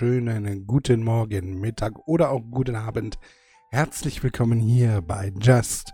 Wunderschönen 0.00 0.66
guten 0.66 1.04
Morgen, 1.04 1.60
Mittag 1.60 1.92
oder 2.06 2.30
auch 2.30 2.40
guten 2.50 2.74
Abend. 2.74 3.18
Herzlich 3.70 4.22
willkommen 4.22 4.58
hier 4.58 5.02
bei 5.02 5.30
Just 5.38 5.92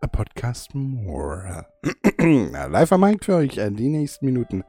a 0.00 0.06
Podcast 0.06 0.76
More. 0.76 1.66
Live 2.20 2.92
am 2.92 3.00
Mic 3.00 3.24
für 3.24 3.34
euch 3.34 3.58
äh, 3.58 3.72
die 3.72 3.88
nächsten 3.88 4.26
Minuten. 4.26 4.62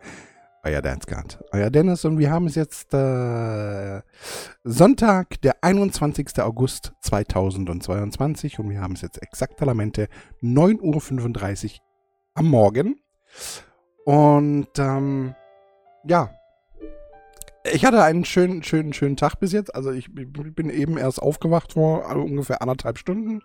Euer 0.63 0.81
Dancegard, 0.81 1.39
euer 1.51 1.69
Dennis 1.69 2.03
und 2.03 2.17
wir 2.17 2.31
haben 2.31 2.47
es 2.47 2.55
jetzt 2.55 2.91
äh, 2.95 4.01
Sonntag, 4.63 5.39
der 5.41 5.63
21. 5.63 6.39
August 6.39 6.93
2022 7.01 8.57
und 8.57 8.71
wir 8.71 8.81
haben 8.81 8.93
es 8.93 9.01
jetzt 9.01 9.21
exakt 9.21 9.61
Lamente 9.61 10.07
9.35 10.41 11.65
Uhr 11.65 11.79
am 12.33 12.47
Morgen. 12.47 12.95
Und 14.05 14.79
ähm, 14.79 15.35
ja, 16.05 16.31
ich 17.71 17.85
hatte 17.85 18.03
einen 18.03 18.25
schönen, 18.25 18.63
schönen, 18.63 18.93
schönen 18.93 19.17
Tag 19.17 19.39
bis 19.39 19.51
jetzt. 19.51 19.73
Also 19.73 19.91
ich 19.91 20.09
bin 20.13 20.69
eben 20.69 20.97
erst 20.97 21.21
aufgewacht 21.21 21.73
vor 21.73 22.07
also 22.07 22.21
ungefähr 22.21 22.61
anderthalb 22.61 22.97
Stunden. 22.97 23.41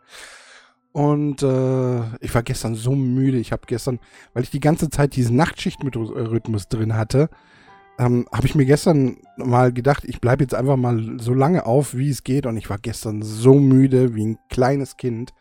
Und 0.93 1.43
äh, 1.43 2.17
ich 2.21 2.33
war 2.35 2.43
gestern 2.45 2.77
so 2.77 2.95
müde. 2.95 3.39
Ich 3.39 3.51
habe 3.51 3.63
gestern, 3.67 3.99
weil 4.33 4.45
ich 4.45 4.51
die 4.51 4.61
ganze 4.61 4.91
Zeit 4.91 5.17
diesen 5.17 5.37
Nachtschichtrhythmus 5.37 6.69
drin 6.69 6.95
hatte, 6.95 7.31
ähm, 7.99 8.27
habe 8.33 8.47
ich 8.47 8.55
mir 8.55 8.65
gestern 8.65 9.19
mal 9.37 9.73
gedacht, 9.73 10.05
ich 10.05 10.21
bleibe 10.21 10.45
jetzt 10.45 10.55
einfach 10.55 10.77
mal 10.77 11.19
so 11.19 11.35
lange 11.35 11.67
auf, 11.67 11.97
wie 11.97 12.11
es 12.11 12.23
geht. 12.23 12.47
Und 12.47 12.57
ich 12.57 12.71
war 12.71 12.79
gestern 12.79 13.23
so 13.23 13.55
müde 13.55 14.15
wie 14.15 14.25
ein 14.25 14.39
kleines 14.49 14.97
Kind. 14.97 15.33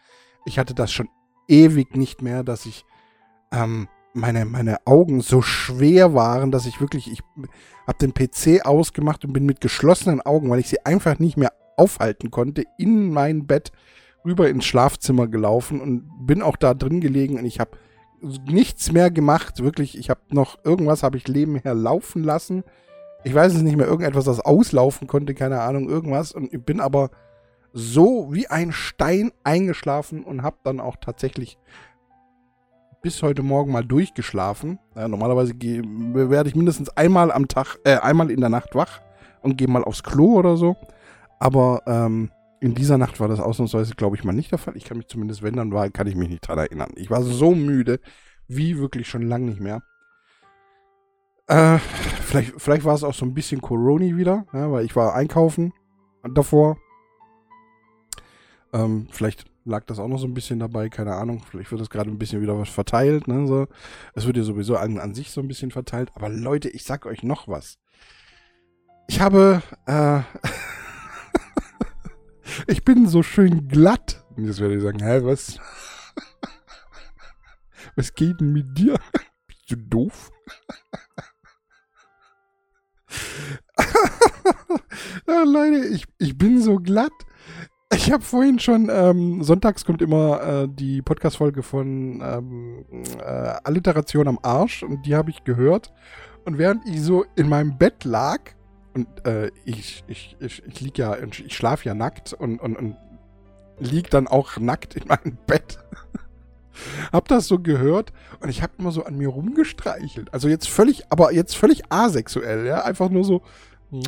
Ich 0.46 0.58
hatte 0.58 0.74
das 0.74 0.92
schon 0.92 1.10
ewig 1.48 1.96
nicht 1.96 2.22
mehr, 2.22 2.44
dass 2.44 2.66
ich 2.66 2.84
ähm, 3.52 3.88
meine, 4.14 4.46
meine 4.46 4.78
Augen 4.86 5.22
so 5.22 5.42
schwer 5.42 6.14
waren, 6.14 6.52
dass 6.52 6.66
ich 6.66 6.80
wirklich, 6.80 7.12
ich 7.12 7.22
habe 7.88 7.98
den 8.00 8.14
PC 8.14 8.66
ausgemacht 8.66 9.26
und 9.26 9.34
bin 9.34 9.46
mit 9.46 9.60
geschlossenen 9.60 10.22
Augen, 10.22 10.50
weil 10.50 10.60
ich 10.60 10.70
sie 10.70 10.86
einfach 10.86 11.20
nicht 11.20 11.38
mehr 11.38 11.52
aufhalten 11.76 12.32
konnte, 12.32 12.64
in 12.78 13.12
mein 13.12 13.48
Bett 13.48 13.72
rüber 14.24 14.50
ins 14.50 14.66
Schlafzimmer 14.66 15.28
gelaufen 15.28 15.82
und 15.82 16.26
bin 16.26 16.42
auch 16.42 16.56
da 16.56 16.74
drin 16.74 17.02
gelegen 17.02 17.38
und 17.38 17.46
ich 17.46 17.60
habe 17.60 17.72
nichts 18.22 18.92
mehr 18.92 19.12
gemacht, 19.12 19.62
wirklich, 19.62 19.98
ich 19.98 20.10
habe 20.10 20.22
noch 20.30 20.64
irgendwas 20.64 21.04
habe 21.04 21.18
ich 21.18 21.28
nebenher 21.28 21.74
laufen 21.74 22.24
lassen. 22.24 22.64
Ich 23.26 23.34
weiß 23.34 23.54
es 23.54 23.62
nicht 23.62 23.76
mehr, 23.76 23.88
irgendetwas, 23.88 24.26
das 24.26 24.40
auslaufen 24.40 25.08
konnte, 25.08 25.34
keine 25.34 25.62
Ahnung, 25.62 25.90
irgendwas 25.90 26.32
und 26.32 26.54
ich 26.54 26.64
bin 26.64 26.80
aber 26.80 27.10
so 27.74 28.30
wie 28.32 28.48
ein 28.48 28.72
Stein 28.72 29.32
eingeschlafen 29.44 30.24
und 30.24 30.44
habe 30.44 30.58
dann 30.64 30.80
auch 30.80 30.96
tatsächlich 30.98 31.58
bis 33.04 33.22
heute 33.22 33.44
Morgen 33.44 33.74
mal 33.74 33.84
durchgeschlafen. 33.84 34.80
Ja, 34.96 35.10
normalerweise 35.10 35.54
werde 35.60 36.50
ich 36.50 36.56
mindestens 36.56 36.90
einmal 36.90 37.32
am 37.34 37.50
Tag, 37.50 37.78
äh, 37.84 37.98
einmal 37.98 38.32
in 38.32 38.40
der 38.40 38.50
Nacht 38.50 38.74
wach 38.76 39.02
und 39.42 39.58
gehe 39.58 39.68
mal 39.68 39.84
aufs 39.84 40.04
Klo 40.04 40.36
oder 40.40 40.56
so. 40.56 40.78
Aber 41.38 41.82
ähm, 41.86 42.32
in 42.62 42.74
dieser 42.74 42.98
Nacht 42.98 43.20
war 43.20 43.28
das 43.28 43.42
ausnahmsweise, 43.42 43.96
glaube 43.96 44.16
ich, 44.16 44.24
mal 44.24 44.32
nicht 44.32 44.52
der 44.52 44.58
Fall. 44.58 44.78
Ich 44.78 44.86
kann 44.86 44.98
mich 44.98 45.08
zumindest, 45.08 45.44
wenn 45.44 45.58
dann 45.58 45.74
war, 45.74 45.90
kann 45.90 46.08
ich 46.08 46.16
mich 46.16 46.30
nicht 46.30 46.48
dran 46.48 46.58
erinnern. 46.58 46.92
Ich 46.96 47.12
war 47.12 47.22
so 47.22 47.54
müde, 47.54 48.00
wie 48.48 48.78
wirklich 48.78 49.10
schon 49.10 49.24
lange 49.24 49.48
nicht 49.48 49.60
mehr. 49.60 49.84
Äh, 51.48 51.80
vielleicht, 51.80 52.54
vielleicht 52.58 52.86
war 52.86 52.96
es 52.96 53.04
auch 53.04 53.14
so 53.14 53.26
ein 53.26 53.34
bisschen 53.34 53.60
Corona 53.60 54.16
wieder, 54.16 54.46
ja, 54.54 54.72
weil 54.72 54.86
ich 54.86 54.96
war 54.96 55.14
einkaufen 55.14 55.74
davor. 56.24 56.78
Ähm, 58.72 59.08
vielleicht 59.12 59.53
lag 59.66 59.86
das 59.86 60.00
auch 60.00 60.08
noch 60.08 60.20
so 60.20 60.28
ein 60.28 60.34
bisschen 60.34 60.60
dabei, 60.60 60.90
keine 60.90 61.16
Ahnung. 61.16 61.42
Vielleicht 61.50 61.72
wird 61.72 61.82
das 61.82 61.90
gerade 61.90 62.10
ein 62.10 62.18
bisschen 62.18 62.42
wieder 62.42 62.58
was 62.58 62.70
verteilt, 62.70 63.28
ne? 63.28 63.48
So. 63.48 63.68
Es 64.14 64.26
wird 64.26 64.38
ja 64.38 64.44
sowieso 64.44 64.78
an, 64.78 65.00
an 65.00 65.14
sich 65.14 65.32
so 65.32 65.42
ein 65.42 65.48
bisschen 65.48 65.72
verteilt. 65.72 66.12
Aber 66.16 66.30
Leute, 66.30 66.70
ich 66.70 66.84
sag 66.84 67.06
euch 67.06 67.24
noch 67.24 67.48
was. 67.48 67.78
Ich 69.08 69.20
habe, 69.20 69.62
äh, 69.86 70.22
ich 72.68 72.84
bin 72.84 73.08
so 73.08 73.24
schön 73.24 73.68
glatt. 73.68 74.26
Und 74.36 74.46
jetzt 74.46 74.60
werde 74.60 74.76
ich 74.76 74.82
sagen, 74.82 75.04
hä, 75.04 75.22
was? 75.24 75.60
was 77.96 78.14
geht 78.14 78.40
denn 78.40 78.54
mit 78.54 78.78
dir? 78.78 78.98
Bist 79.48 79.72
du 79.72 79.76
doof? 79.76 80.32
ja, 85.28 85.44
Leute, 85.44 85.88
ich, 85.88 86.06
ich 86.18 86.38
bin 86.38 86.62
so 86.62 86.78
glatt. 86.78 87.12
Ich 87.96 88.12
habe 88.12 88.24
vorhin 88.24 88.60
schon, 88.60 88.90
ähm, 88.92 89.44
sonntags 89.44 89.86
kommt 89.86 90.02
immer 90.02 90.42
äh, 90.42 90.68
die 90.68 91.02
Podcast-Folge 91.02 91.64
von 91.64 92.22
ähm, 92.24 92.86
äh, 93.20 93.24
Alliteration 93.64 94.28
am 94.28 94.40
Arsch 94.42 94.84
und 94.84 95.06
die 95.06 95.16
habe 95.16 95.30
ich 95.30 95.44
gehört. 95.44 95.94
Und 96.46 96.58
während 96.58 96.88
ich 96.88 97.02
so 97.02 97.26
in 97.36 97.50
meinem 97.50 97.78
Bett 97.78 98.04
lag, 98.04 98.40
und 98.94 99.08
äh, 99.26 99.50
ich, 99.66 100.04
ich, 100.08 100.36
ich, 100.40 100.64
ich 100.66 100.82
lieg 100.82 100.98
ja, 100.98 101.18
ich 101.18 101.56
schlafe 101.56 101.88
ja 101.88 101.94
nackt 101.94 102.34
und, 102.34 102.60
und, 102.60 102.76
und 102.76 102.96
lieg 103.80 104.10
dann 104.10 104.28
auch 104.28 104.58
nackt 104.58 104.96
in 104.96 105.08
meinem 105.08 105.38
Bett. 105.48 105.80
hab 107.12 107.28
das 107.28 107.48
so 107.48 107.60
gehört 107.60 108.14
und 108.40 108.50
ich 108.50 108.62
habe 108.62 108.74
immer 108.78 108.92
so 108.92 109.04
an 109.04 109.18
mir 109.18 109.30
rumgestreichelt. 109.30 110.34
Also 110.34 110.48
jetzt 110.48 110.70
völlig, 110.70 111.04
aber 111.10 111.32
jetzt 111.34 111.56
völlig 111.56 111.84
asexuell, 111.90 112.66
ja. 112.66 112.84
Einfach 112.84 113.10
nur 113.10 113.24
so, 113.24 113.42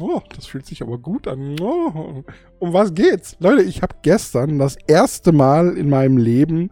Oh, 0.01 0.21
das 0.35 0.47
fühlt 0.47 0.65
sich 0.65 0.81
aber 0.81 0.97
gut 0.97 1.27
an. 1.27 1.59
Oh, 1.59 2.23
um 2.57 2.73
was 2.73 2.93
geht's? 2.95 3.37
Leute, 3.39 3.61
ich 3.61 3.83
habe 3.83 3.95
gestern 4.01 4.57
das 4.57 4.77
erste 4.87 5.31
Mal 5.31 5.77
in 5.77 5.89
meinem 5.89 6.17
Leben 6.17 6.71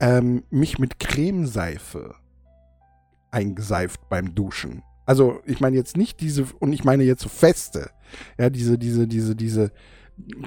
ähm, 0.00 0.42
mich 0.50 0.78
mit 0.80 0.98
Cremeseife 0.98 2.16
eingeseift 3.30 4.00
beim 4.08 4.34
Duschen. 4.34 4.82
Also 5.06 5.40
ich 5.44 5.60
meine 5.60 5.76
jetzt 5.76 5.96
nicht 5.96 6.20
diese, 6.20 6.46
und 6.58 6.72
ich 6.72 6.82
meine 6.82 7.04
jetzt 7.04 7.22
so 7.22 7.28
feste, 7.28 7.90
ja, 8.36 8.50
diese, 8.50 8.78
diese, 8.78 9.06
diese, 9.06 9.36
diese, 9.36 9.70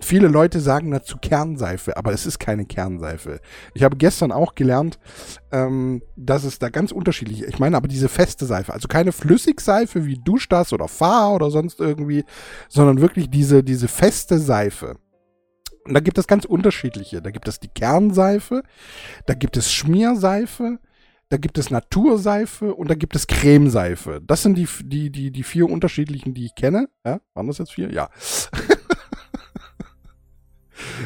viele 0.02 0.28
Leute 0.28 0.60
sagen 0.60 0.92
dazu 0.92 1.18
Kernseife, 1.18 1.98
aber 1.98 2.14
es 2.14 2.26
ist 2.26 2.40
keine 2.40 2.66
Kernseife. 2.66 3.40
Ich 3.74 3.84
habe 3.84 3.98
gestern 3.98 4.32
auch 4.32 4.56
gelernt, 4.56 5.00
ähm, 5.52 6.02
dass 6.16 6.44
es 6.44 6.60
da 6.60 6.70
ganz 6.70 6.92
unterschiedlich. 6.92 7.44
Ich 7.44 7.60
meine 7.60 7.78
aber 7.78 7.88
diese 7.88 8.10
feste 8.10 8.46
Seife, 8.46 8.74
also 8.74 8.88
keine 8.88 9.12
Flüssigseife 9.12 10.06
wie 10.06 10.20
Dusch 10.24 10.50
das 10.50 10.74
oder 10.74 10.88
Fahr 10.88 11.34
oder 11.34 11.52
sonst 11.52 11.80
irgendwie, 11.80 12.24
sondern 12.70 13.02
wirklich 13.02 13.30
diese, 13.30 13.64
diese 13.64 13.88
feste 13.88 14.40
Seife. 14.40 14.98
Und 15.86 15.94
da 15.94 16.00
gibt 16.00 16.18
es 16.18 16.28
ganz 16.28 16.46
unterschiedliche. 16.46 17.22
Da 17.22 17.32
gibt 17.32 17.48
es 17.48 17.60
die 17.60 17.68
Kernseife, 17.68 18.64
da 19.26 19.34
gibt 19.34 19.58
es 19.58 19.72
Schmierseife, 19.74 20.80
da 21.30 21.38
gibt 21.38 21.58
es 21.58 21.72
Naturseife 21.72 22.76
und 22.76 22.90
da 22.90 22.96
gibt 22.96 23.16
es 23.16 23.26
Cremeseife. 23.28 24.22
Das 24.24 24.44
sind 24.44 24.56
die, 24.56 24.68
die, 24.84 25.10
die, 25.10 25.32
die 25.32 25.44
vier 25.44 25.70
unterschiedlichen, 25.70 26.34
die 26.34 26.46
ich 26.46 26.56
kenne. 26.56 26.90
Ja, 27.06 27.22
waren 27.34 27.48
das 27.48 27.58
jetzt 27.58 27.74
vier? 27.74 27.92
Ja. 27.92 28.10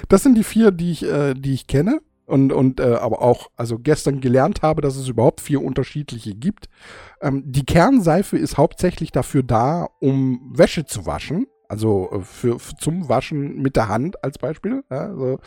Das 0.09 0.23
sind 0.23 0.35
die 0.37 0.43
vier, 0.43 0.71
die 0.71 0.91
ich, 0.91 1.03
äh, 1.03 1.33
die 1.33 1.53
ich 1.53 1.67
kenne 1.67 2.01
und, 2.27 2.51
und 2.51 2.79
äh, 2.79 2.95
aber 2.95 3.21
auch 3.21 3.49
also 3.55 3.79
gestern 3.79 4.19
gelernt 4.19 4.61
habe, 4.61 4.81
dass 4.81 4.97
es 4.97 5.07
überhaupt 5.07 5.41
vier 5.41 5.63
unterschiedliche 5.63 6.35
gibt. 6.35 6.67
Ähm, 7.21 7.43
die 7.45 7.65
Kernseife 7.65 8.37
ist 8.37 8.57
hauptsächlich 8.57 9.11
dafür 9.11 9.43
da, 9.43 9.87
um 9.99 10.51
Wäsche 10.53 10.85
zu 10.85 11.05
waschen. 11.05 11.47
Also 11.69 12.09
äh, 12.11 12.19
für, 12.21 12.59
für 12.59 12.75
zum 12.75 13.07
Waschen 13.09 13.61
mit 13.61 13.77
der 13.77 13.87
Hand 13.87 14.23
als 14.23 14.37
Beispiel. 14.37 14.83
Ja, 14.91 15.07
also 15.07 15.39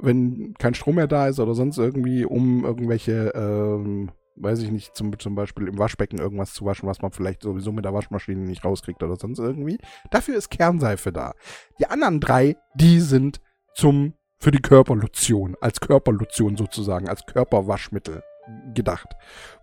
wenn 0.00 0.54
kein 0.58 0.74
Strom 0.74 0.96
mehr 0.96 1.06
da 1.06 1.28
ist 1.28 1.38
oder 1.38 1.54
sonst 1.54 1.78
irgendwie, 1.78 2.24
um 2.24 2.64
irgendwelche, 2.64 3.32
ähm, 3.34 4.10
weiß 4.34 4.62
ich 4.62 4.70
nicht, 4.72 4.96
zum, 4.96 5.16
zum 5.20 5.36
Beispiel 5.36 5.68
im 5.68 5.78
Waschbecken 5.78 6.18
irgendwas 6.18 6.54
zu 6.54 6.64
waschen, 6.64 6.88
was 6.88 7.02
man 7.02 7.12
vielleicht 7.12 7.42
sowieso 7.42 7.70
mit 7.70 7.84
der 7.84 7.94
Waschmaschine 7.94 8.42
nicht 8.42 8.64
rauskriegt 8.64 9.02
oder 9.02 9.16
sonst 9.16 9.38
irgendwie. 9.38 9.78
Dafür 10.10 10.36
ist 10.36 10.50
Kernseife 10.50 11.12
da. 11.12 11.34
Die 11.78 11.86
anderen 11.86 12.18
drei, 12.18 12.56
die 12.74 13.00
sind 13.00 13.40
zum, 13.76 14.14
für 14.38 14.50
die 14.50 14.60
Körperlotion, 14.60 15.56
als 15.60 15.80
Körperlotion 15.80 16.56
sozusagen, 16.56 17.08
als 17.08 17.24
Körperwaschmittel 17.26 18.22
gedacht. 18.74 19.08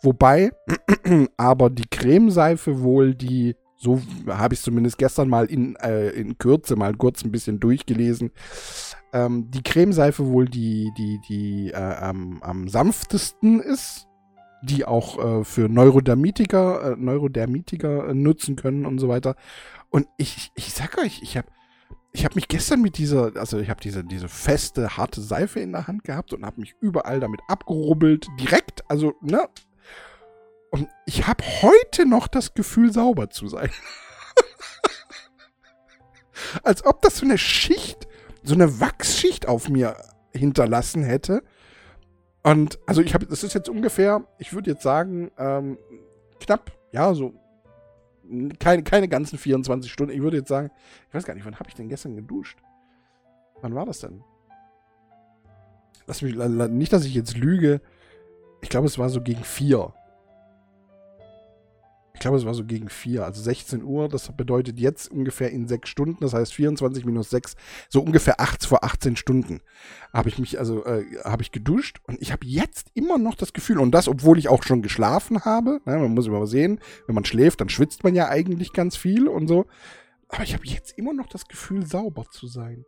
Wobei 0.01 0.51
aber 1.37 1.69
die 1.69 1.87
Cremeseife 1.89 2.81
wohl 2.81 3.15
die, 3.15 3.55
so 3.77 4.01
habe 4.27 4.53
ich 4.53 4.61
zumindest 4.61 4.97
gestern 4.97 5.29
mal 5.29 5.45
in, 5.45 5.75
äh, 5.77 6.09
in 6.09 6.37
Kürze 6.37 6.75
mal 6.75 6.93
kurz 6.93 7.23
ein 7.23 7.31
bisschen 7.31 7.59
durchgelesen, 7.59 8.31
ähm, 9.13 9.49
die 9.51 9.63
Cremeseife 9.63 10.27
wohl 10.27 10.45
die, 10.45 10.91
die, 10.97 11.19
die 11.29 11.71
äh, 11.71 11.77
am, 11.77 12.41
am 12.41 12.67
sanftesten 12.67 13.59
ist, 13.61 14.07
die 14.63 14.85
auch 14.85 15.19
äh, 15.19 15.43
für 15.43 15.69
Neurodermitiker, 15.69 16.93
äh, 16.93 16.95
Neurodermitiker 16.97 18.09
äh, 18.09 18.13
nutzen 18.13 18.55
können 18.55 18.85
und 18.85 18.99
so 18.99 19.07
weiter. 19.07 19.35
Und 19.89 20.07
ich, 20.17 20.51
ich 20.55 20.73
sag 20.73 20.97
euch, 20.97 21.21
ich 21.21 21.37
habe 21.37 21.47
ich 22.13 22.25
habe 22.25 22.35
mich 22.35 22.47
gestern 22.47 22.81
mit 22.81 22.99
dieser, 22.99 23.35
also 23.35 23.57
ich 23.57 23.69
habe 23.71 23.81
diese, 23.81 24.03
diese 24.03 24.29
feste, 24.29 24.97
harte 24.97 25.19
Seife 25.19 25.59
in 25.59 25.71
der 25.71 25.87
Hand 25.87 26.03
gehabt 26.03 26.31
und 26.31 26.45
habe 26.45 26.61
mich 26.61 26.75
überall 26.79 27.19
damit 27.19 27.41
abgerubbelt, 27.47 28.27
direkt, 28.39 28.89
also, 28.89 29.13
ne? 29.21 29.49
Und 30.69 30.87
ich 31.07 31.27
habe 31.27 31.43
heute 31.61 32.05
noch 32.05 32.27
das 32.27 32.53
Gefühl, 32.53 32.93
sauber 32.93 33.31
zu 33.31 33.47
sein. 33.47 33.71
Als 36.63 36.85
ob 36.85 37.01
das 37.01 37.17
so 37.17 37.25
eine 37.25 37.39
Schicht, 37.39 38.07
so 38.43 38.53
eine 38.53 38.79
Wachsschicht 38.79 39.47
auf 39.47 39.69
mir 39.69 39.97
hinterlassen 40.31 41.03
hätte. 41.03 41.43
Und 42.43 42.79
also 42.85 43.01
ich 43.01 43.13
habe, 43.15 43.25
das 43.25 43.43
ist 43.43 43.53
jetzt 43.53 43.69
ungefähr, 43.69 44.27
ich 44.37 44.53
würde 44.53 44.71
jetzt 44.71 44.83
sagen, 44.83 45.31
ähm, 45.37 45.77
knapp, 46.39 46.71
ja, 46.91 47.13
so 47.13 47.33
keine, 48.59 48.83
keine 48.83 49.07
ganzen 49.07 49.37
24 49.37 49.91
Stunden. 49.91 50.13
Ich 50.13 50.21
würde 50.21 50.37
jetzt 50.37 50.49
sagen, 50.49 50.71
ich 51.07 51.13
weiß 51.13 51.25
gar 51.25 51.33
nicht, 51.33 51.45
wann 51.45 51.59
habe 51.59 51.69
ich 51.69 51.75
denn 51.75 51.89
gestern 51.89 52.15
geduscht? 52.15 52.59
Wann 53.61 53.75
war 53.75 53.85
das 53.85 53.99
denn? 53.99 54.23
Lass 56.05 56.21
mich, 56.21 56.35
nicht, 56.35 56.91
dass 56.91 57.05
ich 57.05 57.13
jetzt 57.13 57.37
lüge. 57.37 57.81
Ich 58.61 58.69
glaube, 58.69 58.87
es 58.87 58.97
war 58.97 59.09
so 59.09 59.21
gegen 59.21 59.43
vier. 59.43 59.93
Ich 62.13 62.19
glaube, 62.19 62.37
es 62.37 62.45
war 62.45 62.53
so 62.53 62.63
gegen 62.63 62.89
vier, 62.89 63.25
also 63.25 63.41
16 63.41 63.83
Uhr. 63.83 64.07
Das 64.07 64.31
bedeutet 64.37 64.79
jetzt 64.79 65.11
ungefähr 65.11 65.49
in 65.51 65.67
sechs 65.67 65.89
Stunden. 65.89 66.19
Das 66.21 66.33
heißt 66.33 66.53
24 66.53 67.05
minus 67.05 67.31
6, 67.31 67.55
so 67.89 68.01
ungefähr 68.01 68.39
8 68.39 68.65
vor 68.65 68.83
18 68.83 69.15
Stunden 69.15 69.61
habe 70.13 70.29
ich 70.29 70.37
mich, 70.37 70.59
also 70.59 70.85
äh, 70.85 71.05
habe 71.23 71.41
ich 71.41 71.51
geduscht 71.51 71.99
und 72.03 72.21
ich 72.21 72.31
habe 72.31 72.45
jetzt 72.45 72.91
immer 72.93 73.17
noch 73.17 73.33
das 73.33 73.51
Gefühl, 73.51 73.79
und 73.79 73.91
das, 73.91 74.07
obwohl 74.07 74.37
ich 74.37 74.47
auch 74.47 74.63
schon 74.63 74.83
geschlafen 74.83 75.43
habe. 75.43 75.81
Ne, 75.85 75.97
man 75.97 76.13
muss 76.13 76.27
immer 76.27 76.45
sehen, 76.45 76.79
wenn 77.07 77.15
man 77.15 77.25
schläft, 77.25 77.61
dann 77.61 77.69
schwitzt 77.69 78.03
man 78.03 78.13
ja 78.13 78.29
eigentlich 78.29 78.73
ganz 78.73 78.95
viel 78.95 79.27
und 79.27 79.47
so. 79.47 79.65
Aber 80.29 80.43
ich 80.43 80.53
habe 80.53 80.65
jetzt 80.65 80.97
immer 80.97 81.13
noch 81.13 81.27
das 81.27 81.47
Gefühl, 81.47 81.85
sauber 81.85 82.25
zu 82.31 82.47
sein. 82.47 82.85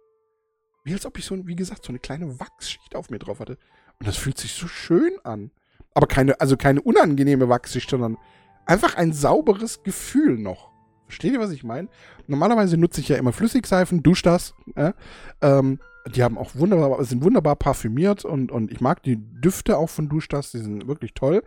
Wie 0.84 0.94
als 0.94 1.06
ob 1.06 1.18
ich 1.18 1.26
so, 1.26 1.48
wie 1.48 1.56
gesagt, 1.56 1.84
so 1.84 1.90
eine 1.90 2.00
kleine 2.00 2.40
Wachsschicht 2.40 2.96
auf 2.96 3.10
mir 3.10 3.20
drauf 3.20 3.40
hatte. 3.40 3.58
Und 4.00 4.08
das 4.08 4.18
fühlt 4.18 4.38
sich 4.38 4.54
so 4.54 4.68
schön 4.68 5.14
an. 5.24 5.52
Aber 5.96 6.06
keine, 6.06 6.40
also 6.40 6.58
keine 6.58 6.82
unangenehme 6.82 7.50
Wachsschicht, 7.50 7.90
sondern 7.90 8.18
einfach 8.66 8.96
ein 8.96 9.14
sauberes 9.14 9.84
Gefühl 9.84 10.38
noch. 10.38 10.72
Versteht 11.08 11.34
ihr, 11.34 11.40
was 11.40 11.52
ich 11.52 11.64
meine? 11.64 11.88
Normalerweise 12.28 12.78
nutze 12.78 13.02
ich 13.02 13.10
ja 13.10 13.18
immer 13.18 13.32
Flüssigseifen, 13.32 14.02
dusch 14.02 14.24
das. 14.24 14.56
Äh? 14.76 14.94
Ähm, 15.42 15.80
die 16.14 16.24
haben 16.24 16.38
auch 16.38 16.56
wunderbar, 16.56 17.04
sind 17.04 17.24
wunderbar 17.24 17.56
parfümiert 17.56 18.26
und, 18.26 18.52
und 18.52 18.72
ich 18.72 18.80
mag 18.80 19.02
die 19.04 19.18
Düfte 19.18 19.78
auch 19.78 19.90
von 19.90 20.08
Duschdas, 20.08 20.52
die 20.52 20.60
sind 20.60 20.88
wirklich 20.88 21.14
toll. 21.14 21.44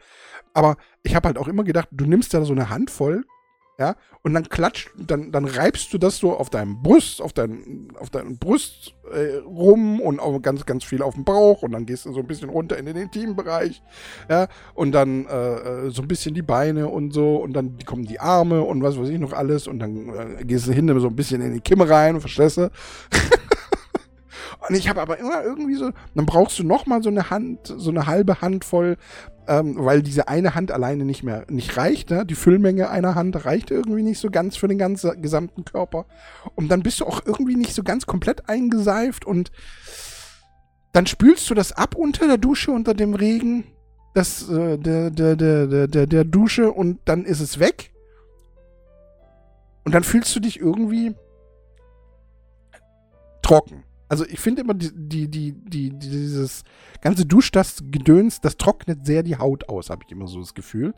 Aber 0.53 0.77
ich 1.03 1.15
habe 1.15 1.29
halt 1.29 1.39
auch 1.39 1.49
immer 1.49 1.65
gedacht, 1.65 1.89
du 1.93 2.07
nimmst 2.07 2.33
ja 2.33 2.45
so 2.45 2.53
eine 2.53 2.71
Handvoll 2.71 3.25
ja, 3.79 3.95
und 4.23 4.35
dann 4.35 4.49
klatscht, 4.49 4.91
dann, 4.97 5.31
dann 5.31 5.45
reibst 5.45 5.93
du 5.93 5.99
das 5.99 6.19
so 6.19 6.37
auf 6.37 6.51
deinem 6.51 6.83
Brust, 6.83 7.23
auf 7.23 7.33
deinen, 7.33 7.93
auf 7.97 8.11
deinen 8.11 8.37
Brust 8.37 8.95
äh, 9.13 9.37
rum 9.37 10.01
und 10.01 10.19
auch 10.19 10.43
ganz, 10.43 10.67
ganz 10.67 10.83
viel 10.83 11.01
auf 11.01 11.15
dem 11.15 11.25
Bauch 11.25 11.63
und 11.63 11.73
dann 11.73 11.87
gehst 11.87 12.05
du 12.05 12.13
so 12.13 12.21
ein 12.21 12.27
bisschen 12.27 12.49
runter 12.49 12.77
in 12.77 12.87
den 12.87 12.97
Intimbereich, 12.97 13.81
ja, 14.29 14.49
und 14.75 14.93
dann 14.93 15.27
äh, 15.27 15.87
äh 15.87 15.91
so 15.91 16.03
ein 16.03 16.09
bisschen 16.09 16.35
die 16.35 16.43
Beine 16.43 16.89
und 16.89 17.13
so 17.13 17.37
und 17.37 17.53
dann 17.53 17.79
kommen 17.85 18.05
die 18.05 18.19
Arme 18.19 18.63
und 18.63 18.83
was 18.83 18.99
weiß 18.99 19.09
ich 19.11 19.19
noch 19.21 19.33
alles 19.33 19.69
und 19.69 19.79
dann 19.79 20.09
äh, 20.09 20.45
gehst 20.45 20.67
du 20.67 20.73
hinten 20.73 20.99
so 20.99 21.07
ein 21.07 21.17
bisschen 21.17 21.41
in 21.41 21.53
die 21.53 21.61
Kimme 21.61 21.89
rein, 21.89 22.21
verstehst 22.21 22.57
du? 22.57 22.71
Und 24.67 24.75
ich 24.75 24.89
habe 24.89 25.01
aber 25.01 25.19
immer 25.19 25.43
irgendwie 25.45 25.77
so, 25.77 25.91
dann 26.15 26.27
brauchst 26.27 26.59
du 26.59 26.65
noch 26.65 26.87
mal 26.87 27.03
so 27.03 27.11
eine 27.11 27.31
Hand, 27.31 27.73
so 27.77 27.91
eine 27.91 28.07
halbe 28.07 28.41
Hand 28.41 28.65
voll, 28.65 28.97
ähm, 29.47 29.77
weil 29.79 30.03
diese 30.03 30.29
eine 30.29 30.55
Hand 30.55 30.73
alleine 30.73 31.05
nicht 31.05 31.23
mehr, 31.23 31.45
nicht 31.49 31.77
reicht, 31.77 32.11
ne? 32.11 32.27
Die 32.27 32.35
Füllmenge 32.35 32.91
einer 32.91 33.15
Hand 33.15 33.45
reicht 33.45 33.71
irgendwie 33.71 34.03
nicht 34.03 34.19
so 34.19 34.31
ganz 34.31 34.57
für 34.57 34.69
den 34.69 34.79
ganzen 34.79 35.23
gesamten 35.23 35.65
Körper. 35.65 36.07
Und 36.55 36.71
dann 36.71 36.83
bist 36.83 37.01
du 37.01 37.07
auch 37.07 37.23
irgendwie 37.25 37.57
nicht 37.57 37.75
so 37.75 37.83
ganz 37.83 38.07
komplett 38.07 38.49
eingeseift 38.49 39.25
und 39.25 39.53
dann 40.93 41.07
spülst 41.07 41.49
du 41.49 41.55
das 41.55 41.73
ab 41.73 41.95
unter 41.95 42.27
der 42.27 42.39
Dusche, 42.39 42.73
unter 42.73 42.95
dem 42.95 43.15
Regen, 43.15 43.65
das, 44.15 44.49
äh, 44.51 44.77
der, 44.79 45.11
der, 45.11 45.37
der, 45.37 45.87
der, 45.87 46.07
der 46.07 46.25
Dusche 46.25 46.73
und 46.73 46.99
dann 47.05 47.25
ist 47.25 47.41
es 47.41 47.59
weg. 47.59 47.93
Und 49.85 49.95
dann 49.95 50.03
fühlst 50.03 50.35
du 50.35 50.41
dich 50.41 50.59
irgendwie 50.59 51.15
trocken. 53.43 53.85
Also 54.09 54.25
ich 54.27 54.41
finde 54.41 54.63
immer 54.63 54.75
die, 54.75 54.91
die, 54.95 55.29
die, 55.29 55.53
die, 55.53 55.91
dieses 55.99 56.65
ganze 57.01 57.27
Duschdas-Gedöns, 57.27 58.41
das 58.41 58.57
trocknet 58.57 59.05
sehr 59.05 59.23
die 59.23 59.37
Haut 59.37 59.69
aus, 59.69 59.91
habe 59.91 60.03
ich 60.07 60.13
immer 60.13 60.27
so 60.27 60.41
das 60.41 60.55
Gefühl. 60.55 60.95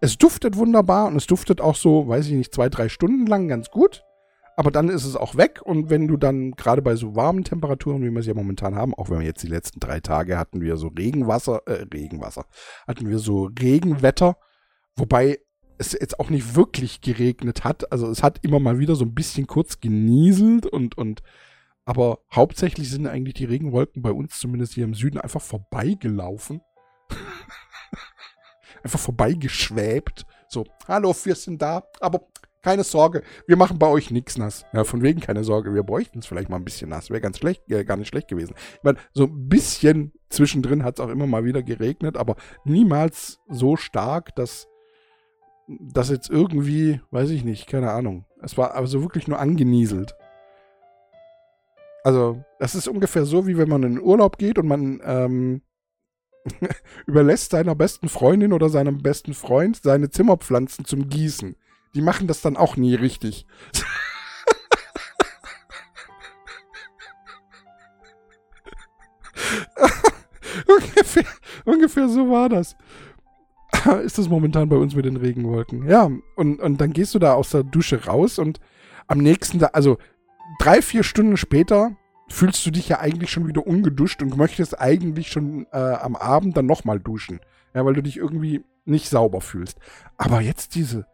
Es 0.00 0.18
duftet 0.18 0.56
wunderbar 0.56 1.06
und 1.06 1.16
es 1.16 1.26
duftet 1.26 1.60
auch 1.60 1.74
so, 1.74 2.08
weiß 2.08 2.26
ich 2.26 2.34
nicht, 2.34 2.54
zwei, 2.54 2.68
drei 2.68 2.88
Stunden 2.88 3.26
lang 3.26 3.48
ganz 3.48 3.70
gut. 3.70 4.04
Aber 4.56 4.70
dann 4.70 4.90
ist 4.90 5.04
es 5.04 5.16
auch 5.16 5.36
weg 5.36 5.62
und 5.64 5.88
wenn 5.88 6.06
du 6.06 6.18
dann 6.18 6.50
gerade 6.50 6.82
bei 6.82 6.94
so 6.94 7.16
warmen 7.16 7.44
Temperaturen, 7.44 8.02
wie 8.02 8.10
wir 8.10 8.20
es 8.20 8.26
ja 8.26 8.34
momentan 8.34 8.74
haben, 8.74 8.94
auch 8.94 9.08
wenn 9.08 9.20
wir 9.20 9.26
jetzt 9.26 9.42
die 9.42 9.48
letzten 9.48 9.80
drei 9.80 10.00
Tage 10.00 10.36
hatten 10.36 10.60
wir 10.60 10.76
so 10.76 10.88
Regenwasser, 10.88 11.62
äh, 11.64 11.86
Regenwasser, 11.94 12.44
hatten 12.86 13.08
wir 13.08 13.20
so 13.20 13.50
Regenwetter, 13.58 14.36
wobei 14.96 15.38
es 15.78 15.92
jetzt 15.92 16.20
auch 16.20 16.28
nicht 16.28 16.56
wirklich 16.56 17.00
geregnet 17.00 17.64
hat. 17.64 17.90
Also 17.90 18.10
es 18.10 18.22
hat 18.22 18.40
immer 18.42 18.60
mal 18.60 18.78
wieder 18.78 18.96
so 18.96 19.06
ein 19.06 19.14
bisschen 19.14 19.46
kurz 19.46 19.80
genieselt 19.80 20.66
und, 20.66 20.98
und 20.98 21.22
aber 21.84 22.20
hauptsächlich 22.32 22.90
sind 22.90 23.06
eigentlich 23.06 23.34
die 23.34 23.44
Regenwolken 23.44 24.02
bei 24.02 24.12
uns, 24.12 24.38
zumindest 24.38 24.74
hier 24.74 24.84
im 24.84 24.94
Süden, 24.94 25.18
einfach 25.18 25.42
vorbeigelaufen. 25.42 26.60
einfach 28.84 29.00
vorbeigeschwebt. 29.00 30.26
So, 30.48 30.64
hallo, 30.86 31.14
wir 31.24 31.34
sind 31.34 31.62
da, 31.62 31.84
aber 32.00 32.26
keine 32.62 32.84
Sorge, 32.84 33.22
wir 33.46 33.56
machen 33.56 33.78
bei 33.78 33.86
euch 33.86 34.10
nichts 34.10 34.36
nass. 34.36 34.66
Ja, 34.72 34.84
von 34.84 35.02
wegen 35.02 35.20
keine 35.20 35.44
Sorge, 35.44 35.74
wir 35.74 35.82
bräuchten 35.82 36.18
es 36.18 36.26
vielleicht 36.26 36.50
mal 36.50 36.56
ein 36.56 36.64
bisschen 36.64 36.90
nass. 36.90 37.08
Wäre 37.08 37.20
ganz 37.20 37.38
schlecht, 37.38 37.70
äh, 37.70 37.84
gar 37.84 37.96
nicht 37.96 38.08
schlecht 38.08 38.28
gewesen. 38.28 38.54
Ich 38.74 38.82
meine, 38.82 38.98
so 39.12 39.24
ein 39.24 39.48
bisschen 39.48 40.12
zwischendrin 40.28 40.84
hat 40.84 40.98
es 40.98 41.00
auch 41.04 41.08
immer 41.08 41.26
mal 41.26 41.44
wieder 41.44 41.62
geregnet, 41.62 42.16
aber 42.16 42.36
niemals 42.64 43.40
so 43.48 43.76
stark, 43.76 44.34
dass 44.36 44.68
das 45.66 46.10
jetzt 46.10 46.28
irgendwie, 46.28 47.00
weiß 47.10 47.30
ich 47.30 47.44
nicht, 47.44 47.66
keine 47.66 47.92
Ahnung. 47.92 48.26
Es 48.42 48.58
war 48.58 48.74
also 48.74 49.02
wirklich 49.02 49.28
nur 49.28 49.38
angenieselt. 49.38 50.14
Also, 52.02 52.42
das 52.58 52.74
ist 52.74 52.88
ungefähr 52.88 53.24
so, 53.24 53.46
wie 53.46 53.58
wenn 53.58 53.68
man 53.68 53.82
in 53.82 53.96
den 53.96 54.02
Urlaub 54.02 54.38
geht 54.38 54.58
und 54.58 54.66
man 54.66 55.00
ähm, 55.04 55.62
überlässt 57.06 57.50
seiner 57.50 57.74
besten 57.74 58.08
Freundin 58.08 58.52
oder 58.52 58.68
seinem 58.68 58.98
besten 58.98 59.34
Freund 59.34 59.80
seine 59.82 60.10
Zimmerpflanzen 60.10 60.84
zum 60.84 61.08
Gießen. 61.08 61.56
Die 61.94 62.02
machen 62.02 62.26
das 62.26 62.40
dann 62.40 62.56
auch 62.56 62.76
nie 62.76 62.94
richtig. 62.94 63.46
ungefähr, 70.66 71.24
ungefähr 71.64 72.08
so 72.08 72.30
war 72.30 72.48
das. 72.48 72.76
ist 74.04 74.18
das 74.18 74.28
momentan 74.28 74.68
bei 74.68 74.76
uns 74.76 74.94
mit 74.94 75.04
den 75.04 75.16
Regenwolken. 75.16 75.88
Ja, 75.88 76.10
und, 76.36 76.60
und 76.60 76.80
dann 76.80 76.92
gehst 76.92 77.14
du 77.14 77.18
da 77.18 77.34
aus 77.34 77.50
der 77.50 77.62
Dusche 77.62 78.04
raus 78.04 78.38
und 78.38 78.60
am 79.06 79.18
nächsten 79.18 79.58
Tag, 79.58 79.74
also 79.74 79.98
drei, 80.60 80.82
vier 80.82 81.02
Stunden 81.02 81.36
später 81.36 81.96
fühlst 82.28 82.64
du 82.64 82.70
dich 82.70 82.88
ja 82.88 83.00
eigentlich 83.00 83.30
schon 83.30 83.48
wieder 83.48 83.66
ungeduscht 83.66 84.22
und 84.22 84.36
möchtest 84.36 84.80
eigentlich 84.80 85.28
schon 85.28 85.66
äh, 85.72 85.78
am 85.78 86.14
Abend 86.14 86.56
dann 86.56 86.66
nochmal 86.66 87.00
duschen. 87.00 87.40
Ja, 87.74 87.84
weil 87.84 87.94
du 87.94 88.02
dich 88.02 88.16
irgendwie 88.16 88.64
nicht 88.84 89.08
sauber 89.08 89.40
fühlst. 89.40 89.78
Aber 90.16 90.40
jetzt 90.40 90.74
diese, 90.74 91.06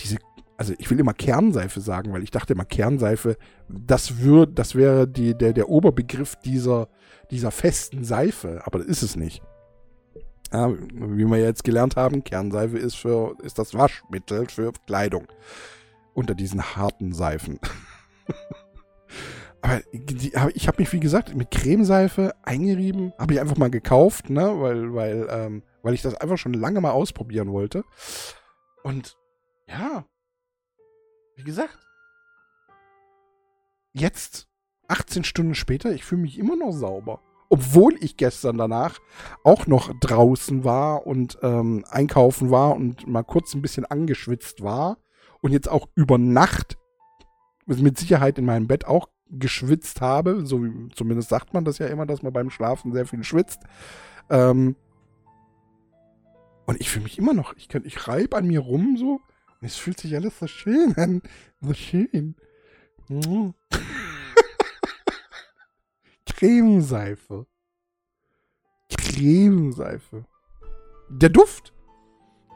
diese, 0.00 0.16
also 0.56 0.72
ich 0.78 0.90
will 0.90 0.98
immer 0.98 1.12
Kernseife 1.12 1.80
sagen, 1.80 2.12
weil 2.12 2.22
ich 2.22 2.30
dachte 2.30 2.54
immer 2.54 2.64
Kernseife, 2.64 3.36
das 3.68 4.22
wird, 4.22 4.58
das 4.58 4.74
wäre 4.74 5.06
die, 5.06 5.36
der, 5.36 5.52
der 5.52 5.68
Oberbegriff 5.68 6.36
dieser, 6.36 6.88
dieser 7.30 7.50
festen 7.50 8.04
Seife. 8.04 8.62
Aber 8.64 8.78
das 8.78 8.88
ist 8.88 9.02
es 9.02 9.16
nicht. 9.16 9.42
Ja, 10.52 10.72
wie 10.72 11.24
wir 11.24 11.38
jetzt 11.38 11.64
gelernt 11.64 11.96
haben, 11.96 12.24
Kernseife 12.24 12.78
ist 12.78 12.94
für, 12.94 13.36
ist 13.42 13.58
das 13.58 13.74
Waschmittel 13.74 14.48
für 14.48 14.72
Kleidung. 14.86 15.26
Unter 16.14 16.34
diesen 16.34 16.62
harten 16.76 17.12
Seifen. 17.12 17.58
Aber 19.64 19.80
die, 19.94 20.34
ich 20.52 20.68
habe 20.68 20.82
mich, 20.82 20.92
wie 20.92 21.00
gesagt, 21.00 21.34
mit 21.34 21.50
Cremeseife 21.50 22.34
eingerieben, 22.42 23.14
habe 23.18 23.32
ich 23.32 23.40
einfach 23.40 23.56
mal 23.56 23.70
gekauft, 23.70 24.28
ne, 24.28 24.60
weil, 24.60 24.94
weil, 24.94 25.26
ähm, 25.30 25.62
weil 25.82 25.94
ich 25.94 26.02
das 26.02 26.14
einfach 26.14 26.36
schon 26.36 26.52
lange 26.52 26.82
mal 26.82 26.90
ausprobieren 26.90 27.50
wollte. 27.50 27.82
Und 28.82 29.16
ja, 29.66 30.04
wie 31.36 31.44
gesagt, 31.44 31.78
jetzt, 33.94 34.48
18 34.88 35.24
Stunden 35.24 35.54
später, 35.54 35.92
ich 35.92 36.04
fühle 36.04 36.20
mich 36.20 36.38
immer 36.38 36.56
noch 36.56 36.72
sauber. 36.72 37.22
Obwohl 37.48 37.96
ich 38.04 38.18
gestern 38.18 38.58
danach 38.58 38.98
auch 39.44 39.66
noch 39.66 39.98
draußen 39.98 40.64
war 40.64 41.06
und 41.06 41.38
ähm, 41.40 41.86
einkaufen 41.88 42.50
war 42.50 42.76
und 42.76 43.06
mal 43.06 43.22
kurz 43.22 43.54
ein 43.54 43.62
bisschen 43.62 43.86
angeschwitzt 43.86 44.62
war 44.62 44.98
und 45.40 45.52
jetzt 45.52 45.70
auch 45.70 45.88
über 45.94 46.18
Nacht 46.18 46.76
mit 47.64 47.96
Sicherheit 47.96 48.36
in 48.36 48.44
meinem 48.44 48.66
Bett 48.66 48.84
auch 48.84 49.08
geschwitzt 49.30 50.00
habe. 50.00 50.46
So 50.46 50.64
wie, 50.64 50.88
zumindest 50.94 51.28
sagt 51.28 51.54
man 51.54 51.64
das 51.64 51.78
ja 51.78 51.86
immer, 51.86 52.06
dass 52.06 52.22
man 52.22 52.32
beim 52.32 52.50
Schlafen 52.50 52.92
sehr 52.92 53.06
viel 53.06 53.24
schwitzt. 53.24 53.60
Ähm, 54.30 54.76
und 56.66 56.80
ich 56.80 56.90
fühle 56.90 57.04
mich 57.04 57.18
immer 57.18 57.34
noch, 57.34 57.54
ich, 57.56 57.72
ich 57.74 58.08
reibe 58.08 58.36
an 58.36 58.46
mir 58.46 58.60
rum 58.60 58.96
so. 58.98 59.20
Und 59.60 59.66
es 59.66 59.76
fühlt 59.76 60.00
sich 60.00 60.14
alles 60.14 60.38
so 60.38 60.46
schön 60.46 60.94
an. 60.96 61.22
So 61.60 61.74
schön. 61.74 62.36
Mm. 63.08 63.50
Cremeseife. 66.26 67.46
Cremeseife. 68.96 70.24
Der 71.08 71.28
Duft. 71.28 71.72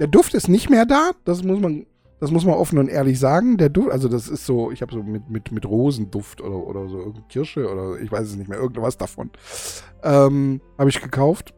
Der 0.00 0.06
Duft 0.06 0.34
ist 0.34 0.48
nicht 0.48 0.70
mehr 0.70 0.86
da. 0.86 1.10
Das 1.24 1.42
muss 1.42 1.60
man 1.60 1.86
das 2.20 2.30
muss 2.30 2.44
man 2.44 2.54
offen 2.54 2.78
und 2.78 2.88
ehrlich 2.88 3.18
sagen. 3.18 3.56
Der 3.56 3.68
Duft, 3.68 3.90
also 3.90 4.08
das 4.08 4.28
ist 4.28 4.44
so, 4.46 4.70
ich 4.70 4.82
habe 4.82 4.92
so 4.92 5.02
mit, 5.02 5.30
mit, 5.30 5.52
mit 5.52 5.66
Rosenduft 5.66 6.40
oder, 6.40 6.56
oder 6.56 6.88
so 6.88 7.14
Kirsche 7.28 7.70
oder 7.70 8.00
ich 8.00 8.10
weiß 8.10 8.28
es 8.28 8.36
nicht 8.36 8.48
mehr, 8.48 8.58
irgendwas 8.58 8.96
davon. 8.96 9.30
Ähm, 10.02 10.60
habe 10.78 10.90
ich 10.90 11.00
gekauft. 11.00 11.54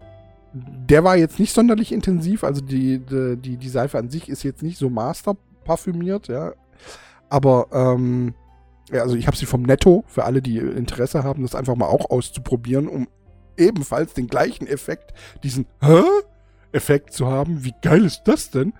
Der 0.53 1.05
war 1.05 1.17
jetzt 1.17 1.39
nicht 1.39 1.55
sonderlich 1.55 1.93
intensiv, 1.93 2.43
also 2.43 2.61
die, 2.61 2.99
die, 2.99 3.37
die, 3.37 3.57
die 3.57 3.69
Seife 3.69 3.99
an 3.99 4.11
sich 4.11 4.29
ist 4.29 4.43
jetzt 4.43 4.63
nicht 4.63 4.79
so 4.79 4.91
master 4.91 5.37
parfümiert, 5.65 6.27
ja. 6.27 6.53
Aber, 7.29 7.69
ähm, 7.73 8.35
ja, 8.91 9.03
also 9.03 9.15
ich 9.15 9.29
habe 9.29 9.37
sie 9.37 9.47
vom 9.47 9.63
Netto, 9.63 10.03
für 10.09 10.25
alle, 10.25 10.43
die 10.43 10.59
Interesse 10.59 11.23
haben, 11.23 11.43
das 11.43 11.55
einfach 11.55 11.77
mal 11.77 11.87
auch 11.87 12.11
auszuprobieren, 12.11 12.89
um 12.89 13.07
ebenfalls 13.57 14.15
den 14.15 14.27
gleichen 14.27 14.67
Effekt, 14.67 15.13
diesen 15.45 15.67
Hä? 15.81 16.03
Effekt 16.73 17.13
zu 17.13 17.29
haben. 17.29 17.65
Wie 17.65 17.75
geil 17.83 18.05
ist 18.05 18.23
das 18.25 18.51
denn? 18.51 18.73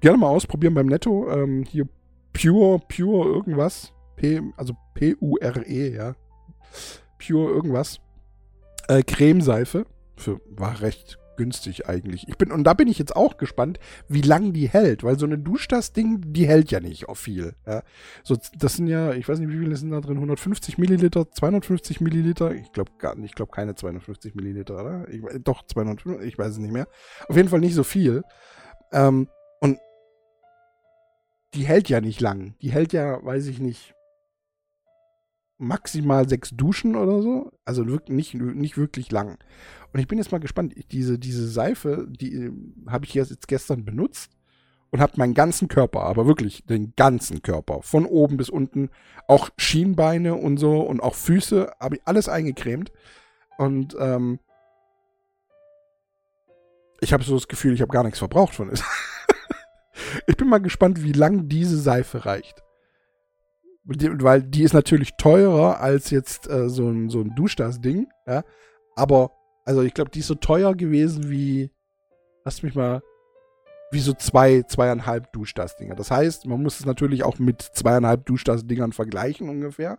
Gerne 0.00 0.18
mal 0.18 0.28
ausprobieren 0.28 0.74
beim 0.74 0.86
Netto. 0.86 1.30
Ähm, 1.30 1.64
hier 1.64 1.88
Pure, 2.32 2.80
Pure 2.88 3.28
irgendwas. 3.28 3.92
P, 4.16 4.40
also 4.56 4.74
P-U-R-E, 4.94 5.94
ja. 5.94 6.14
Pure 7.18 7.50
irgendwas. 7.50 8.00
Äh, 8.88 9.02
Cremeseife. 9.02 9.86
Für, 10.16 10.40
war 10.50 10.80
recht 10.80 11.18
günstig 11.38 11.88
eigentlich. 11.88 12.28
Ich 12.28 12.36
bin, 12.36 12.52
und 12.52 12.64
da 12.64 12.74
bin 12.74 12.88
ich 12.88 12.98
jetzt 12.98 13.16
auch 13.16 13.38
gespannt, 13.38 13.78
wie 14.08 14.20
lang 14.20 14.52
die 14.52 14.68
hält, 14.68 15.04
weil 15.04 15.18
so 15.18 15.24
eine 15.24 15.38
Duschdas-Ding, 15.38 16.32
die 16.32 16.46
hält 16.46 16.70
ja 16.70 16.80
nicht 16.80 17.08
auf 17.08 17.18
viel. 17.18 17.54
Ja. 17.66 17.82
So, 18.24 18.36
das 18.58 18.74
sind 18.74 18.88
ja, 18.88 19.14
ich 19.14 19.26
weiß 19.26 19.38
nicht, 19.38 19.48
wie 19.48 19.58
viele 19.58 19.76
sind 19.76 19.90
da 19.90 20.00
drin, 20.00 20.16
150 20.16 20.76
Milliliter, 20.76 21.30
250 21.30 22.00
Milliliter, 22.00 22.52
ich 22.52 22.72
glaube 22.72 22.90
gar 22.98 23.14
nicht, 23.14 23.30
ich 23.30 23.34
glaube 23.36 23.52
keine 23.52 23.74
250 23.76 24.34
Milliliter, 24.34 24.80
oder? 24.80 25.08
Ich, 25.08 25.22
doch, 25.44 25.64
250, 25.64 26.26
ich 26.26 26.36
weiß 26.36 26.50
es 26.50 26.58
nicht 26.58 26.72
mehr. 26.72 26.88
Auf 27.28 27.36
jeden 27.36 27.48
Fall 27.48 27.60
nicht 27.60 27.74
so 27.74 27.84
viel. 27.84 28.24
Ähm, 28.92 29.28
und 29.60 29.78
die 31.54 31.64
hält 31.64 31.88
ja 31.88 32.00
nicht 32.00 32.20
lang. 32.20 32.54
Die 32.62 32.70
hält 32.70 32.92
ja, 32.92 33.24
weiß 33.24 33.46
ich 33.46 33.58
nicht, 33.58 33.94
maximal 35.58 36.28
sechs 36.28 36.50
Duschen 36.50 36.96
oder 36.96 37.20
so. 37.20 37.52
Also 37.64 37.82
nicht, 37.84 38.34
nicht 38.34 38.76
wirklich 38.76 39.10
lang. 39.10 39.38
Und 39.92 40.00
ich 40.00 40.06
bin 40.06 40.18
jetzt 40.18 40.32
mal 40.32 40.38
gespannt. 40.38 40.74
Diese, 40.92 41.18
diese 41.18 41.48
Seife, 41.48 42.06
die 42.08 42.34
äh, 42.34 42.52
habe 42.88 43.04
ich 43.04 43.14
jetzt 43.14 43.48
gestern 43.48 43.84
benutzt 43.84 44.30
und 44.90 45.00
habe 45.00 45.12
meinen 45.16 45.34
ganzen 45.34 45.68
Körper, 45.68 46.02
aber 46.02 46.26
wirklich 46.26 46.64
den 46.64 46.94
ganzen 46.96 47.42
Körper, 47.42 47.82
von 47.82 48.06
oben 48.06 48.36
bis 48.36 48.48
unten, 48.48 48.90
auch 49.26 49.50
Schienbeine 49.58 50.34
und 50.34 50.56
so 50.56 50.80
und 50.80 51.02
auch 51.02 51.14
Füße, 51.14 51.72
habe 51.78 51.96
ich 51.96 52.02
alles 52.06 52.28
eingecremt. 52.28 52.92
Und 53.58 53.96
ähm, 53.98 54.38
ich 57.00 57.12
habe 57.12 57.24
so 57.24 57.34
das 57.34 57.48
Gefühl, 57.48 57.74
ich 57.74 57.80
habe 57.80 57.92
gar 57.92 58.04
nichts 58.04 58.18
verbraucht 58.18 58.54
von 58.54 58.70
es. 58.70 58.82
ich 60.26 60.36
bin 60.36 60.48
mal 60.48 60.58
gespannt, 60.58 61.02
wie 61.02 61.12
lang 61.12 61.48
diese 61.48 61.78
Seife 61.78 62.24
reicht. 62.24 62.62
Weil 63.84 64.42
die 64.42 64.64
ist 64.64 64.74
natürlich 64.74 65.16
teurer 65.16 65.80
als 65.80 66.10
jetzt 66.10 66.48
äh, 66.50 66.68
so 66.68 66.88
ein, 66.88 67.08
so 67.08 67.20
ein 67.20 67.34
Duschdas-Ding, 67.34 68.08
ja. 68.26 68.44
Aber 68.96 69.32
also 69.64 69.82
ich 69.82 69.94
glaube, 69.94 70.10
die 70.10 70.20
ist 70.20 70.26
so 70.26 70.34
teuer 70.34 70.74
gewesen 70.74 71.30
wie, 71.30 71.70
lass 72.44 72.62
mich 72.62 72.74
mal, 72.74 73.02
wie 73.90 74.00
so 74.00 74.12
zwei, 74.12 74.62
zweieinhalb 74.62 75.32
Duschdas-Dinger. 75.32 75.94
Das 75.94 76.10
heißt, 76.10 76.46
man 76.46 76.62
muss 76.62 76.80
es 76.80 76.86
natürlich 76.86 77.22
auch 77.22 77.38
mit 77.38 77.62
zweieinhalb 77.62 78.26
Duschdas-Dingern 78.26 78.92
vergleichen 78.92 79.48
ungefähr. 79.48 79.98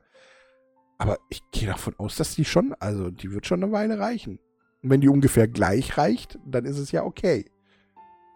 Aber 0.98 1.18
ich 1.30 1.42
gehe 1.52 1.68
davon 1.68 1.96
aus, 1.98 2.16
dass 2.16 2.36
die 2.36 2.46
schon, 2.46 2.76
also 2.80 3.10
die 3.10 3.32
wird 3.32 3.48
schon 3.48 3.64
eine 3.64 3.72
Weile 3.72 4.00
reichen. 4.00 4.40
Und 4.84 4.90
wenn 4.90 5.02
die 5.02 5.10
ungefähr 5.10 5.48
gleich 5.48 5.98
reicht, 5.98 6.38
dann 6.46 6.66
ist 6.66 6.78
es 6.78 6.92
ja 6.92 7.04
okay. 7.04 7.50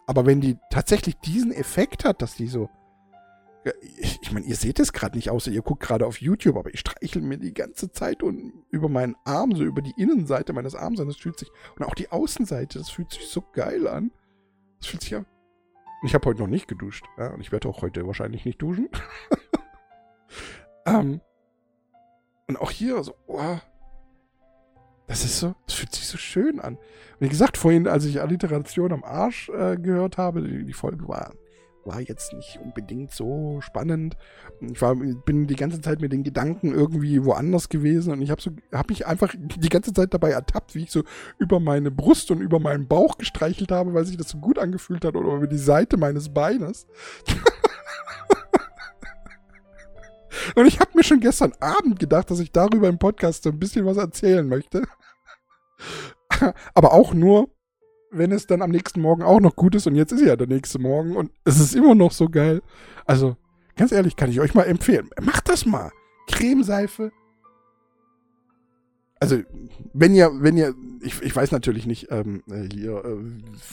Aber 0.06 0.26
wenn 0.26 0.40
die 0.40 0.58
tatsächlich 0.70 1.16
diesen 1.16 1.52
Effekt 1.52 2.04
hat, 2.04 2.20
dass 2.22 2.34
die 2.34 2.48
so 2.48 2.68
ich, 3.96 4.18
ich 4.20 4.32
meine, 4.32 4.46
ihr 4.46 4.56
seht 4.56 4.78
es 4.78 4.92
gerade 4.92 5.16
nicht, 5.16 5.30
außer 5.30 5.50
ihr 5.50 5.62
guckt 5.62 5.82
gerade 5.82 6.06
auf 6.06 6.20
YouTube, 6.20 6.56
aber 6.56 6.72
ich 6.72 6.80
streichel 6.80 7.22
mir 7.22 7.38
die 7.38 7.54
ganze 7.54 7.90
Zeit 7.90 8.22
und 8.22 8.52
über 8.70 8.88
meinen 8.88 9.16
Arm, 9.24 9.54
so 9.54 9.64
über 9.64 9.80
die 9.80 9.94
Innenseite 9.96 10.52
meines 10.52 10.74
Arms 10.74 11.00
an. 11.00 11.06
Das 11.06 11.16
fühlt 11.16 11.38
sich, 11.38 11.50
und 11.76 11.84
auch 11.84 11.94
die 11.94 12.10
Außenseite, 12.10 12.78
das 12.78 12.90
fühlt 12.90 13.12
sich 13.12 13.26
so 13.26 13.42
geil 13.52 13.88
an. 13.88 14.10
Das 14.80 14.88
fühlt 14.88 15.02
sich 15.02 15.10
ja. 15.10 15.24
Ich 16.02 16.14
habe 16.14 16.28
heute 16.28 16.42
noch 16.42 16.48
nicht 16.48 16.68
geduscht. 16.68 17.06
Ja, 17.16 17.32
und 17.32 17.40
ich 17.40 17.52
werde 17.52 17.68
auch 17.68 17.80
heute 17.80 18.06
wahrscheinlich 18.06 18.44
nicht 18.44 18.60
duschen. 18.60 18.90
ähm, 20.86 21.22
und 22.46 22.60
auch 22.60 22.70
hier 22.70 23.02
so, 23.02 23.14
oh, 23.26 23.56
das 25.14 25.24
ist 25.24 25.38
so, 25.38 25.54
das 25.66 25.76
fühlt 25.76 25.94
sich 25.94 26.08
so 26.08 26.18
schön 26.18 26.58
an. 26.58 26.76
Wie 27.20 27.28
gesagt, 27.28 27.56
vorhin, 27.56 27.86
als 27.86 28.04
ich 28.04 28.20
Alliteration 28.20 28.92
am 28.92 29.04
Arsch 29.04 29.48
äh, 29.48 29.76
gehört 29.76 30.18
habe, 30.18 30.42
die, 30.42 30.64
die 30.64 30.72
Folge 30.72 31.06
war 31.06 31.32
war 31.86 32.00
jetzt 32.00 32.32
nicht 32.32 32.58
unbedingt 32.64 33.12
so 33.12 33.60
spannend. 33.60 34.16
Ich 34.60 34.80
war, 34.80 34.94
bin 34.94 35.46
die 35.46 35.54
ganze 35.54 35.82
Zeit 35.82 36.00
mit 36.00 36.12
den 36.12 36.24
Gedanken 36.24 36.72
irgendwie 36.72 37.26
woanders 37.26 37.68
gewesen 37.68 38.14
und 38.14 38.22
ich 38.22 38.30
habe 38.30 38.40
so, 38.40 38.52
hab 38.72 38.88
mich 38.88 39.06
einfach 39.06 39.34
die 39.36 39.68
ganze 39.68 39.92
Zeit 39.92 40.14
dabei 40.14 40.30
ertappt, 40.30 40.74
wie 40.74 40.84
ich 40.84 40.90
so 40.90 41.02
über 41.38 41.60
meine 41.60 41.90
Brust 41.90 42.30
und 42.30 42.40
über 42.40 42.58
meinen 42.58 42.88
Bauch 42.88 43.18
gestreichelt 43.18 43.70
habe, 43.70 43.92
weil 43.92 44.06
sich 44.06 44.16
das 44.16 44.30
so 44.30 44.38
gut 44.38 44.58
angefühlt 44.58 45.04
hat 45.04 45.14
oder 45.14 45.34
über 45.34 45.46
die 45.46 45.58
Seite 45.58 45.98
meines 45.98 46.32
Beines. 46.32 46.86
und 50.54 50.64
ich 50.64 50.80
habe 50.80 50.92
mir 50.94 51.04
schon 51.04 51.20
gestern 51.20 51.52
Abend 51.60 51.98
gedacht, 51.98 52.30
dass 52.30 52.40
ich 52.40 52.50
darüber 52.50 52.88
im 52.88 52.98
Podcast 52.98 53.42
so 53.42 53.50
ein 53.50 53.58
bisschen 53.58 53.84
was 53.84 53.98
erzählen 53.98 54.48
möchte. 54.48 54.84
Aber 56.74 56.92
auch 56.92 57.14
nur, 57.14 57.50
wenn 58.10 58.32
es 58.32 58.46
dann 58.46 58.62
am 58.62 58.70
nächsten 58.70 59.00
Morgen 59.00 59.22
auch 59.22 59.40
noch 59.40 59.56
gut 59.56 59.74
ist 59.74 59.86
und 59.86 59.96
jetzt 59.96 60.12
ist 60.12 60.22
ja 60.22 60.36
der 60.36 60.46
nächste 60.46 60.78
Morgen 60.78 61.16
und 61.16 61.30
es 61.44 61.60
ist 61.60 61.74
immer 61.74 61.94
noch 61.94 62.12
so 62.12 62.28
geil. 62.28 62.62
Also, 63.04 63.36
ganz 63.76 63.92
ehrlich, 63.92 64.16
kann 64.16 64.30
ich 64.30 64.40
euch 64.40 64.54
mal 64.54 64.64
empfehlen. 64.64 65.10
Macht 65.20 65.48
das 65.48 65.66
mal. 65.66 65.90
Cremeseife. 66.28 67.12
Also, 69.20 69.38
wenn 69.92 70.14
ihr, 70.14 70.30
wenn 70.34 70.56
ihr, 70.56 70.74
ich, 71.00 71.22
ich 71.22 71.34
weiß 71.34 71.50
natürlich 71.50 71.86
nicht, 71.86 72.08
ähm, 72.10 72.42
hier, 72.70 73.04
äh, 73.04 73.16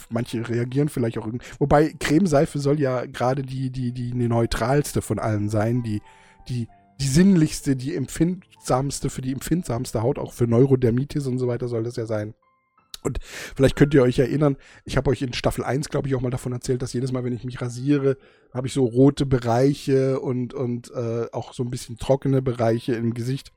manche 0.10 0.48
reagieren 0.48 0.90
vielleicht 0.90 1.18
auch 1.18 1.26
irgendwie. 1.26 1.46
Wobei, 1.60 1.94
Cremeseife 2.00 2.60
soll 2.60 2.80
ja 2.80 3.06
gerade 3.06 3.42
die, 3.42 3.70
die, 3.70 3.92
die, 3.92 4.12
die 4.12 4.28
neutralste 4.28 5.02
von 5.02 5.20
allen 5.20 5.50
sein, 5.50 5.84
die, 5.84 6.02
die, 6.48 6.68
die 7.00 7.08
sinnlichste, 7.08 7.76
die 7.76 7.96
empfindsamste, 7.96 9.10
für 9.10 9.22
die 9.22 9.34
empfindsamste 9.34 10.02
Haut, 10.02 10.20
auch 10.20 10.34
für 10.34 10.48
Neurodermitis 10.48 11.28
und 11.28 11.40
so 11.40 11.48
weiter 11.48 11.68
soll 11.68 11.84
das 11.84 11.96
ja 11.96 12.06
sein. 12.06 12.34
Und 13.04 13.20
vielleicht 13.22 13.76
könnt 13.76 13.94
ihr 13.94 14.04
euch 14.04 14.20
erinnern, 14.20 14.58
ich 14.86 14.98
habe 14.98 15.10
euch 15.10 15.22
in 15.22 15.34
Staffel 15.34 15.64
1, 15.64 15.90
glaube 15.90 16.08
ich, 16.08 16.16
auch 16.16 16.22
mal 16.22 16.30
davon 16.30 16.52
erzählt, 16.52 16.82
dass 16.82 16.94
jedes 16.94 17.12
Mal, 17.12 17.24
wenn 17.24 17.34
ich 17.34 17.44
mich 17.44 17.62
rasiere, 17.62 18.18
habe 18.54 18.68
ich 18.68 18.74
so 18.74 18.86
rote 18.86 19.26
Bereiche 19.26 20.20
und, 20.20 20.54
und 20.54 20.92
äh, 20.92 21.28
auch 21.32 21.54
so 21.54 21.64
ein 21.64 21.72
bisschen 21.72 21.98
trockene 21.98 22.42
Bereiche 22.42 22.94
im 22.94 23.14
Gesicht. 23.14 23.52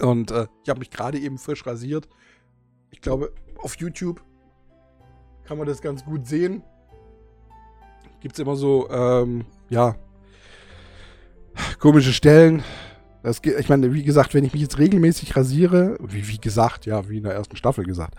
Und 0.00 0.30
äh, 0.30 0.46
ich 0.64 0.70
habe 0.70 0.80
mich 0.80 0.90
gerade 0.90 1.18
eben 1.18 1.38
frisch 1.38 1.66
rasiert. 1.66 2.08
Ich 2.90 3.00
glaube, 3.00 3.32
auf 3.58 3.76
YouTube 3.76 4.22
kann 5.44 5.58
man 5.58 5.66
das 5.66 5.80
ganz 5.82 6.04
gut 6.04 6.26
sehen. 6.26 6.62
Gibt 8.20 8.34
es 8.34 8.38
immer 8.38 8.56
so, 8.56 8.88
ähm, 8.90 9.46
ja, 9.68 9.96
komische 11.78 12.12
Stellen. 12.12 12.62
Das, 13.22 13.40
ich 13.44 13.68
meine, 13.68 13.92
wie 13.92 14.02
gesagt, 14.02 14.34
wenn 14.34 14.44
ich 14.44 14.52
mich 14.52 14.62
jetzt 14.62 14.78
regelmäßig 14.78 15.36
rasiere, 15.36 15.98
wie, 16.00 16.26
wie 16.28 16.38
gesagt, 16.38 16.86
ja, 16.86 17.08
wie 17.08 17.18
in 17.18 17.24
der 17.24 17.34
ersten 17.34 17.56
Staffel 17.56 17.84
gesagt, 17.84 18.14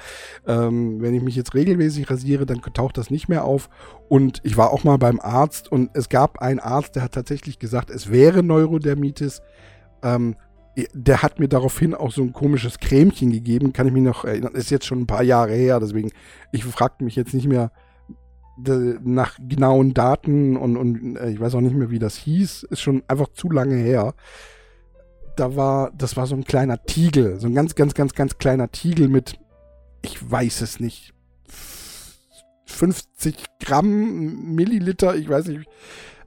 ähm, 0.46 1.01
wenn 1.01 1.15
ich 1.15 1.24
mich 1.24 1.36
jetzt 1.36 1.55
regelmäßig 1.55 2.10
rasiere, 2.10 2.46
dann 2.46 2.62
taucht 2.62 2.98
das 2.98 3.10
nicht 3.10 3.27
mehr 3.27 3.46
auf. 3.46 3.70
Und 4.10 4.41
ich 4.43 4.58
war 4.58 4.72
auch 4.72 4.84
mal 4.84 4.98
beim 4.98 5.20
Arzt 5.20 5.72
und 5.72 5.89
es 5.93 6.10
gab 6.10 6.39
einen 6.39 6.60
Arzt, 6.60 6.96
der 6.96 7.03
hat 7.03 7.13
tatsächlich 7.13 7.58
gesagt, 7.58 7.89
es 7.89 8.12
wäre 8.12 8.43
Neurodermitis. 8.43 9.41
Ähm, 10.03 10.36
der 10.93 11.22
hat 11.22 11.39
mir 11.39 11.50
daraufhin 11.50 11.93
auch 11.93 12.12
so 12.12 12.22
ein 12.22 12.31
komisches 12.31 12.79
Cremchen 12.79 13.31
gegeben, 13.31 13.74
kann 13.74 13.88
ich 13.88 13.93
mich 13.93 14.03
noch 14.03 14.24
erinnern, 14.24 14.55
ist 14.55 14.72
jetzt 14.72 14.86
schon 14.86 15.01
ein 15.01 15.08
paar 15.08 15.24
Jahre 15.24 15.53
her, 15.53 15.81
deswegen, 15.81 16.12
ich 16.53 16.63
fragte 16.63 17.03
mich 17.03 17.17
jetzt 17.17 17.34
nicht 17.34 17.48
mehr 17.48 17.72
nach 19.03 19.38
genauen 19.39 19.93
Daten 19.93 20.55
und, 20.55 20.77
und 20.77 21.17
äh, 21.17 21.29
ich 21.29 21.39
weiß 21.39 21.55
auch 21.55 21.62
nicht 21.62 21.75
mehr, 21.75 21.89
wie 21.89 22.00
das 22.00 22.15
hieß, 22.15 22.63
ist 22.70 22.81
schon 22.81 23.03
einfach 23.08 23.29
zu 23.34 23.50
lange 23.50 23.75
her 23.75 24.13
da 25.35 25.55
war, 25.55 25.91
das 25.97 26.17
war 26.17 26.27
so 26.27 26.35
ein 26.35 26.43
kleiner 26.43 26.83
Tiegel, 26.83 27.39
so 27.39 27.47
ein 27.47 27.55
ganz, 27.55 27.75
ganz, 27.75 27.93
ganz, 27.93 28.13
ganz 28.13 28.38
kleiner 28.38 28.71
Tiegel 28.71 29.07
mit, 29.07 29.39
ich 30.01 30.29
weiß 30.29 30.61
es 30.61 30.79
nicht, 30.79 31.13
50 32.65 33.35
Gramm, 33.59 34.55
Milliliter, 34.55 35.15
ich 35.15 35.29
weiß 35.29 35.47
nicht. 35.47 35.67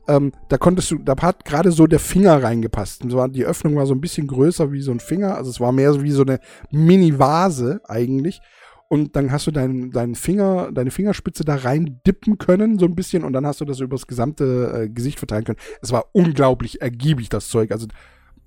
Ähm, 0.07 0.33
da 0.51 0.59
konntest 0.59 0.91
du, 0.91 0.99
da 0.99 1.15
hat 1.21 1.45
gerade 1.45 1.73
so 1.73 1.87
der 1.87 1.99
Finger 1.99 2.43
reingepasst. 2.43 3.03
Und 3.03 3.11
so 3.11 3.27
die 3.27 3.47
Öffnung 3.47 3.75
war 3.77 3.87
so 3.87 3.95
ein 3.95 4.01
bisschen 4.01 4.27
größer 4.27 4.71
wie 4.71 4.83
so 4.83 4.93
ein 4.93 5.01
Finger. 5.01 5.35
Also 5.37 5.51
es 5.51 5.61
war 5.61 5.73
mehr 5.73 5.93
so 5.95 6.03
wie 6.03 6.11
so 6.11 6.23
eine 6.23 6.41
Mini-Vase 6.71 7.81
eigentlich. 7.89 8.41
Und 8.89 9.17
dann 9.17 9.33
hast 9.33 9.47
du 9.47 9.51
deinen, 9.51 9.91
deinen 9.91 10.15
Finger, 10.15 10.71
deine 10.71 10.91
Fingerspitze 10.91 11.45
da 11.45 11.57
rein 11.57 12.01
dippen 12.07 12.37
können, 12.37 12.79
so 12.79 12.85
ein 12.85 12.95
bisschen, 12.95 13.25
und 13.25 13.33
dann 13.33 13.47
hast 13.47 13.61
du 13.61 13.65
das 13.65 13.81
über 13.81 13.97
das 13.97 14.07
gesamte 14.07 14.85
äh, 14.85 14.89
Gesicht 14.89 15.19
verteilen 15.19 15.45
können. 15.45 15.59
Es 15.81 15.91
war 15.91 16.07
unglaublich 16.13 16.83
ergiebig, 16.83 17.31
das 17.31 17.49
Zeug. 17.49 17.73
Also 17.73 17.87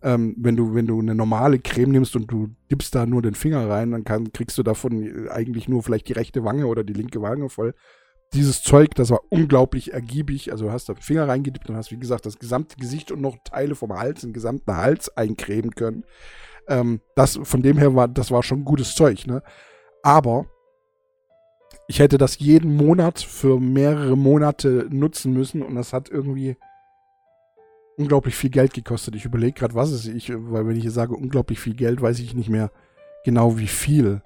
ähm, 0.01 0.36
wenn 0.38 0.56
du, 0.56 0.75
wenn 0.75 0.88
du 0.88 1.00
eine 1.00 1.16
normale 1.16 1.60
Creme 1.60 1.92
nimmst 1.92 2.16
und 2.16 2.32
du 2.32 2.50
gibst 2.70 2.94
da 2.94 3.06
nur 3.06 3.22
den 3.22 3.36
Finger 3.36 3.68
rein, 3.70 3.92
dann 3.92 4.04
kann, 4.04 4.32
kriegst 4.32 4.58
du 4.58 4.63
davon 4.63 5.27
eigentlich 5.30 5.68
nur 5.68 5.84
vielleicht 5.84 6.08
die 6.08 6.13
rechte 6.13 6.44
Wange 6.44 6.68
oder 6.68 6.84
die 6.84 6.94
linke 6.94 7.22
Wange 7.22 7.50
voll. 7.50 7.74
Dieses 8.34 8.62
Zeug, 8.62 8.94
das 8.96 9.10
war 9.10 9.22
unglaublich 9.30 9.94
ergiebig. 9.94 10.51
Also 10.51 10.66
du 10.66 10.72
hast 10.72 10.89
da 10.89 10.96
Finger 10.96 11.27
reingedippt 11.27 11.70
und 11.70 11.77
hast, 11.77 11.92
wie 11.92 11.98
gesagt, 11.98 12.25
das 12.25 12.39
gesamte 12.39 12.75
Gesicht 12.75 13.12
und 13.12 13.22
noch 13.22 13.38
Teile 13.44 13.74
vom 13.74 13.98
Hals, 13.98 14.22
den 14.22 14.34
gesamten 14.34 14.75
Hals 14.75 15.16
eincremen 15.16 15.74
können. 15.74 16.04
Ähm, 16.68 17.00
das, 17.16 17.39
von 17.42 17.62
dem 17.62 17.77
her 17.77 17.96
war, 17.96 18.08
das 18.08 18.30
war 18.30 18.44
schon 18.44 18.66
gutes 18.66 18.96
Zeug, 18.96 19.25
ne? 19.25 19.42
Aber 20.04 20.46
ich 21.88 22.00
hätte 22.00 22.18
das 22.18 22.38
jeden 22.39 22.75
Monat 22.75 23.20
für 23.20 23.60
mehrere 23.60 24.18
Monate 24.18 24.88
nutzen 24.89 25.32
müssen 25.34 25.62
und 25.62 25.75
das 25.75 25.94
hat 25.94 26.10
irgendwie 26.10 26.58
unglaublich 27.98 28.36
viel 28.36 28.50
Geld 28.51 28.74
gekostet. 28.74 29.16
Ich 29.16 29.25
überlege 29.25 29.54
gerade, 29.54 29.75
was 29.75 29.92
es 29.92 30.06
ist. 30.06 30.30
Weil 30.30 30.68
wenn 30.68 30.75
ich 30.75 30.84
hier 30.84 30.92
sage 30.92 31.16
unglaublich 31.16 31.60
viel 31.60 31.74
Geld, 31.74 32.01
weiß 32.01 32.20
ich 32.20 32.34
nicht 32.34 32.50
mehr 32.50 32.72
genau 33.25 33.58
wie 33.58 33.68
viel. 33.68 34.22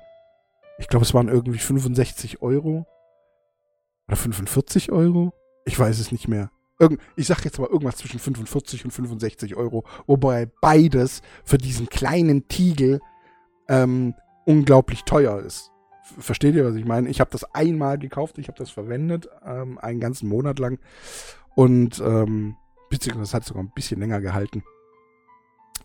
Ich 0.78 0.88
glaube, 0.88 1.06
es 1.06 1.14
waren 1.14 1.30
irgendwie 1.30 1.58
65 1.58 2.42
Euro. 2.42 2.86
Oder 4.08 4.18
45 4.18 4.92
Euro? 4.92 5.34
Ich 5.66 5.80
weiß 5.80 6.00
es 6.00 6.12
nicht 6.12 6.28
mehr. 6.28 6.52
Irgend, 6.80 7.00
ich 7.16 7.28
sag 7.28 7.46
jetzt 7.46 7.60
mal 7.60 7.70
irgendwas 7.70 7.98
zwischen 7.98 8.20
45 8.20 8.86
und 8.86 8.92
65 8.92 9.56
Euro. 9.56 9.86
Wobei 10.06 10.50
beides 10.62 11.22
für 11.44 11.58
diesen 11.58 11.88
kleinen 11.88 12.48
Tiegel 12.48 13.00
ähm, 13.70 14.16
unglaublich 14.46 15.04
teuer 15.04 15.40
ist. 15.40 15.72
Versteht 16.02 16.56
ihr, 16.56 16.66
was 16.66 16.76
ich 16.76 16.86
meine? 16.86 17.08
Ich 17.10 17.22
habe 17.22 17.30
das 17.30 17.44
einmal 17.54 17.98
gekauft, 18.00 18.38
ich 18.38 18.48
habe 18.48 18.58
das 18.58 18.72
verwendet, 18.72 19.30
ähm, 19.46 19.78
einen 19.78 20.00
ganzen 20.00 20.28
Monat 20.28 20.60
lang. 20.60 20.80
Und 21.56 22.00
ähm, 22.00 22.56
beziehungsweise 22.92 23.30
es 23.30 23.34
hat 23.34 23.46
sogar 23.46 23.64
ein 23.64 23.72
bisschen 23.74 24.00
länger 24.00 24.22
gehalten. 24.22 24.64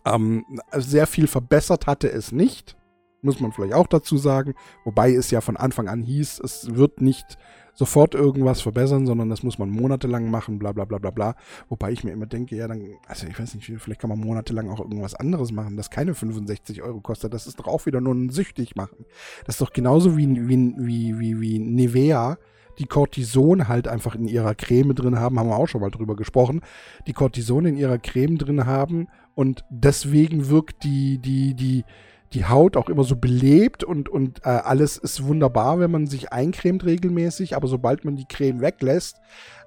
Ähm, 0.05 0.45
sehr 0.73 1.07
viel 1.07 1.27
verbessert 1.27 1.87
hatte 1.87 2.11
es 2.11 2.33
nicht, 2.33 2.77
muss 3.23 3.41
man 3.41 3.53
vielleicht 3.53 3.75
auch 3.75 3.87
dazu 3.87 4.19
sagen. 4.19 4.55
Wobei 4.85 5.15
es 5.15 5.31
ja 5.31 5.41
von 5.41 5.57
Anfang 5.57 5.89
an 5.89 6.03
hieß, 6.03 6.41
es 6.41 6.77
wird 6.77 7.01
nicht 7.01 7.39
sofort 7.75 8.15
irgendwas 8.15 8.63
verbessern, 8.63 9.07
sondern 9.07 9.29
das 9.29 9.43
muss 9.43 9.59
man 9.59 9.69
monatelang 9.69 10.31
machen, 10.31 10.59
bla 10.59 10.73
bla 10.73 10.85
bla 10.85 10.99
bla 10.99 11.11
bla. 11.11 11.37
Wobei 11.69 11.93
ich 11.93 12.05
mir 12.05 12.13
immer 12.13 12.27
denke, 12.27 12.57
ja, 12.57 12.67
dann, 12.69 12.83
also 13.07 13.27
ich 13.27 13.39
weiß 13.39 13.55
nicht, 13.55 13.71
vielleicht 13.79 14.01
kann 14.01 14.11
man 14.11 14.19
monatelang 14.19 14.71
auch 14.71 14.81
irgendwas 14.81 15.15
anderes 15.15 15.53
machen, 15.53 15.77
das 15.77 15.91
keine 15.91 16.15
65 16.15 16.83
Euro 16.83 17.01
kostet. 17.01 17.35
Das 17.35 17.47
ist 17.47 17.59
doch 17.59 17.67
auch 17.67 17.87
wieder 17.87 18.01
nur 18.01 18.15
ein 18.15 18.31
süchtig 18.31 18.77
machen. 18.77 19.05
Das 19.45 19.57
ist 19.57 19.61
doch 19.61 19.73
genauso 19.73 20.17
wie, 20.17 20.49
wie, 20.49 20.75
wie, 20.79 21.19
wie, 21.19 21.41
wie 21.41 21.59
Nivea, 21.59 22.39
die 22.79 22.87
Cortison 22.87 23.69
halt 23.69 23.89
einfach 23.89 24.15
in 24.15 24.29
ihrer 24.29 24.55
Creme 24.55 24.95
drin 24.95 25.19
haben, 25.19 25.39
haben 25.39 25.49
wir 25.49 25.57
auch 25.57 25.69
schon 25.69 25.81
mal 25.81 25.91
drüber 25.91 26.17
gesprochen, 26.17 26.61
die 27.07 27.13
Cortison 27.13 27.67
in 27.67 27.77
ihrer 27.77 27.99
Creme 27.99 28.39
drin 28.39 28.67
haben 28.67 29.09
und 29.35 29.65
deswegen 29.71 30.49
wirkt 30.49 30.85
die, 30.85 31.19
die, 31.19 31.55
die, 31.55 31.85
die 32.33 32.45
Haut 32.45 32.77
auch 32.77 32.89
immer 32.89 33.05
so 33.05 33.17
belebt 33.17 33.85
und, 33.85 34.09
und 34.09 34.41
äh, 34.45 34.49
alles 34.49 34.97
ist 34.97 35.25
wunderbar, 35.25 35.79
wenn 35.79 35.91
man 35.91 36.07
sich 36.07 36.33
eincremt 36.33 36.85
regelmäßig, 36.85 37.57
aber 37.57 37.69
sobald 37.69 38.05
man 38.05 38.17
die 38.17 38.27
Creme 38.27 38.61
weglässt, 38.61 39.17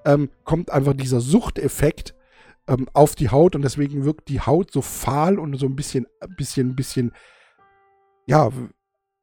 ähm, 0.05 0.29
kommt 0.43 0.71
einfach 0.71 0.93
dieser 0.93 1.21
Suchteffekt 1.21 2.15
ähm, 2.67 2.87
auf 2.93 3.15
die 3.15 3.29
Haut 3.29 3.55
und 3.55 3.63
deswegen 3.63 4.05
wirkt 4.05 4.29
die 4.29 4.41
Haut 4.41 4.71
so 4.71 4.81
fahl 4.81 5.39
und 5.39 5.57
so 5.57 5.65
ein 5.65 5.75
bisschen, 5.75 6.07
bisschen, 6.37 6.75
bisschen, 6.75 7.11
ja, 8.25 8.49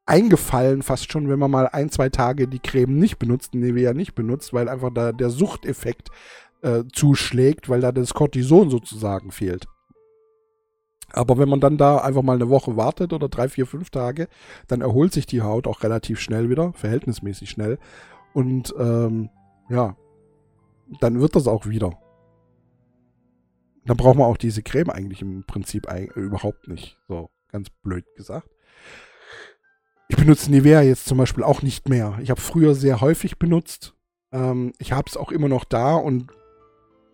eingefallen 0.07 0.83
fast 0.83 1.11
schon, 1.11 1.29
wenn 1.29 1.39
man 1.39 1.51
mal 1.51 1.69
ein, 1.69 1.91
zwei 1.91 2.09
Tage 2.09 2.49
die 2.49 2.61
Creme 2.61 2.99
nicht 2.99 3.19
benutzt, 3.19 3.55
Nivea 3.55 3.93
nicht 3.93 4.15
benutzt, 4.15 4.55
weil 4.55 4.69
einfach 4.69 4.91
da 4.95 5.13
der 5.13 5.31
Suchteffekt 5.31 6.11
äh, 6.63 6.85
zuschlägt, 6.93 7.69
weil 7.69 7.81
da 7.81 7.93
das 7.93 8.15
Cortison 8.15 8.71
sozusagen 8.71 9.33
fehlt. 9.33 9.67
Aber 11.13 11.39
wenn 11.39 11.49
man 11.49 11.61
dann 11.61 11.77
da 11.77 11.99
einfach 11.99 12.23
mal 12.23 12.35
eine 12.35 12.49
Woche 12.49 12.77
wartet 12.77 13.13
oder 13.13 13.29
drei, 13.29 13.49
vier, 13.49 13.67
fünf 13.67 13.91
Tage, 13.91 14.29
dann 14.67 14.81
erholt 14.81 15.13
sich 15.13 15.27
die 15.27 15.43
Haut 15.43 15.67
auch 15.67 15.83
relativ 15.83 16.21
schnell 16.21 16.51
wieder, 16.51 16.73
verhältnismäßig 16.73 17.51
schnell. 17.51 17.79
Und 18.33 18.75
ähm, 18.79 19.31
ja, 19.69 19.97
dann 21.01 21.21
wird 21.21 21.37
das 21.37 21.47
auch 21.47 21.67
wieder. 21.67 21.99
Dann 23.87 23.97
braucht 23.97 24.19
man 24.19 24.27
auch 24.27 24.37
diese 24.37 24.63
Creme 24.63 24.91
eigentlich 24.91 25.23
im 25.23 25.45
Prinzip 25.47 25.87
überhaupt 26.17 26.67
nicht. 26.69 26.99
So, 27.09 27.31
ganz 27.51 27.71
blöd 27.71 28.05
gesagt. 28.17 28.49
Ich 30.09 30.17
benutze 30.17 30.51
Nivea 30.51 30.83
jetzt 30.83 31.07
zum 31.07 31.19
Beispiel 31.19 31.43
auch 31.43 31.63
nicht 31.63 31.89
mehr. 31.89 32.19
Ich 32.23 32.31
habe 32.31 32.41
früher 32.41 32.75
sehr 32.75 33.01
häufig 33.01 33.39
benutzt. 33.39 33.95
Ähm, 34.33 34.73
ich 34.79 34.93
habe 34.93 35.09
es 35.09 35.17
auch 35.17 35.33
immer 35.33 35.49
noch 35.49 35.65
da 35.65 35.95
und 35.95 36.31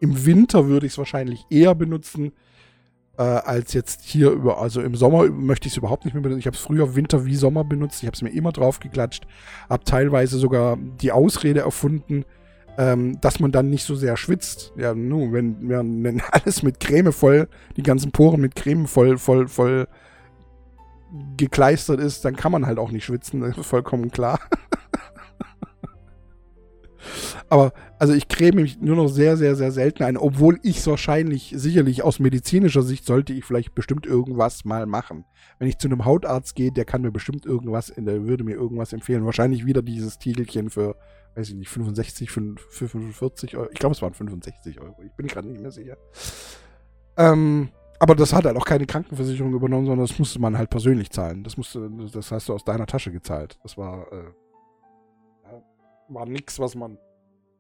im 0.01 0.27
Winter 0.27 0.67
würde 0.67 0.87
ich 0.87 0.93
es 0.93 0.99
wahrscheinlich 0.99 1.47
eher 1.49 1.75
benutzen 1.75 2.33
äh, 3.19 3.23
als 3.23 3.73
jetzt 3.73 4.03
hier 4.03 4.31
über, 4.31 4.59
also 4.59 4.81
im 4.81 4.95
Sommer 4.95 5.29
möchte 5.29 5.69
ich 5.69 5.75
es 5.75 5.77
überhaupt 5.77 6.05
nicht 6.05 6.15
mehr 6.15 6.23
benutzen. 6.23 6.41
Ich 6.41 6.47
habe 6.47 6.57
es 6.57 6.63
früher 6.63 6.95
Winter 6.97 7.25
wie 7.25 7.37
Sommer 7.37 7.65
benutzt. 7.65 8.03
Ich 8.03 8.07
habe 8.07 8.15
es 8.15 8.23
mir 8.23 8.31
immer 8.31 8.53
drauf 8.53 8.81
geklatscht. 8.81 9.27
Habe 9.69 9.85
teilweise 9.85 10.39
sogar 10.39 10.77
die 10.77 11.13
Ausrede 11.13 11.61
erfunden, 11.61 12.25
ähm, 12.79 13.21
dass 13.21 13.39
man 13.41 13.53
dann 13.53 13.71
nicht 13.71 13.85
so 13.85 13.95
sehr 13.95 14.17
schwitzt. 14.17 14.73
Ja, 14.77 14.95
nun, 14.95 15.33
wenn, 15.33 15.69
wenn 15.69 16.21
alles 16.31 16.63
mit 16.63 16.81
Creme 16.81 17.13
voll, 17.13 17.49
die 17.77 17.83
ganzen 17.83 18.13
Poren 18.13 18.41
mit 18.41 18.55
Creme 18.55 18.87
voll, 18.87 19.19
voll, 19.19 19.49
voll 19.49 19.89
gekleistert 21.37 22.01
ist, 22.01 22.25
dann 22.25 22.37
kann 22.37 22.53
man 22.53 22.67
halt 22.67 22.79
auch 22.79 22.91
nicht 22.91 23.05
schwitzen. 23.05 23.53
Vollkommen 23.55 24.11
klar. 24.11 24.41
Aber 27.49 27.73
also 27.99 28.15
ich 28.15 28.29
creme 28.29 28.63
mich 28.63 28.81
nur 28.81 28.97
noch 28.97 29.09
sehr, 29.09 29.37
sehr, 29.37 29.57
sehr 29.57 29.73
selten 29.73 30.05
ein, 30.05 30.17
obwohl 30.17 30.59
ich 30.63 30.79
es 30.79 30.87
wahrscheinlich, 30.87 31.53
sicherlich 31.55 32.03
aus 32.03 32.19
medizinischer 32.19 32.83
Sicht 32.83 33.05
sollte 33.05 33.35
ich 33.35 33.45
vielleicht 33.45 33.75
bestimmt 33.75 34.07
irgendwas 34.07 34.65
mal 34.65 34.87
machen. 34.87 35.27
Wenn 35.59 35.69
ich 35.69 35.77
zu 35.79 35.89
einem 35.89 36.05
Hautarzt 36.05 36.55
gehe, 36.55 36.73
der 36.73 36.85
kann 36.87 37.03
mir 37.03 37.13
bestimmt 37.13 37.45
irgendwas, 37.45 37.93
der 37.95 38.25
würde 38.25 38.45
mir 38.45 38.55
irgendwas 38.55 38.95
empfehlen. 38.95 39.27
Wahrscheinlich 39.27 39.67
wieder 39.67 39.83
dieses 39.83 40.19
Tiegelchen 40.19 40.71
für, 40.71 40.97
weiß 41.35 41.51
ich 41.51 41.55
nicht, 41.55 41.69
65, 41.69 42.31
für, 42.31 42.55
für 42.71 42.89
45 42.89 43.57
Euro. 43.57 43.69
Ich 43.71 43.79
glaube, 43.79 43.95
es 43.95 44.03
waren 44.03 44.15
65 44.15 44.81
Euro. 44.81 45.03
Ich 45.05 45.13
bin 45.13 45.27
gerade 45.27 45.49
nicht 45.49 45.61
mehr 45.61 45.73
sicher. 45.73 45.99
Ähm, 47.19 47.69
aber 48.03 48.17
das 48.17 48.33
hat 48.33 48.47
halt 48.47 48.57
auch 48.57 48.65
keine 48.65 48.85
Krankenversicherung 48.85 49.55
übernommen, 49.55 49.87
sondern 49.87 50.05
das 50.05 50.19
musste 50.19 50.41
man 50.41 50.59
halt 50.59 50.71
persönlich 50.71 51.11
zahlen. 51.11 51.45
Das 51.45 51.57
musste, 51.57 51.89
das 52.13 52.33
hast 52.33 52.49
du 52.49 52.53
aus 52.53 52.65
deiner 52.65 52.85
Tasche 52.85 53.13
gezahlt. 53.13 53.61
Das 53.63 53.79
war, 53.79 54.13
äh, 54.13 54.33
war 56.09 56.27
nix, 56.27 56.59
was 56.59 56.75
man 56.75 56.99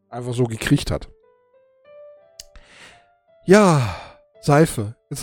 einfach 0.08 0.34
so 0.34 0.42
gekriegt 0.42 0.90
hat. 0.90 1.08
Ja, 3.46 3.94
Seife. 4.40 4.96
ich 5.10 5.20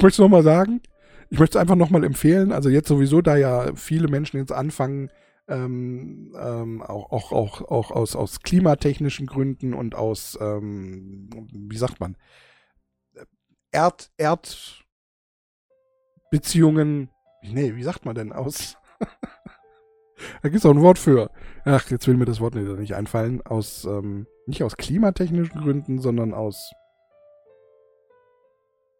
möchte 0.00 0.06
es 0.06 0.18
nochmal 0.18 0.42
sagen. 0.42 0.80
Ich 1.28 1.38
möchte 1.38 1.58
es 1.58 1.60
einfach 1.60 1.76
nochmal 1.76 2.02
empfehlen. 2.02 2.50
Also 2.50 2.70
jetzt 2.70 2.88
sowieso, 2.88 3.20
da 3.20 3.36
ja 3.36 3.74
viele 3.74 4.08
Menschen 4.08 4.38
jetzt 4.38 4.52
anfangen, 4.52 5.10
ähm, 5.48 6.34
ähm, 6.40 6.80
auch, 6.80 7.12
auch, 7.12 7.32
auch, 7.32 7.60
auch 7.60 7.90
aus, 7.90 8.16
aus 8.16 8.40
klimatechnischen 8.40 9.26
Gründen 9.26 9.74
und 9.74 9.94
aus, 9.94 10.38
ähm, 10.40 11.28
wie 11.52 11.76
sagt 11.76 12.00
man, 12.00 12.16
Erd, 13.72 14.10
Erdbeziehungen, 16.30 17.10
nee, 17.42 17.74
wie 17.76 17.82
sagt 17.82 18.04
man 18.04 18.14
denn 18.14 18.32
aus? 18.32 18.76
da 20.42 20.48
gibt 20.48 20.56
es 20.56 20.66
auch 20.66 20.74
ein 20.74 20.82
Wort 20.82 20.98
für. 20.98 21.30
Ach, 21.64 21.90
jetzt 21.90 22.06
will 22.06 22.16
mir 22.16 22.24
das 22.24 22.40
Wort 22.40 22.54
nicht 22.54 22.94
einfallen. 22.94 23.42
Aus, 23.42 23.84
ähm, 23.84 24.26
nicht 24.46 24.62
aus 24.62 24.76
klimatechnischen 24.76 25.60
Gründen, 25.60 25.98
sondern 26.00 26.34
aus, 26.34 26.72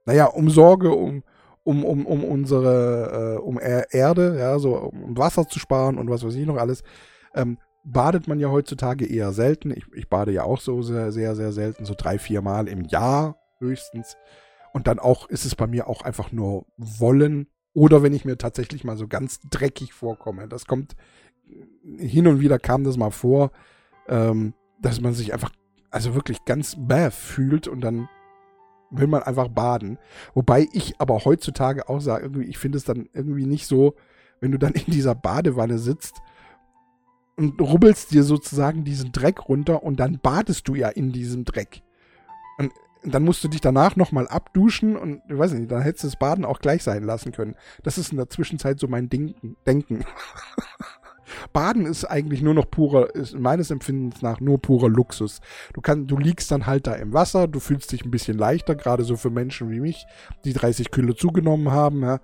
naja, 0.07 0.27
um 0.27 0.51
Sorge 0.51 0.91
um, 0.93 1.23
um, 1.65 1.85
um, 1.85 2.07
um 2.07 2.25
unsere, 2.25 3.37
äh, 3.37 3.41
um 3.41 3.59
Erde, 3.61 4.39
ja, 4.39 4.59
so 4.59 4.77
um 4.77 5.17
Wasser 5.17 5.47
zu 5.49 5.59
sparen 5.59 5.99
und 5.99 6.09
was 6.09 6.25
weiß 6.25 6.35
ich 6.35 6.47
noch 6.47 6.57
alles, 6.57 6.83
ähm, 7.35 7.59
badet 7.85 8.29
man 8.29 8.41
ja 8.41 8.51
heutzutage 8.51 9.07
eher 9.07 9.33
selten. 9.33 9.71
Ich, 9.71 9.85
ich 9.95 10.09
bade 10.09 10.33
ja 10.33 10.45
auch 10.45 10.61
so 10.61 10.83
sehr, 10.83 11.13
sehr, 11.13 11.35
sehr 11.35 11.53
selten, 11.53 11.85
so 11.85 11.95
drei, 11.97 12.19
vier 12.19 12.43
Mal 12.43 12.69
im 12.69 12.85
Jahr 12.85 13.37
höchstens. 13.59 14.17
Und 14.73 14.87
dann 14.87 14.99
auch 14.99 15.29
ist 15.29 15.45
es 15.45 15.55
bei 15.55 15.67
mir 15.67 15.89
auch 15.89 16.03
einfach 16.03 16.33
nur 16.33 16.67
Wollen. 16.77 17.49
Oder 17.73 18.03
wenn 18.03 18.13
ich 18.13 18.25
mir 18.25 18.39
tatsächlich 18.39 18.85
mal 18.85 18.97
so 18.97 19.09
ganz 19.09 19.41
dreckig 19.51 19.93
vorkomme. 19.93 20.49
Das 20.49 20.67
kommt 20.67 20.97
hin 21.99 22.27
und 22.27 22.41
wieder 22.41 22.59
kam 22.59 22.85
das 22.85 22.97
mal 22.97 23.11
vor, 23.11 23.51
ähm, 24.09 24.55
dass 24.81 25.01
man 25.01 25.15
sich 25.15 25.33
einfach, 25.33 25.51
also 25.91 26.15
wirklich 26.15 26.45
ganz 26.45 26.77
bäh 26.79 27.11
fühlt 27.11 27.69
und 27.69 27.81
dann 27.81 28.09
will 28.91 29.07
man 29.07 29.23
einfach 29.23 29.49
baden. 29.49 29.99
Wobei 30.35 30.69
ich 30.73 31.01
aber 31.01 31.25
heutzutage 31.25 31.89
auch 31.89 32.01
sage, 32.01 32.25
irgendwie, 32.25 32.47
ich 32.47 32.59
finde 32.59 32.79
es 32.79 32.85
dann 32.85 33.09
irgendwie 33.13 33.47
nicht 33.47 33.67
so, 33.67 33.95
wenn 34.41 34.53
du 34.53 34.59
dann 34.59 34.73
in 34.73 34.93
dieser 34.93 35.15
Badewanne 35.15 35.79
sitzt 35.79 36.17
und 37.37 37.61
rubbelst 37.61 38.13
dir 38.13 38.25
sozusagen 38.25 38.85
diesen 38.85 39.13
Dreck 39.13 39.49
runter 39.49 39.83
und 39.83 40.01
dann 40.01 40.19
badest 40.19 40.69
du 40.69 40.75
ja 40.75 40.89
in 40.89 41.13
diesem 41.13 41.45
Dreck. 41.45 41.83
Und 42.59 42.73
dann 43.03 43.23
musst 43.23 43.43
du 43.43 43.49
dich 43.49 43.61
danach 43.61 43.97
nochmal 43.97 44.29
abduschen 44.29 44.97
und 44.97 45.23
ich 45.29 45.39
weiß 45.39 45.53
nicht, 45.53 45.71
dann 45.71 45.83
hättest 45.83 46.05
du 46.05 46.09
das 46.09 46.19
Baden 46.19 46.45
auch 46.45 46.61
gleich 46.61 46.83
sein 46.83 47.03
lassen 47.03 47.33
können. 47.33 47.57
Das 47.83 47.99
ist 47.99 48.13
in 48.13 48.19
der 48.19 48.29
Zwischenzeit 48.29 48.79
so 48.79 48.89
mein 48.89 49.09
Denken. 49.09 49.57
Denken. 49.67 50.05
Baden 51.53 51.87
ist 51.87 52.05
eigentlich 52.05 52.43
nur 52.43 52.55
noch 52.55 52.71
purer, 52.71 53.15
ist 53.15 53.39
meines 53.39 53.71
Empfindens 53.71 54.21
nach 54.21 54.41
nur 54.41 54.61
purer 54.61 54.89
Luxus. 54.89 55.41
Du 55.73 55.81
kannst, 55.81 56.11
du 56.11 56.17
liegst 56.17 56.51
dann 56.51 56.67
halt 56.67 56.87
da 56.87 56.95
im 56.95 57.13
Wasser, 57.13 57.49
du 57.49 57.61
fühlst 57.61 57.93
dich 57.93 58.05
ein 58.05 58.11
bisschen 58.11 58.37
leichter, 58.37 58.75
gerade 58.75 59.05
so 59.05 59.17
für 59.17 59.31
Menschen 59.31 59.71
wie 59.71 59.81
mich, 59.81 60.07
die 60.45 60.53
30 60.53 60.91
Kilo 60.91 61.13
zugenommen 61.13 61.71
haben, 61.71 62.03
ja. 62.03 62.21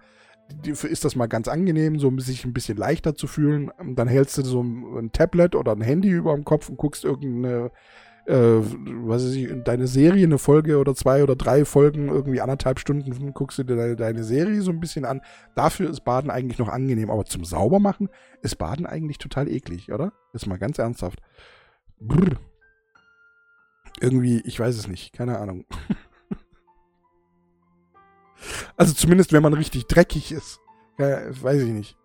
Ist 0.64 1.04
das 1.04 1.16
mal 1.16 1.26
ganz 1.26 1.48
angenehm, 1.48 1.98
so 1.98 2.16
sich 2.20 2.44
ein 2.44 2.52
bisschen 2.52 2.76
leichter 2.76 3.16
zu 3.16 3.26
fühlen. 3.26 3.72
Dann 3.96 4.06
hältst 4.06 4.38
du 4.38 4.42
so 4.42 4.62
ein 4.62 5.10
Tablet 5.10 5.56
oder 5.56 5.72
ein 5.72 5.80
Handy 5.80 6.08
über 6.08 6.34
dem 6.34 6.44
Kopf 6.44 6.68
und 6.68 6.76
guckst 6.76 7.04
irgendeine 7.04 7.72
äh, 8.26 8.34
was 8.34 9.24
weiß 9.24 9.34
ich, 9.34 9.48
deine 9.64 9.86
Serie, 9.86 10.24
eine 10.24 10.38
Folge 10.38 10.78
oder 10.78 10.94
zwei 10.94 11.22
oder 11.22 11.36
drei 11.36 11.64
Folgen, 11.64 12.08
irgendwie 12.08 12.40
anderthalb 12.40 12.80
Stunden 12.80 13.32
guckst 13.34 13.58
du 13.58 13.64
dir 13.64 13.76
deine, 13.76 13.96
deine 13.96 14.24
Serie 14.24 14.62
so 14.62 14.72
ein 14.72 14.80
bisschen 14.80 15.04
an. 15.04 15.22
Dafür 15.54 15.88
ist 15.88 16.04
Baden 16.04 16.30
eigentlich 16.30 16.58
noch 16.58 16.68
angenehm. 16.68 17.10
Aber 17.10 17.24
zum 17.24 17.44
Saubermachen 17.44 18.08
ist 18.42 18.56
Baden 18.56 18.86
eigentlich 18.86 19.18
total 19.18 19.48
eklig, 19.48 19.92
oder? 19.92 20.12
Ist 20.32 20.46
mal 20.46 20.58
ganz 20.58 20.78
ernsthaft. 20.78 21.20
Brrr. 22.00 22.36
irgendwie, 24.00 24.42
ich 24.44 24.58
weiß 24.58 24.76
es 24.76 24.88
nicht, 24.88 25.12
keine 25.12 25.38
Ahnung. 25.38 25.64
also 28.76 28.92
zumindest, 28.92 29.32
wenn 29.32 29.42
man 29.42 29.54
richtig 29.54 29.86
dreckig 29.86 30.32
ist. 30.32 30.60
Ja, 30.98 31.20
weiß 31.42 31.62
ich 31.62 31.72
nicht. 31.72 31.96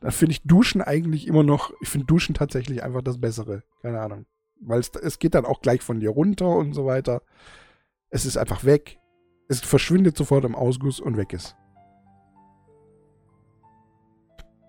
Da 0.00 0.10
finde 0.10 0.32
ich 0.32 0.42
Duschen 0.42 0.82
eigentlich 0.82 1.26
immer 1.26 1.42
noch, 1.42 1.72
ich 1.80 1.88
finde 1.88 2.06
Duschen 2.06 2.34
tatsächlich 2.34 2.82
einfach 2.82 3.02
das 3.02 3.20
Bessere. 3.20 3.62
Keine 3.82 4.00
Ahnung. 4.00 4.26
Weil 4.64 4.80
es, 4.80 4.90
es 4.90 5.18
geht 5.18 5.34
dann 5.34 5.44
auch 5.44 5.60
gleich 5.60 5.82
von 5.82 6.00
dir 6.00 6.10
runter 6.10 6.48
und 6.48 6.72
so 6.72 6.86
weiter. 6.86 7.22
Es 8.10 8.26
ist 8.26 8.36
einfach 8.36 8.64
weg. 8.64 8.98
Es 9.48 9.60
verschwindet 9.60 10.16
sofort 10.16 10.44
im 10.44 10.54
Ausguss 10.54 11.00
und 11.00 11.16
weg 11.16 11.32
ist. 11.32 11.56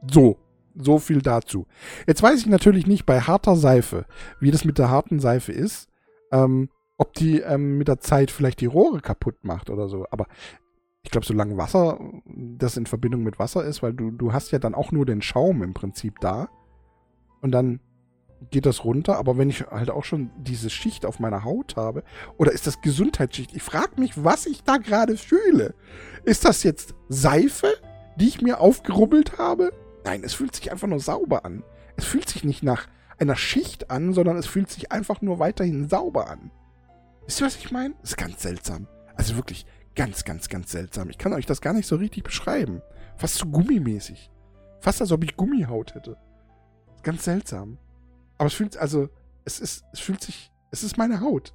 So, 0.10 0.38
so 0.76 1.00
viel 1.00 1.22
dazu. 1.22 1.68
Jetzt 2.08 2.24
weiß 2.24 2.40
ich 2.40 2.48
natürlich 2.48 2.88
nicht 2.88 3.06
bei 3.06 3.22
harter 3.22 3.56
Seife, 3.56 4.06
wie 4.40 4.52
das 4.52 4.66
mit 4.66 4.78
der 4.78 4.90
harten 4.90 5.20
Seife 5.20 5.52
ist. 5.52 5.90
Ähm, 6.32 6.70
ob 6.98 7.14
die 7.14 7.40
ähm, 7.40 7.78
mit 7.78 7.88
der 7.88 8.00
Zeit 8.00 8.32
vielleicht 8.32 8.62
die 8.62 8.66
Rohre 8.66 9.02
kaputt 9.02 9.44
macht 9.44 9.70
oder 9.70 9.88
so. 9.88 10.06
Aber 10.12 10.28
ich 11.02 11.12
glaube, 11.12 11.26
solange 11.26 11.58
Wasser, 11.58 12.00
das 12.26 12.78
in 12.78 12.86
Verbindung 12.86 13.24
mit 13.24 13.40
Wasser 13.40 13.66
ist, 13.66 13.84
weil 13.84 13.94
du, 13.94 14.12
du 14.12 14.32
hast 14.32 14.52
ja 14.52 14.60
dann 14.60 14.74
auch 14.74 14.92
nur 14.92 15.06
den 15.06 15.22
Schaum 15.22 15.64
im 15.64 15.74
Prinzip 15.74 16.20
da. 16.22 16.50
Und 17.42 17.52
dann 17.52 17.82
geht 18.52 18.66
das 18.66 18.84
runter. 18.84 19.18
Aber 19.18 19.38
wenn 19.38 19.50
ich 19.50 19.66
halt 19.68 19.90
auch 19.90 20.04
schon 20.04 20.32
diese 20.38 20.70
Schicht 20.70 21.06
auf 21.06 21.20
meiner 21.20 21.44
Haut 21.44 21.76
habe, 21.76 22.04
oder 22.38 22.52
ist 22.52 22.68
das 22.68 22.82
Gesundheitsschicht? 22.82 23.56
Ich 23.56 23.64
frage 23.64 24.00
mich, 24.00 24.24
was 24.24 24.46
ich 24.46 24.64
da 24.64 24.78
gerade 24.78 25.18
fühle. 25.18 25.74
Ist 26.24 26.46
das 26.46 26.64
jetzt 26.64 26.96
Seife, 27.10 27.74
die 28.18 28.28
ich 28.28 28.42
mir 28.42 28.60
aufgerubbelt 28.60 29.38
habe? 29.38 29.72
Nein, 30.06 30.24
es 30.24 30.34
fühlt 30.34 30.56
sich 30.56 30.72
einfach 30.72 30.88
nur 30.88 31.00
sauber 31.00 31.46
an. 31.46 31.64
Es 31.96 32.06
fühlt 32.06 32.30
sich 32.30 32.44
nicht 32.44 32.64
nach 32.64 32.88
einer 33.18 33.36
Schicht 33.36 33.92
an, 33.92 34.14
sondern 34.14 34.38
es 34.38 34.48
fühlt 34.48 34.70
sich 34.70 34.92
einfach 34.92 35.22
nur 35.22 35.40
weiterhin 35.40 35.88
sauber 35.88 36.30
an. 36.30 36.52
Wisst 37.26 37.42
ihr, 37.42 37.46
was 37.46 37.56
ich 37.56 37.72
meine? 37.72 37.94
Ist 38.04 38.18
ganz 38.18 38.42
seltsam. 38.42 38.88
Also 39.16 39.36
wirklich 39.36 39.66
ganz, 39.96 40.26
ganz, 40.26 40.50
ganz 40.50 40.72
seltsam. 40.72 41.10
Ich 41.10 41.18
kann 41.18 41.34
euch 41.34 41.46
das 41.46 41.62
gar 41.62 41.74
nicht 41.74 41.88
so 41.88 41.96
richtig 41.96 42.24
beschreiben. 42.24 42.82
Fast 43.16 43.36
so 43.36 43.46
gummimäßig. 43.46 44.30
Fast 44.80 45.02
als 45.02 45.12
ob 45.12 45.24
ich 45.24 45.38
Gummihaut 45.38 45.96
hätte. 45.96 46.18
Ganz 47.04 47.24
seltsam. 47.24 47.78
Aber 48.38 48.48
es 48.48 48.54
fühlt, 48.54 48.78
also, 48.78 49.10
es 49.46 49.60
ist, 49.60 49.84
es 49.94 50.00
fühlt 50.00 50.22
sich, 50.22 50.52
es 50.72 50.84
ist 50.84 50.98
meine 50.98 51.22
Haut. 51.22 51.54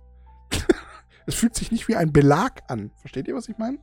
es 1.26 1.34
fühlt 1.34 1.54
sich 1.54 1.72
nicht 1.72 1.88
wie 1.88 1.96
ein 1.96 2.12
Belag 2.12 2.62
an. 2.68 2.90
Versteht 3.00 3.28
ihr, 3.28 3.34
was 3.34 3.48
ich 3.48 3.58
meine? 3.58 3.78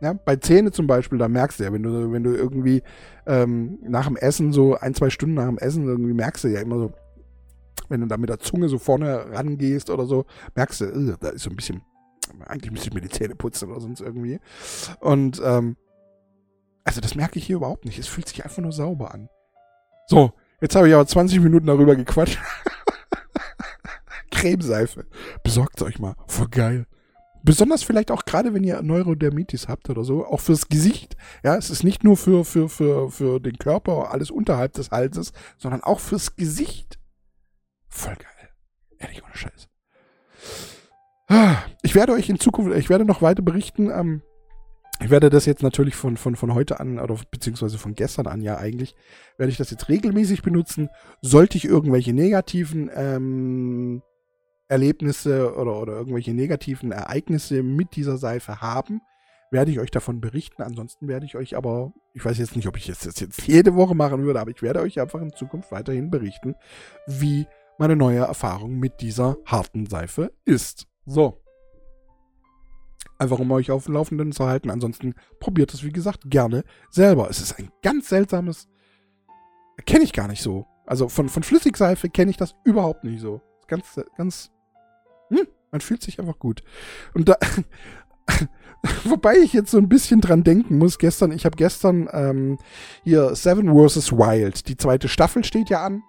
Ja, 0.00 0.14
bei 0.14 0.34
Zähne 0.34 0.72
zum 0.72 0.88
Beispiel, 0.88 1.18
da 1.18 1.28
merkst 1.28 1.60
du 1.60 1.64
ja, 1.64 1.72
wenn 1.72 1.84
du, 1.84 2.10
wenn 2.10 2.24
du 2.24 2.34
irgendwie 2.34 2.82
ähm, 3.24 3.78
nach 3.82 4.06
dem 4.08 4.16
Essen, 4.16 4.52
so 4.52 4.76
ein, 4.76 4.94
zwei 4.94 5.10
Stunden 5.10 5.36
nach 5.36 5.46
dem 5.46 5.58
Essen, 5.58 5.86
irgendwie 5.86 6.12
merkst 6.12 6.42
du 6.42 6.48
ja 6.48 6.60
immer 6.60 6.76
so, 6.76 6.92
wenn 7.88 8.00
du 8.00 8.08
da 8.08 8.16
mit 8.16 8.28
der 8.28 8.40
Zunge 8.40 8.68
so 8.68 8.78
vorne 8.78 9.30
rangehst 9.30 9.90
oder 9.90 10.06
so, 10.06 10.26
merkst 10.56 10.80
du, 10.80 10.84
uh, 10.86 11.16
da 11.20 11.28
ist 11.28 11.42
so 11.42 11.50
ein 11.50 11.56
bisschen, 11.56 11.82
eigentlich 12.46 12.72
müsste 12.72 12.88
ich 12.88 12.94
mir 12.94 13.00
die 13.00 13.10
Zähne 13.10 13.36
putzen 13.36 13.70
oder 13.70 13.80
sonst 13.80 14.00
irgendwie. 14.00 14.40
Und, 14.98 15.40
ähm, 15.44 15.76
also 16.82 17.00
das 17.00 17.14
merke 17.14 17.38
ich 17.38 17.46
hier 17.46 17.56
überhaupt 17.56 17.84
nicht. 17.84 18.00
Es 18.00 18.08
fühlt 18.08 18.28
sich 18.28 18.44
einfach 18.44 18.60
nur 18.60 18.72
sauber 18.72 19.14
an. 19.14 19.28
So, 20.08 20.32
jetzt 20.62 20.74
habe 20.74 20.88
ich 20.88 20.94
aber 20.94 21.06
20 21.06 21.40
Minuten 21.40 21.66
darüber 21.66 21.94
gequatscht. 21.94 22.38
Cremeseife. 24.30 25.04
Besorgt 25.44 25.82
euch 25.82 25.98
mal. 25.98 26.16
Voll 26.26 26.48
geil. 26.48 26.86
Besonders 27.44 27.82
vielleicht 27.82 28.10
auch 28.10 28.24
gerade, 28.24 28.54
wenn 28.54 28.64
ihr 28.64 28.80
Neurodermitis 28.82 29.68
habt 29.68 29.90
oder 29.90 30.04
so, 30.04 30.24
auch 30.24 30.40
fürs 30.40 30.68
Gesicht. 30.68 31.16
Ja, 31.42 31.56
es 31.56 31.70
ist 31.70 31.82
nicht 31.82 32.04
nur 32.04 32.16
für, 32.16 32.44
für, 32.44 32.68
für, 32.68 33.10
für 33.10 33.40
den 33.40 33.58
Körper, 33.58 34.12
alles 34.12 34.30
unterhalb 34.30 34.72
des 34.74 34.90
Halses, 34.90 35.32
sondern 35.58 35.82
auch 35.82 36.00
fürs 36.00 36.36
Gesicht. 36.36 36.98
Voll 37.88 38.14
geil. 38.14 38.50
Ehrlich, 38.98 39.22
ohne 39.24 39.36
Scheiß. 39.36 39.68
Ich 41.82 41.94
werde 41.94 42.12
euch 42.12 42.28
in 42.28 42.38
Zukunft, 42.38 42.76
ich 42.76 42.90
werde 42.90 43.04
noch 43.04 43.22
weiter 43.22 43.42
berichten. 43.42 43.90
Ähm, 43.90 44.22
ich 45.02 45.10
werde 45.10 45.30
das 45.30 45.46
jetzt 45.46 45.62
natürlich 45.62 45.94
von, 45.94 46.16
von, 46.16 46.36
von 46.36 46.54
heute 46.54 46.80
an, 46.80 46.98
oder 46.98 47.16
beziehungsweise 47.30 47.78
von 47.78 47.94
gestern 47.94 48.26
an 48.26 48.40
ja 48.40 48.58
eigentlich, 48.58 48.94
werde 49.36 49.50
ich 49.50 49.58
das 49.58 49.70
jetzt 49.70 49.88
regelmäßig 49.88 50.42
benutzen. 50.42 50.88
Sollte 51.20 51.56
ich 51.56 51.64
irgendwelche 51.64 52.12
negativen 52.12 52.90
ähm, 52.94 54.02
Erlebnisse 54.68 55.54
oder, 55.54 55.80
oder 55.80 55.92
irgendwelche 55.92 56.32
negativen 56.32 56.92
Ereignisse 56.92 57.62
mit 57.62 57.94
dieser 57.96 58.16
Seife 58.16 58.60
haben, 58.60 59.00
werde 59.50 59.70
ich 59.70 59.78
euch 59.80 59.90
davon 59.90 60.20
berichten. 60.20 60.62
Ansonsten 60.62 61.08
werde 61.08 61.26
ich 61.26 61.36
euch 61.36 61.56
aber, 61.56 61.92
ich 62.14 62.24
weiß 62.24 62.38
jetzt 62.38 62.56
nicht, 62.56 62.66
ob 62.66 62.76
ich 62.76 62.86
das 62.86 63.04
jetzt 63.04 63.46
jede 63.46 63.74
Woche 63.74 63.94
machen 63.94 64.22
würde, 64.22 64.40
aber 64.40 64.50
ich 64.50 64.62
werde 64.62 64.80
euch 64.80 65.00
einfach 65.00 65.20
in 65.20 65.32
Zukunft 65.34 65.70
weiterhin 65.70 66.10
berichten, 66.10 66.54
wie 67.06 67.46
meine 67.78 67.96
neue 67.96 68.20
Erfahrung 68.20 68.78
mit 68.78 69.00
dieser 69.00 69.36
harten 69.44 69.86
Seife 69.86 70.32
ist. 70.44 70.86
So. 71.04 71.41
Einfach 73.18 73.38
um 73.38 73.50
euch 73.52 73.70
auf 73.70 73.84
dem 73.84 73.94
Laufenden 73.94 74.32
zu 74.32 74.46
halten. 74.46 74.70
Ansonsten 74.70 75.14
probiert 75.40 75.72
es, 75.74 75.84
wie 75.84 75.92
gesagt, 75.92 76.30
gerne 76.30 76.64
selber. 76.90 77.28
Es 77.30 77.40
ist 77.40 77.58
ein 77.58 77.70
ganz 77.82 78.08
seltsames. 78.08 78.68
Kenne 79.86 80.04
ich 80.04 80.12
gar 80.12 80.28
nicht 80.28 80.42
so. 80.42 80.66
Also 80.86 81.08
von, 81.08 81.28
von 81.28 81.42
Flüssigseife 81.42 82.08
kenne 82.08 82.30
ich 82.30 82.36
das 82.36 82.54
überhaupt 82.64 83.04
nicht 83.04 83.20
so. 83.20 83.40
Ganz, 83.68 84.00
ganz 84.16 84.50
hm, 85.28 85.46
man 85.70 85.80
fühlt 85.80 86.02
sich 86.02 86.18
einfach 86.20 86.38
gut. 86.38 86.62
Und 87.14 87.28
da, 87.28 87.36
wobei 89.04 89.36
ich 89.38 89.52
jetzt 89.52 89.70
so 89.70 89.78
ein 89.78 89.88
bisschen 89.88 90.20
dran 90.20 90.44
denken 90.44 90.78
muss, 90.78 90.98
gestern, 90.98 91.32
ich 91.32 91.44
habe 91.44 91.56
gestern 91.56 92.08
ähm, 92.12 92.58
hier 93.02 93.34
Seven 93.34 93.68
vs. 93.68 94.12
Wild, 94.12 94.68
die 94.68 94.76
zweite 94.76 95.08
Staffel 95.08 95.44
steht 95.44 95.70
ja 95.70 95.84
an. 95.84 96.02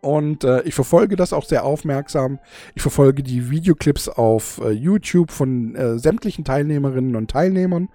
Und 0.00 0.44
äh, 0.44 0.62
ich 0.62 0.74
verfolge 0.74 1.16
das 1.16 1.32
auch 1.32 1.44
sehr 1.44 1.64
aufmerksam. 1.64 2.38
Ich 2.74 2.82
verfolge 2.82 3.22
die 3.22 3.50
Videoclips 3.50 4.08
auf 4.08 4.60
äh, 4.62 4.70
YouTube 4.70 5.32
von 5.32 5.74
äh, 5.74 5.98
sämtlichen 5.98 6.44
Teilnehmerinnen 6.44 7.16
und 7.16 7.30
Teilnehmern. 7.30 7.88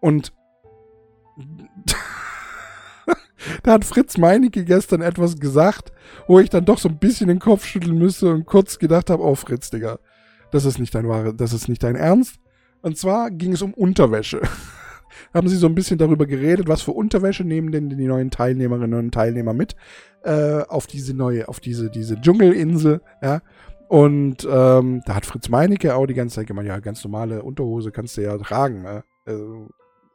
Und 0.00 0.32
da 3.62 3.72
hat 3.72 3.84
Fritz 3.84 4.18
Meinecke 4.18 4.64
gestern 4.64 5.00
etwas 5.00 5.38
gesagt, 5.38 5.92
wo 6.26 6.40
ich 6.40 6.50
dann 6.50 6.64
doch 6.64 6.78
so 6.78 6.88
ein 6.88 6.98
bisschen 6.98 7.28
den 7.28 7.38
Kopf 7.38 7.64
schütteln 7.66 7.98
müsste 7.98 8.32
und 8.32 8.46
kurz 8.46 8.78
gedacht 8.78 9.10
habe, 9.10 9.22
oh 9.22 9.34
Fritz, 9.36 9.70
Digga, 9.70 9.98
das 10.50 10.64
ist 10.64 10.78
nicht 10.78 10.94
dein 10.94 11.08
wahre, 11.08 11.34
das 11.34 11.52
ist 11.52 11.68
nicht 11.68 11.82
dein 11.82 11.96
Ernst. 11.96 12.36
Und 12.82 12.98
zwar 12.98 13.30
ging 13.30 13.52
es 13.52 13.62
um 13.62 13.74
Unterwäsche. 13.74 14.42
haben 15.32 15.48
sie 15.48 15.56
so 15.56 15.66
ein 15.66 15.74
bisschen 15.74 15.98
darüber 15.98 16.26
geredet, 16.26 16.68
was 16.68 16.82
für 16.82 16.92
Unterwäsche 16.92 17.44
nehmen 17.44 17.72
denn 17.72 17.88
die 17.88 18.06
neuen 18.06 18.30
Teilnehmerinnen 18.30 18.98
und 18.98 19.14
Teilnehmer 19.14 19.54
mit 19.54 19.76
äh, 20.22 20.62
auf 20.62 20.86
diese 20.86 21.14
neue, 21.14 21.48
auf 21.48 21.60
diese, 21.60 21.90
diese 21.90 22.20
Dschungelinsel, 22.20 23.00
ja. 23.22 23.42
Und 23.88 24.48
ähm, 24.50 25.02
da 25.04 25.14
hat 25.14 25.26
Fritz 25.26 25.48
Meinecke 25.48 25.94
auch 25.94 26.06
die 26.06 26.14
ganze 26.14 26.36
Zeit 26.36 26.46
gemeint, 26.46 26.66
ja, 26.66 26.80
ganz 26.80 27.04
normale 27.04 27.42
Unterhose 27.42 27.92
kannst 27.92 28.16
du 28.16 28.22
ja 28.22 28.36
tragen. 28.38 28.82
Ne? 28.82 29.04
Also, 29.26 29.68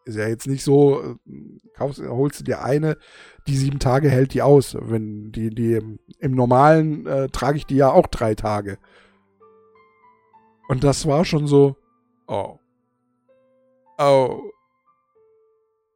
ist 0.05 0.17
ja 0.17 0.27
jetzt 0.27 0.47
nicht 0.47 0.63
so, 0.63 1.01
äh, 1.01 1.15
kaufst, 1.75 2.01
holst 2.01 2.39
du 2.39 2.43
dir 2.43 2.63
eine, 2.63 2.97
die 3.47 3.55
sieben 3.55 3.79
Tage 3.79 4.09
hält 4.09 4.33
die 4.33 4.41
aus. 4.41 4.75
Wenn 4.79 5.31
die, 5.31 5.49
die 5.49 5.79
im 6.19 6.31
normalen 6.31 7.05
äh, 7.05 7.29
trage 7.29 7.57
ich 7.57 7.65
die 7.65 7.75
ja 7.75 7.91
auch 7.91 8.07
drei 8.07 8.35
Tage. 8.35 8.79
Und 10.67 10.83
das 10.83 11.07
war 11.07 11.25
schon 11.25 11.47
so, 11.47 11.77
oh. 12.27 12.59
Oh. 13.97 14.41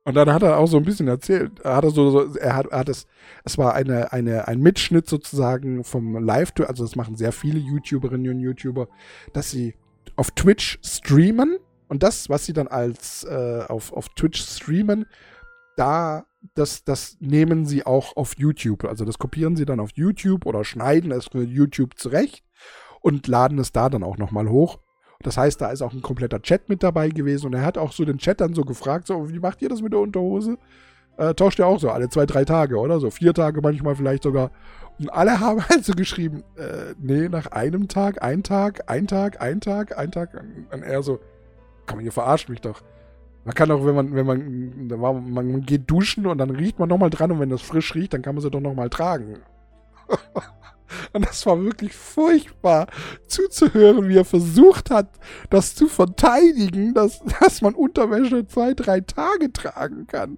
Und 0.05 0.15
dann 0.15 0.33
hat 0.33 0.43
er 0.43 0.57
auch 0.57 0.67
so 0.67 0.77
ein 0.77 0.83
bisschen 0.83 1.07
erzählt, 1.07 1.61
er 1.61 1.77
hat 1.77 1.85
so, 1.85 2.11
so 2.11 2.35
er 2.35 2.55
hat, 2.55 2.67
er 2.67 2.79
hat 2.79 2.89
es, 2.89 3.07
es 3.45 3.57
war 3.57 3.73
eine, 3.73 4.11
eine, 4.11 4.47
ein 4.49 4.59
Mitschnitt 4.59 5.07
sozusagen 5.07 5.85
vom 5.85 6.17
Live-Tour, 6.17 6.67
also 6.67 6.83
das 6.83 6.97
machen 6.97 7.15
sehr 7.15 7.31
viele 7.31 7.59
YouTuberinnen 7.59 8.33
und 8.33 8.39
YouTuber, 8.39 8.89
dass 9.31 9.49
sie 9.49 9.75
auf 10.17 10.31
Twitch 10.31 10.77
streamen 10.83 11.57
und 11.87 12.03
das, 12.03 12.27
was 12.27 12.45
sie 12.45 12.53
dann 12.53 12.67
als 12.67 13.23
äh, 13.23 13.63
auf, 13.67 13.93
auf 13.93 14.09
Twitch 14.09 14.41
streamen, 14.41 15.05
da, 15.77 16.25
das, 16.53 16.83
das 16.83 17.17
nehmen 17.19 17.65
sie 17.65 17.85
auch 17.85 18.17
auf 18.17 18.37
YouTube. 18.37 18.83
Also 18.85 19.05
das 19.05 19.17
kopieren 19.17 19.55
sie 19.55 19.65
dann 19.65 19.79
auf 19.79 19.91
YouTube 19.95 20.45
oder 20.45 20.65
schneiden 20.65 21.11
es 21.11 21.27
für 21.27 21.43
YouTube 21.43 21.97
zurecht 21.97 22.43
und 23.01 23.27
laden 23.27 23.57
es 23.57 23.71
da 23.71 23.89
dann 23.89 24.03
auch 24.03 24.17
nochmal 24.17 24.49
hoch. 24.49 24.79
Das 25.23 25.37
heißt, 25.37 25.61
da 25.61 25.71
ist 25.71 25.81
auch 25.81 25.93
ein 25.93 26.01
kompletter 26.01 26.41
Chat 26.41 26.69
mit 26.69 26.83
dabei 26.83 27.09
gewesen 27.09 27.47
und 27.47 27.53
er 27.53 27.65
hat 27.65 27.77
auch 27.77 27.91
so 27.91 28.05
den 28.05 28.17
Chat 28.17 28.41
dann 28.41 28.53
so 28.53 28.63
gefragt, 28.63 29.07
so, 29.07 29.29
wie 29.29 29.39
macht 29.39 29.61
ihr 29.61 29.69
das 29.69 29.81
mit 29.81 29.93
der 29.93 29.99
Unterhose? 29.99 30.57
Äh, 31.17 31.33
tauscht 31.33 31.59
ihr 31.59 31.67
auch 31.67 31.79
so 31.79 31.89
alle 31.89 32.09
zwei, 32.09 32.25
drei 32.25 32.43
Tage, 32.43 32.77
oder? 32.77 32.99
So 32.99 33.09
vier 33.09 33.33
Tage 33.33 33.61
manchmal 33.61 33.95
vielleicht 33.95 34.23
sogar. 34.23 34.51
Und 34.99 35.11
alle 35.13 35.39
haben 35.39 35.67
halt 35.67 35.85
so 35.85 35.93
geschrieben, 35.93 36.43
äh, 36.57 36.93
nee, 36.99 37.29
nach 37.29 37.47
einem 37.47 37.87
Tag, 37.87 38.21
ein 38.23 38.43
Tag, 38.43 38.89
ein 38.89 39.07
Tag, 39.07 39.41
ein 39.41 39.61
Tag, 39.61 39.97
ein 39.97 40.11
Tag. 40.11 40.43
Und 40.71 40.83
er 40.83 41.03
so, 41.03 41.19
komm, 41.85 41.99
ihr 42.01 42.11
verarscht 42.11 42.49
mich 42.49 42.61
doch. 42.61 42.81
Man 43.45 43.55
kann 43.55 43.69
doch, 43.69 43.85
wenn 43.85 43.95
man, 43.95 44.15
wenn 44.15 44.25
man, 44.25 45.31
man 45.33 45.61
geht 45.61 45.89
duschen 45.89 46.25
und 46.25 46.37
dann 46.37 46.49
riecht 46.49 46.79
man 46.79 46.89
nochmal 46.89 47.09
dran 47.09 47.31
und 47.31 47.39
wenn 47.39 47.49
das 47.49 47.61
frisch 47.61 47.93
riecht, 47.93 48.13
dann 48.13 48.21
kann 48.21 48.35
man 48.35 48.41
sie 48.41 48.49
doch 48.49 48.61
nochmal 48.61 48.89
tragen. 48.89 49.39
Und 51.11 51.25
das 51.25 51.45
war 51.45 51.61
wirklich 51.61 51.93
furchtbar 51.93 52.87
zuzuhören, 53.27 54.09
wie 54.09 54.17
er 54.17 54.25
versucht 54.25 54.89
hat, 54.89 55.09
das 55.49 55.75
zu 55.75 55.87
verteidigen, 55.87 56.93
dass, 56.93 57.21
dass 57.39 57.61
man 57.61 57.75
Unterwäsche 57.75 58.47
zwei, 58.47 58.73
drei 58.73 59.01
Tage 59.01 59.51
tragen 59.51 60.07
kann. 60.07 60.37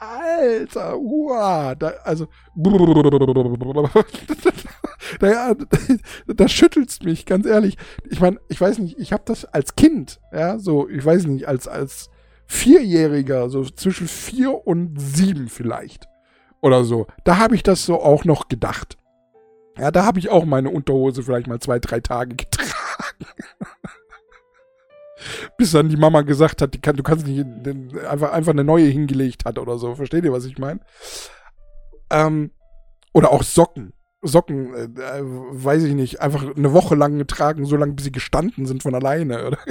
Alter, 0.00 0.94
wow, 0.94 1.74
da, 1.78 1.92
also, 2.04 2.26
da, 5.20 5.54
da 6.26 6.48
schüttelst 6.48 7.04
mich, 7.04 7.26
ganz 7.26 7.44
ehrlich. 7.44 7.76
Ich 8.08 8.18
meine, 8.18 8.40
ich 8.48 8.58
weiß 8.58 8.78
nicht, 8.78 8.98
ich 8.98 9.12
habe 9.12 9.24
das 9.26 9.44
als 9.44 9.76
Kind, 9.76 10.18
ja, 10.32 10.58
so, 10.58 10.88
ich 10.88 11.04
weiß 11.04 11.26
nicht, 11.26 11.46
als, 11.46 11.68
als 11.68 12.08
Vierjähriger, 12.46 13.50
so 13.50 13.62
zwischen 13.64 14.08
vier 14.08 14.66
und 14.66 14.98
sieben 14.98 15.48
vielleicht. 15.48 16.08
Oder 16.62 16.84
so. 16.84 17.06
Da 17.24 17.38
habe 17.38 17.54
ich 17.54 17.62
das 17.62 17.84
so 17.84 18.00
auch 18.00 18.24
noch 18.24 18.48
gedacht. 18.48 18.96
Ja, 19.80 19.90
da 19.90 20.04
habe 20.04 20.18
ich 20.18 20.28
auch 20.28 20.44
meine 20.44 20.68
Unterhose 20.68 21.22
vielleicht 21.22 21.46
mal 21.46 21.58
zwei, 21.58 21.78
drei 21.78 22.00
Tage 22.00 22.36
getragen. 22.36 22.68
Bis 25.56 25.72
dann 25.72 25.88
die 25.88 25.96
Mama 25.96 26.20
gesagt 26.20 26.60
hat, 26.60 26.82
kann, 26.82 26.96
du 26.96 27.02
kannst 27.02 27.26
nicht 27.26 27.46
einfach, 28.06 28.32
einfach 28.32 28.52
eine 28.52 28.64
neue 28.64 28.86
hingelegt 28.86 29.46
hat 29.46 29.58
oder 29.58 29.78
so. 29.78 29.94
Versteht 29.94 30.24
ihr, 30.24 30.32
was 30.32 30.44
ich 30.44 30.58
meine? 30.58 30.80
Ähm, 32.10 32.50
oder 33.14 33.32
auch 33.32 33.42
Socken. 33.42 33.94
Socken, 34.20 34.74
äh, 34.74 34.84
äh, 35.00 35.22
weiß 35.22 35.84
ich 35.84 35.94
nicht, 35.94 36.20
einfach 36.20 36.44
eine 36.54 36.74
Woche 36.74 36.94
lang 36.94 37.16
getragen, 37.16 37.64
so 37.64 37.76
lange 37.76 37.94
bis 37.94 38.04
sie 38.04 38.12
gestanden 38.12 38.66
sind 38.66 38.82
von 38.82 38.94
alleine. 38.94 39.46
Oder? 39.46 39.58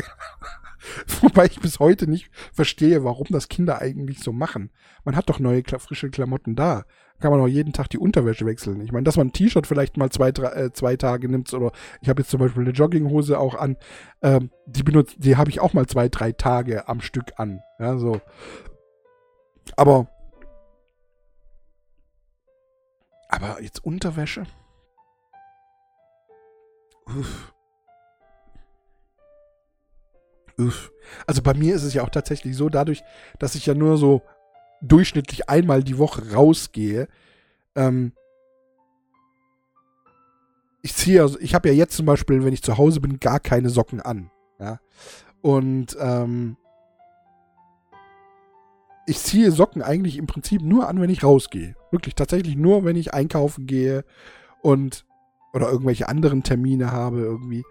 Wobei 1.22 1.46
ich 1.46 1.60
bis 1.60 1.80
heute 1.80 2.08
nicht 2.10 2.30
verstehe, 2.54 3.04
warum 3.04 3.28
das 3.30 3.48
Kinder 3.48 3.82
eigentlich 3.82 4.20
so 4.20 4.32
machen. 4.32 4.72
Man 5.04 5.16
hat 5.16 5.30
doch 5.30 5.40
neue, 5.40 5.64
frische 5.64 6.10
Klamotten 6.10 6.56
da. 6.56 6.86
Kann 7.20 7.32
man 7.32 7.42
auch 7.42 7.48
jeden 7.48 7.74
Tag 7.74 7.90
die 7.90 7.98
Unterwäsche 7.98 8.46
wechseln. 8.46 8.80
Ich 8.82 8.92
meine, 8.92 9.04
dass 9.04 9.18
man 9.18 9.28
ein 9.28 9.34
T-Shirt 9.34 9.68
vielleicht 9.68 9.98
mal 9.98 10.10
zwei, 10.10 10.32
drei, 10.32 10.52
äh, 10.52 10.72
zwei 10.72 10.96
Tage 10.96 11.28
nimmt 11.28 11.54
oder 11.54 11.72
ich 12.02 12.08
habe 12.08 12.22
jetzt 12.22 12.32
zum 12.32 12.40
Beispiel 12.40 12.64
eine 12.64 12.72
Jogginghose 12.72 13.38
auch 13.38 13.56
an. 13.56 13.76
Ähm, 14.22 14.52
die 14.66 14.84
benutzt, 14.84 15.16
die 15.18 15.36
habe 15.36 15.50
ich 15.50 15.60
auch 15.60 15.74
mal 15.74 15.86
zwei, 15.86 16.08
drei 16.08 16.32
Tage 16.32 16.88
am 16.88 17.02
Stück 17.02 17.34
an. 17.38 17.62
Ja, 17.78 17.98
so. 17.98 18.22
Aber 19.76 20.08
aber 23.30 23.62
jetzt 23.62 23.86
Unterwäsche? 23.86 24.46
Uff. 27.06 27.54
Also 31.26 31.42
bei 31.42 31.54
mir 31.54 31.76
ist 31.76 31.84
es 31.84 31.94
ja 31.94 32.04
auch 32.04 32.10
tatsächlich 32.10 32.56
so, 32.56 32.70
dadurch, 32.70 33.04
dass 33.40 33.56
ich 33.56 33.66
ja 33.66 33.74
nur 33.74 33.98
so 33.98 34.22
durchschnittlich 34.82 35.50
einmal 35.50 35.84
die 35.84 35.98
Woche 35.98 36.34
rausgehe, 36.34 37.08
ähm, 37.76 38.14
ich 40.82 40.96
ziehe, 40.96 41.22
also 41.22 41.40
ich 41.40 41.56
habe 41.56 41.70
ja 41.70 41.74
jetzt 41.74 41.96
zum 41.96 42.06
Beispiel, 42.06 42.44
wenn 42.44 42.54
ich 42.54 42.64
zu 42.64 42.78
Hause 42.78 43.02
bin, 43.02 43.20
gar 43.20 43.40
keine 43.40 43.70
Socken 43.70 44.02
an. 44.02 44.32
Ja. 44.60 44.80
Und 45.42 45.98
ähm, 46.00 46.58
ich 49.06 49.20
ziehe 49.20 49.52
Socken 49.52 49.82
eigentlich 49.82 50.18
im 50.18 50.28
Prinzip 50.28 50.62
nur 50.62 50.88
an, 50.88 51.02
wenn 51.02 51.10
ich 51.10 51.24
rausgehe. 51.24 51.76
Wirklich 51.92 52.16
tatsächlich 52.16 52.56
nur, 52.56 52.86
wenn 52.86 52.96
ich 52.96 53.14
einkaufen 53.14 53.66
gehe 53.66 54.06
und 54.62 55.06
oder 55.54 55.70
irgendwelche 55.70 56.08
anderen 56.08 56.44
Termine 56.44 56.92
habe, 56.92 57.22
irgendwie 57.22 57.64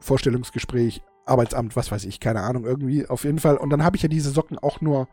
Vorstellungsgespräch, 0.00 1.02
Arbeitsamt, 1.26 1.76
was 1.76 1.90
weiß 1.90 2.04
ich, 2.04 2.20
keine 2.20 2.42
Ahnung, 2.42 2.64
irgendwie 2.64 3.06
auf 3.06 3.24
jeden 3.24 3.38
Fall. 3.38 3.56
Und 3.56 3.70
dann 3.70 3.82
habe 3.82 3.96
ich 3.96 4.02
ja 4.02 4.08
diese 4.08 4.30
Socken 4.30 4.58
auch 4.58 4.80
nur 4.80 5.08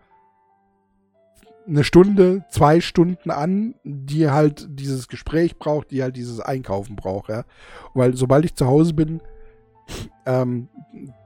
eine 1.67 1.84
Stunde, 1.84 2.43
zwei 2.50 2.82
Stunden 2.82 3.30
an, 3.30 3.76
die 3.84 4.30
halt 4.30 4.67
dieses 4.69 5.08
Gespräch 5.08 5.58
braucht, 5.58 5.91
die 5.91 6.02
halt 6.02 6.15
dieses 6.15 6.39
Einkaufen 6.39 6.95
braucht, 6.95 7.30
ja. 7.30 7.43
Weil 7.93 8.15
sobald 8.15 8.45
ich 8.45 8.56
zu 8.56 8.67
Hause 8.67 8.93
bin, 8.93 9.21
ähm, 10.26 10.67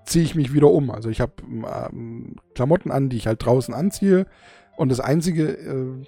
ziehe 0.05 0.25
ich 0.25 0.35
mich 0.35 0.53
wieder 0.53 0.69
um. 0.69 0.91
Also 0.91 1.09
ich 1.09 1.21
habe 1.21 1.33
ähm, 1.41 2.35
Klamotten 2.53 2.91
an, 2.91 3.09
die 3.09 3.17
ich 3.17 3.27
halt 3.27 3.43
draußen 3.43 3.73
anziehe. 3.73 4.25
Und 4.77 4.89
das 4.89 4.99
Einzige, 4.99 5.49
äh, 5.49 6.05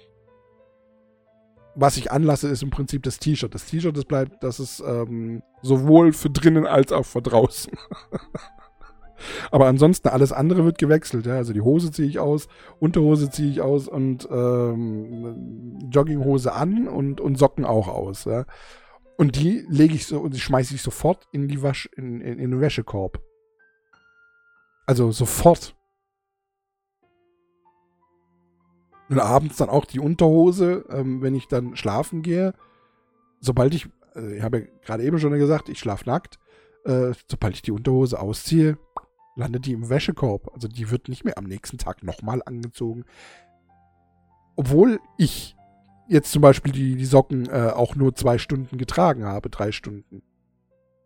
was 1.74 1.96
ich 1.96 2.10
anlasse, 2.10 2.48
ist 2.48 2.62
im 2.62 2.70
Prinzip 2.70 3.02
das 3.04 3.18
T-Shirt. 3.18 3.54
Das 3.54 3.66
T-Shirt, 3.66 3.96
das 3.96 4.04
bleibt, 4.04 4.42
das 4.42 4.60
ist 4.60 4.80
ähm, 4.80 5.42
sowohl 5.62 6.12
für 6.12 6.30
drinnen 6.30 6.66
als 6.66 6.92
auch 6.92 7.06
für 7.06 7.22
draußen. 7.22 7.72
Aber 9.50 9.66
ansonsten 9.66 10.08
alles 10.08 10.32
andere 10.32 10.64
wird 10.64 10.78
gewechselt. 10.78 11.26
Ja? 11.26 11.34
Also 11.34 11.52
die 11.52 11.60
Hose 11.60 11.90
ziehe 11.90 12.08
ich 12.08 12.18
aus, 12.18 12.48
Unterhose 12.78 13.30
ziehe 13.30 13.50
ich 13.50 13.60
aus 13.60 13.88
und 13.88 14.28
ähm, 14.30 15.78
Jogginghose 15.90 16.52
an 16.52 16.88
und, 16.88 17.20
und 17.20 17.38
Socken 17.38 17.64
auch 17.64 17.88
aus. 17.88 18.24
Ja? 18.24 18.44
Und 19.16 19.36
die 19.36 19.64
lege 19.68 19.94
ich 19.94 20.06
so 20.06 20.20
und 20.20 20.38
schmeiße 20.38 20.74
ich 20.74 20.82
sofort 20.82 21.26
in 21.32 21.48
die 21.48 21.62
Wasch, 21.62 21.88
in, 21.96 22.20
in, 22.20 22.38
in 22.38 22.50
den 22.52 22.60
Wäschekorb. 22.60 23.20
Also 24.86 25.10
sofort. 25.10 25.74
Und 29.10 29.18
abends 29.18 29.56
dann 29.56 29.70
auch 29.70 29.86
die 29.86 30.00
Unterhose, 30.00 30.84
ähm, 30.90 31.20
wenn 31.20 31.34
ich 31.34 31.48
dann 31.48 31.76
schlafen 31.76 32.22
gehe. 32.22 32.54
Sobald 33.40 33.74
ich, 33.74 33.88
also 34.14 34.28
ich 34.28 34.42
habe 34.42 34.58
ja 34.58 34.66
gerade 34.82 35.02
eben 35.02 35.18
schon 35.18 35.32
gesagt, 35.32 35.68
ich 35.68 35.78
schlafe 35.78 36.08
nackt. 36.08 36.38
Äh, 36.84 37.12
sobald 37.28 37.54
ich 37.54 37.62
die 37.62 37.72
Unterhose 37.72 38.20
ausziehe, 38.20 38.78
landet 39.38 39.66
die 39.66 39.72
im 39.72 39.88
Wäschekorb. 39.88 40.50
Also 40.52 40.68
die 40.68 40.90
wird 40.90 41.08
nicht 41.08 41.24
mehr 41.24 41.38
am 41.38 41.44
nächsten 41.44 41.78
Tag 41.78 42.02
nochmal 42.02 42.42
angezogen. 42.44 43.04
Obwohl 44.56 45.00
ich 45.16 45.56
jetzt 46.08 46.32
zum 46.32 46.42
Beispiel 46.42 46.72
die, 46.72 46.96
die 46.96 47.04
Socken 47.04 47.48
äh, 47.48 47.70
auch 47.74 47.94
nur 47.94 48.14
zwei 48.14 48.38
Stunden 48.38 48.76
getragen 48.76 49.24
habe, 49.24 49.48
drei 49.48 49.72
Stunden. 49.72 50.22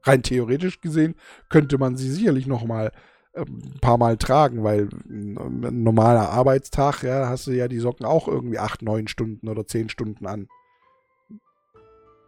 Rein 0.05 0.23
theoretisch 0.23 0.81
gesehen 0.81 1.15
könnte 1.49 1.79
man 1.79 1.97
sie 1.97 2.11
sicherlich 2.11 2.47
nochmal 2.47 2.91
ähm, 3.35 3.63
ein 3.75 3.81
paar 3.81 3.99
Mal 3.99 4.17
tragen, 4.17 4.65
weil 4.65 4.89
ein 5.09 5.83
normaler 5.83 6.31
Arbeitstag, 6.31 7.03
ja, 7.03 7.29
hast 7.29 7.47
du 7.47 7.53
ja 7.53 7.69
die 7.69 7.79
Socken 7.79 8.07
auch 8.07 8.27
irgendwie 8.27 8.59
acht, 8.59 8.83
neun 8.83 9.07
Stunden 9.07 9.49
oder 9.49 9.67
zehn 9.67 9.89
Stunden 9.89 10.27
an. 10.27 10.49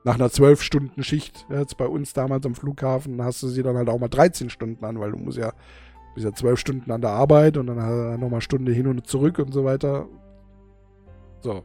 Nach 0.05 0.17
einer 0.17 0.31
zwölf 0.31 0.63
Stunden 0.63 1.03
Schicht, 1.03 1.47
jetzt 1.49 1.79
bei 1.79 1.87
uns 1.87 2.13
damals 2.13 2.45
am 2.45 2.55
Flughafen, 2.55 3.23
hast 3.23 3.43
du 3.43 3.49
sie 3.49 3.63
dann 3.63 3.77
halt 3.77 3.89
auch 3.89 3.99
mal 3.99 4.09
13 4.09 4.51
Stunden 4.51 4.85
an, 4.85 5.01
weil 5.01 5.13
du 5.13 5.19
musst 5.19 5.39
ja 5.39 5.55
bist 6.15 6.25
ja 6.25 6.33
zwölf 6.33 6.59
Stunden 6.59 6.91
an 6.91 7.01
der 7.01 7.11
Arbeit 7.11 7.57
und 7.57 7.67
dann 7.67 8.21
nochmal 8.21 8.41
Stunde 8.41 8.73
hin 8.73 8.87
und 8.87 9.07
zurück 9.07 9.39
und 9.39 9.53
so 9.53 9.65
weiter. 9.65 10.07
So. 11.43 11.65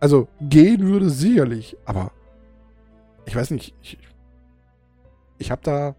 Also 0.00 0.28
gehen 0.40 0.86
würde 0.86 1.10
sicherlich, 1.10 1.76
aber 1.84 2.12
ich 3.26 3.34
weiß 3.34 3.50
nicht, 3.50 3.74
ich, 3.82 3.98
ich 5.38 5.50
habe 5.50 5.62
da 5.64 5.94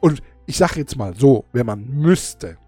und 0.00 0.22
ich 0.46 0.56
sage 0.56 0.80
jetzt 0.80 0.96
mal 0.96 1.14
so, 1.14 1.44
wenn 1.52 1.66
man 1.66 1.86
müsste, 1.88 2.58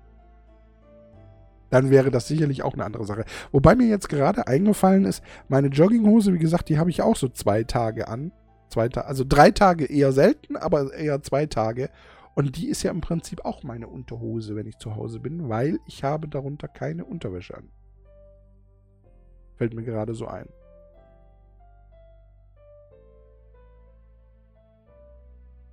dann 1.70 1.90
wäre 1.90 2.10
das 2.10 2.28
sicherlich 2.28 2.62
auch 2.62 2.74
eine 2.74 2.84
andere 2.84 3.04
Sache. 3.04 3.24
Wobei 3.52 3.74
mir 3.74 3.88
jetzt 3.88 4.08
gerade 4.08 4.46
eingefallen 4.46 5.04
ist, 5.04 5.22
meine 5.48 5.68
Jogginghose, 5.68 6.32
wie 6.32 6.38
gesagt, 6.38 6.68
die 6.68 6.78
habe 6.78 6.90
ich 6.90 7.02
auch 7.02 7.16
so 7.16 7.28
zwei 7.28 7.64
Tage 7.64 8.08
an. 8.08 8.32
Zwei 8.68 8.88
Ta 8.88 9.02
also 9.02 9.24
drei 9.26 9.50
Tage 9.50 9.84
eher 9.84 10.12
selten, 10.12 10.56
aber 10.56 10.92
eher 10.92 11.22
zwei 11.22 11.46
Tage. 11.46 11.90
Und 12.36 12.58
die 12.58 12.68
ist 12.68 12.82
ja 12.82 12.90
im 12.90 13.00
Prinzip 13.00 13.46
auch 13.46 13.62
meine 13.62 13.88
Unterhose, 13.88 14.54
wenn 14.56 14.66
ich 14.66 14.76
zu 14.76 14.94
Hause 14.94 15.20
bin, 15.20 15.48
weil 15.48 15.80
ich 15.86 16.04
habe 16.04 16.28
darunter 16.28 16.68
keine 16.68 17.06
Unterwäsche 17.06 17.56
an. 17.56 17.70
Fällt 19.56 19.72
mir 19.72 19.82
gerade 19.82 20.12
so 20.12 20.26
ein. 20.26 20.46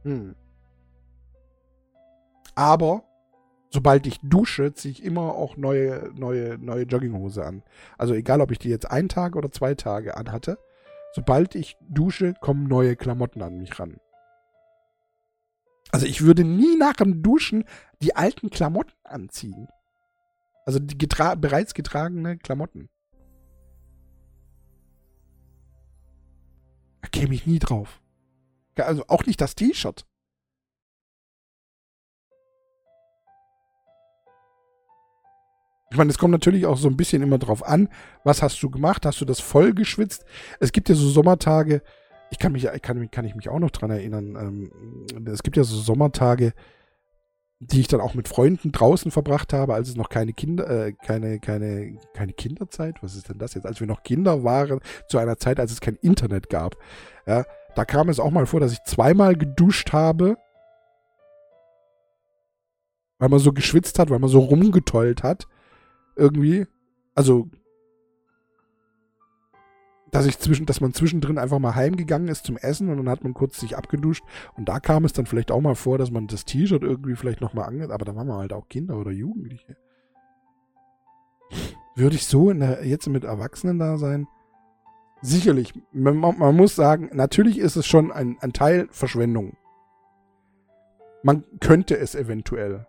Hm. 0.04 0.36
Aber 2.56 3.04
sobald 3.70 4.08
ich 4.08 4.22
dusche, 4.22 4.74
ziehe 4.74 4.94
ich 4.94 5.04
immer 5.04 5.36
auch 5.36 5.58
neue, 5.58 6.12
neue, 6.16 6.58
neue 6.58 6.84
Jogginghose 6.84 7.44
an. 7.46 7.64
Also 7.98 8.14
egal, 8.14 8.40
ob 8.40 8.52
ich 8.52 8.60
die 8.60 8.70
jetzt 8.70 8.90
einen 8.90 9.10
Tag 9.10 9.36
oder 9.36 9.52
zwei 9.52 9.76
Tage 9.76 10.16
anhatte, 10.16 10.58
sobald 11.12 11.56
ich 11.56 11.76
dusche, 11.82 12.36
kommen 12.40 12.70
neue 12.70 12.96
Klamotten 12.96 13.42
an 13.42 13.58
mich 13.58 13.78
ran. 13.78 14.00
Also 15.94 16.08
ich 16.08 16.24
würde 16.24 16.44
nie 16.44 16.76
nach 16.76 16.94
dem 16.94 17.22
Duschen 17.22 17.66
die 18.02 18.16
alten 18.16 18.50
Klamotten 18.50 18.96
anziehen. 19.04 19.68
Also 20.66 20.80
die 20.80 20.98
getra 20.98 21.36
bereits 21.36 21.76
getragene 21.76 22.40
Klamotten. 22.40 22.90
Da 27.04 27.10
käme 27.10 27.36
ich 27.36 27.46
nie 27.46 27.60
drauf. 27.60 28.02
Also 28.76 29.06
auch 29.08 29.28
nicht 29.28 29.40
das 29.40 29.54
T-Shirt. 29.54 30.04
Ich 35.92 35.98
meine, 35.98 36.10
es 36.10 36.18
kommt 36.18 36.32
natürlich 36.32 36.66
auch 36.66 36.78
so 36.78 36.88
ein 36.88 36.98
bisschen 36.98 37.22
immer 37.22 37.38
drauf 37.38 37.64
an, 37.64 37.88
was 38.24 38.42
hast 38.42 38.64
du 38.64 38.72
gemacht? 38.72 39.06
Hast 39.06 39.22
du 39.22 39.26
das 39.26 39.40
voll 39.40 39.76
geschwitzt? 39.76 40.26
Es 40.60 40.72
gibt 40.72 40.90
ja 40.90 40.96
so 40.96 41.08
Sommertage, 41.08 41.84
ich 42.34 42.40
kann 42.40 42.52
mich, 42.52 42.68
kann, 42.82 43.12
kann 43.12 43.26
ich 43.26 43.36
mich 43.36 43.48
auch 43.48 43.60
noch 43.60 43.70
dran 43.70 43.92
erinnern. 43.92 44.36
Ähm, 44.36 45.28
es 45.28 45.44
gibt 45.44 45.56
ja 45.56 45.64
so 45.64 45.78
Sommertage, 45.78 46.54
die 47.60 47.80
ich 47.80 47.88
dann 47.88 48.02
auch 48.02 48.16
mit 48.16 48.28
Freunden 48.28 48.72
draußen 48.72 49.12
verbracht 49.12 49.54
habe, 49.54 49.76
als 49.76 49.90
es 49.90 49.96
noch 49.96 50.10
keine 50.10 50.34
Kinder, 50.34 50.68
äh, 50.68 50.94
keine, 50.94 51.40
keine, 51.40 52.00
keine 52.16 52.34
Kinderzeit, 52.34 53.04
was 53.04 53.16
ist 53.16 53.30
denn 53.30 53.38
das 53.38 53.54
jetzt? 53.54 53.68
Als 53.68 53.80
wir 53.80 53.86
noch 53.86 54.02
Kinder 54.02 54.44
waren, 54.44 54.80
zu 55.08 55.20
einer 55.20 55.38
Zeit, 55.38 55.60
als 55.60 55.72
es 55.72 55.80
kein 55.80 55.96
Internet 55.98 56.50
gab. 56.50 56.76
Ja, 57.28 57.46
da 57.76 57.86
kam 57.86 58.10
es 58.10 58.20
auch 58.20 58.32
mal 58.32 58.48
vor, 58.48 58.60
dass 58.60 58.74
ich 58.74 58.84
zweimal 58.84 59.36
geduscht 59.36 59.94
habe, 59.94 60.36
weil 63.20 63.30
man 63.30 63.40
so 63.40 63.54
geschwitzt 63.54 64.00
hat, 64.00 64.10
weil 64.10 64.20
man 64.20 64.30
so 64.30 64.40
rumgetollt 64.40 65.22
hat. 65.22 65.48
Irgendwie. 66.16 66.66
Also 67.14 67.48
dass 70.14 70.28
ich 70.28 70.38
zwischen, 70.38 70.68
dass 70.68 70.80
man 70.80 70.94
zwischendrin 70.94 71.40
einfach 71.40 71.60
mal 71.60 71.76
heimgegangen 71.76 72.28
ist 72.28 72.46
zum 72.46 72.56
Essen 72.56 72.90
und 72.90 72.98
dann 72.98 73.10
hat 73.10 73.24
man 73.24 73.34
kurz 73.34 73.60
sich 73.60 73.76
abgeduscht 73.76 74.24
und 74.56 74.70
da 74.70 74.80
kam 74.80 75.06
es 75.06 75.14
dann 75.14 75.26
vielleicht 75.26 75.52
auch 75.52 75.60
mal 75.60 75.76
vor, 75.76 75.98
dass 75.98 76.12
man 76.12 76.28
das 76.28 76.46
T-Shirt 76.46 76.84
irgendwie 76.84 77.16
vielleicht 77.16 77.42
nochmal 77.42 77.68
angeht, 77.68 77.90
aber 77.90 78.06
da 78.06 78.16
waren 78.16 78.28
wir 78.28 78.38
halt 78.38 78.54
auch 78.54 78.70
Kinder 78.70 78.96
oder 78.98 79.12
Jugendliche. 79.12 79.76
Würde 81.96 82.16
ich 82.16 82.26
so 82.26 82.54
der, 82.54 82.86
jetzt 82.86 83.08
mit 83.10 83.24
Erwachsenen 83.24 83.80
da 83.80 83.98
sein? 83.98 84.28
Sicherlich. 85.22 85.74
Man, 85.92 86.18
man, 86.18 86.56
muss 86.56 86.76
sagen, 86.76 87.10
natürlich 87.14 87.58
ist 87.58 87.76
es 87.76 87.88
schon 87.88 88.12
ein, 88.12 88.38
ein 88.42 88.54
Teil 88.54 88.88
Verschwendung. 88.92 89.58
Man 91.24 91.44
könnte 91.60 91.98
es 91.98 92.14
eventuell. 92.14 92.86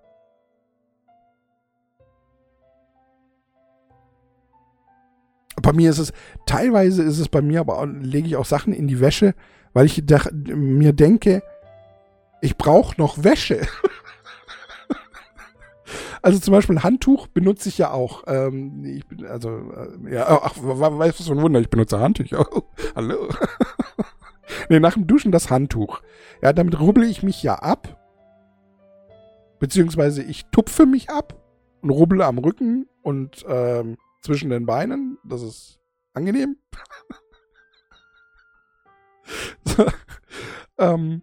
Bei 5.63 5.73
mir 5.73 5.91
ist 5.91 5.99
es, 5.99 6.13
teilweise 6.47 7.03
ist 7.03 7.19
es 7.19 7.29
bei 7.29 7.43
mir, 7.43 7.61
aber 7.61 7.87
lege 7.87 8.27
ich 8.27 8.37
auch 8.37 8.45
Sachen 8.45 8.73
in 8.73 8.89
die 8.89 9.01
Wäsche, 9.01 9.35
weil 9.73 9.87
ich 9.87 10.03
da, 10.05 10.21
mir 10.33 10.93
denke, 10.93 11.43
ich 12.41 12.57
brauche 12.57 13.01
noch 13.01 13.23
Wäsche. 13.23 13.63
also 16.23 16.39
zum 16.39 16.53
Beispiel 16.53 16.77
ein 16.77 16.83
Handtuch 16.83 17.29
benutze 17.29 17.69
ich 17.69 17.79
ja 17.79 17.91
auch. 17.91 18.25
Ähm, 18.27 18.85
ich 18.85 19.07
bin, 19.07 19.27
also, 19.27 19.49
äh, 19.49 20.15
ja, 20.15 20.41
ach, 20.43 20.55
weißt 20.57 21.19
du, 21.19 21.23
so 21.23 21.33
ein 21.33 21.41
Wunder, 21.41 21.61
ich 21.61 21.71
benutze 21.71 22.01
Handtücher. 22.01 22.47
Hallo. 22.97 23.29
nee, 24.69 24.81
nach 24.81 24.95
dem 24.95 25.07
Duschen 25.07 25.33
das 25.33 25.51
Handtuch. 25.51 26.03
Ja, 26.43 26.53
damit 26.53 26.79
rubbel 26.79 27.05
ich 27.05 27.23
mich 27.23 27.43
ja 27.43 27.57
ab. 27.57 28.01
Beziehungsweise 29.59 30.23
ich 30.23 30.47
tupfe 30.47 30.85
mich 30.85 31.11
ab 31.11 31.41
und 31.81 31.91
rubbel 31.91 32.23
am 32.23 32.39
Rücken 32.39 32.87
und 33.03 33.45
ähm, 33.49 33.97
zwischen 34.25 34.51
den 34.51 34.67
Beinen. 34.67 35.19
Das 35.23 35.43
ist 35.43 35.79
angenehm. 36.15 36.57
so, 39.65 39.87
ähm, 40.79 41.23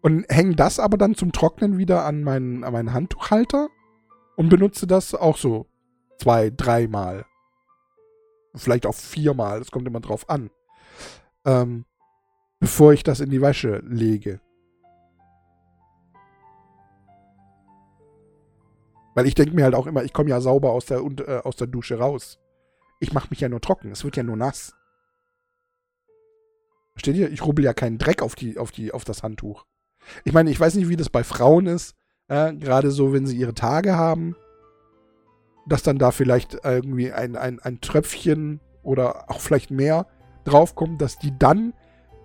und 0.00 0.24
hänge 0.28 0.56
das 0.56 0.78
aber 0.78 0.96
dann 0.96 1.14
zum 1.14 1.32
Trocknen 1.32 1.78
wieder 1.78 2.04
an 2.04 2.22
meinen, 2.22 2.64
an 2.64 2.72
meinen 2.72 2.92
Handtuchhalter 2.92 3.68
und 4.36 4.48
benutze 4.48 4.86
das 4.86 5.14
auch 5.14 5.36
so 5.36 5.66
zwei, 6.18 6.50
dreimal. 6.50 7.26
Vielleicht 8.54 8.86
auch 8.86 8.94
viermal, 8.94 9.58
das 9.58 9.70
kommt 9.70 9.86
immer 9.86 10.00
drauf 10.00 10.30
an. 10.30 10.50
Ähm, 11.44 11.84
bevor 12.58 12.92
ich 12.92 13.02
das 13.02 13.20
in 13.20 13.30
die 13.30 13.42
Wäsche 13.42 13.82
lege. 13.84 14.40
Weil 19.16 19.26
ich 19.26 19.34
denke 19.34 19.54
mir 19.54 19.64
halt 19.64 19.74
auch 19.74 19.86
immer, 19.86 20.04
ich 20.04 20.12
komme 20.12 20.28
ja 20.28 20.42
sauber 20.42 20.72
aus 20.72 20.84
der, 20.84 20.98
äh, 20.98 21.38
aus 21.42 21.56
der 21.56 21.66
Dusche 21.66 21.98
raus. 21.98 22.38
Ich 23.00 23.14
mache 23.14 23.28
mich 23.30 23.40
ja 23.40 23.48
nur 23.48 23.62
trocken. 23.62 23.90
Es 23.90 24.04
wird 24.04 24.14
ja 24.16 24.22
nur 24.22 24.36
nass. 24.36 24.74
Versteht 26.92 27.16
ihr? 27.16 27.30
Ich 27.30 27.42
rubbel 27.42 27.64
ja 27.64 27.72
keinen 27.72 27.96
Dreck 27.96 28.20
auf, 28.20 28.34
die, 28.34 28.58
auf, 28.58 28.72
die, 28.72 28.92
auf 28.92 29.04
das 29.04 29.22
Handtuch. 29.22 29.64
Ich 30.24 30.34
meine, 30.34 30.50
ich 30.50 30.60
weiß 30.60 30.74
nicht, 30.74 30.90
wie 30.90 30.96
das 30.96 31.08
bei 31.08 31.24
Frauen 31.24 31.66
ist. 31.66 31.94
Äh, 32.28 32.52
Gerade 32.56 32.90
so, 32.90 33.14
wenn 33.14 33.24
sie 33.26 33.38
ihre 33.38 33.54
Tage 33.54 33.96
haben. 33.96 34.36
Dass 35.66 35.82
dann 35.82 35.96
da 35.96 36.10
vielleicht 36.10 36.58
irgendwie 36.62 37.10
ein, 37.10 37.36
ein, 37.36 37.58
ein 37.58 37.80
Tröpfchen 37.80 38.60
oder 38.82 39.30
auch 39.30 39.40
vielleicht 39.40 39.70
mehr 39.70 40.06
draufkommt, 40.44 41.00
dass 41.00 41.18
die 41.18 41.32
dann 41.38 41.72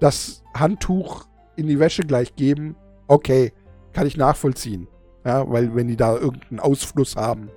das 0.01 0.43
Handtuch 0.53 1.25
in 1.55 1.67
die 1.67 1.79
Wäsche 1.79 2.03
gleich 2.03 2.35
geben. 2.35 2.75
Okay, 3.07 3.53
kann 3.93 4.07
ich 4.07 4.17
nachvollziehen. 4.17 4.89
Ja, 5.23 5.49
weil 5.49 5.75
wenn 5.75 5.87
die 5.87 5.97
da 5.97 6.15
irgendeinen 6.15 6.59
Ausfluss 6.59 7.15
haben. 7.15 7.49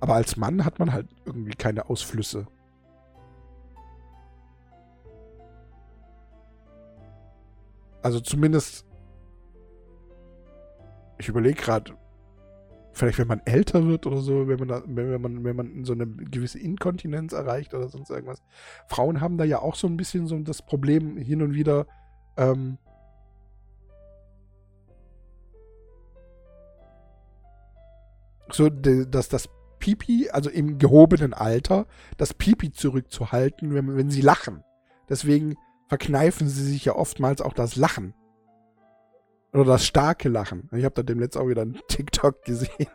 Aber 0.00 0.14
als 0.14 0.36
Mann 0.36 0.64
hat 0.64 0.78
man 0.78 0.92
halt 0.92 1.08
irgendwie 1.24 1.54
keine 1.54 1.90
Ausflüsse. 1.90 2.46
Also 8.02 8.20
zumindest. 8.20 8.86
Ich 11.20 11.28
überlege 11.28 11.60
gerade, 11.60 11.94
vielleicht 12.92 13.18
wenn 13.18 13.26
man 13.26 13.42
älter 13.44 13.86
wird 13.86 14.06
oder 14.06 14.18
so, 14.18 14.46
wenn 14.46 14.58
man, 14.60 14.68
da, 14.68 14.82
wenn, 14.86 15.20
man, 15.20 15.44
wenn 15.44 15.56
man 15.56 15.84
so 15.84 15.92
eine 15.92 16.06
gewisse 16.06 16.60
Inkontinenz 16.60 17.32
erreicht 17.32 17.74
oder 17.74 17.88
sonst 17.88 18.10
irgendwas. 18.10 18.42
Frauen 18.86 19.20
haben 19.20 19.36
da 19.36 19.44
ja 19.44 19.58
auch 19.60 19.74
so 19.74 19.88
ein 19.88 19.96
bisschen 19.96 20.28
so 20.28 20.38
das 20.38 20.62
Problem 20.62 21.16
hin 21.16 21.42
und 21.42 21.54
wieder, 21.54 21.86
ähm, 22.36 22.78
so, 28.52 28.68
dass 28.68 29.28
das 29.28 29.48
Pipi, 29.78 30.28
also 30.30 30.50
im 30.50 30.78
gehobenen 30.78 31.34
Alter, 31.34 31.86
das 32.16 32.34
Pipi 32.34 32.72
zurückzuhalten, 32.72 33.74
wenn, 33.74 33.96
wenn 33.96 34.10
sie 34.10 34.20
lachen. 34.20 34.64
Deswegen 35.08 35.56
verkneifen 35.88 36.48
sie 36.48 36.64
sich 36.64 36.84
ja 36.84 36.94
oftmals 36.94 37.40
auch 37.40 37.52
das 37.52 37.76
Lachen. 37.76 38.14
Oder 39.52 39.64
das 39.64 39.86
starke 39.86 40.28
Lachen. 40.28 40.68
Ich 40.72 40.84
habe 40.84 40.94
da 40.94 41.02
demnächst 41.02 41.36
auch 41.36 41.48
wieder 41.48 41.62
einen 41.62 41.80
TikTok 41.88 42.44
gesehen. 42.44 42.88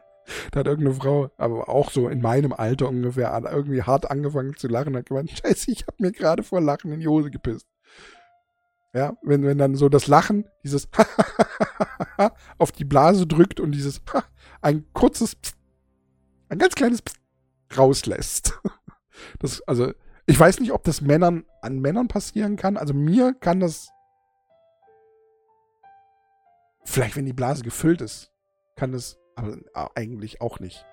Da 0.52 0.62
hat 0.62 0.68
irgendeine 0.68 0.96
Frau, 0.96 1.32
aber 1.38 1.68
auch 1.68 1.92
so 1.92 2.08
in 2.08 2.22
meinem 2.22 2.54
Alter 2.54 2.88
ungefähr, 2.88 3.38
irgendwie 3.52 3.84
hart 3.84 4.10
angefangen 4.10 4.56
zu 4.56 4.68
lachen. 4.68 4.96
Hat 4.96 5.08
gemeint, 5.08 5.32
scheiße, 5.44 5.72
ich 5.72 5.86
habe 5.88 5.98
mir 6.00 6.12
gerade 6.12 6.44
vor 6.44 6.62
Lachen 6.62 6.92
in 6.92 7.00
die 7.00 7.08
Hose 7.08 7.32
gepisst. 7.32 7.68
Ja, 8.94 9.18
wenn, 9.24 9.44
wenn 9.44 9.58
dann 9.58 9.74
so 9.74 9.90
das 9.90 10.06
Lachen, 10.06 10.46
dieses 10.64 10.88
auf 12.60 12.72
die 12.72 12.86
Blase 12.86 13.26
drückt 13.26 13.60
und 13.60 13.72
dieses 13.72 14.00
ein 14.64 14.86
kurzes 14.94 15.36
Psst, 15.36 15.58
ein 16.50 16.58
ganz 16.58 16.76
kleines 16.76 17.02
Psst 17.02 17.20
rauslässt. 17.78 18.60
Das, 19.40 19.62
also, 19.68 19.94
ich 20.26 20.40
weiß 20.40 20.60
nicht, 20.60 20.72
ob 20.72 20.84
das 20.84 21.00
Männern 21.00 21.46
an 21.62 21.80
Männern 21.80 22.08
passieren 22.08 22.56
kann. 22.56 22.78
Also 22.78 22.94
mir 22.96 23.36
kann 23.36 23.60
das. 23.60 23.90
Vielleicht, 26.84 27.16
wenn 27.16 27.26
die 27.26 27.32
Blase 27.32 27.64
gefüllt 27.64 28.02
ist, 28.02 28.32
kann 28.76 28.92
das 28.92 29.20
aber 29.36 29.58
eigentlich 29.96 30.42
auch 30.42 30.60
nicht. 30.60 30.84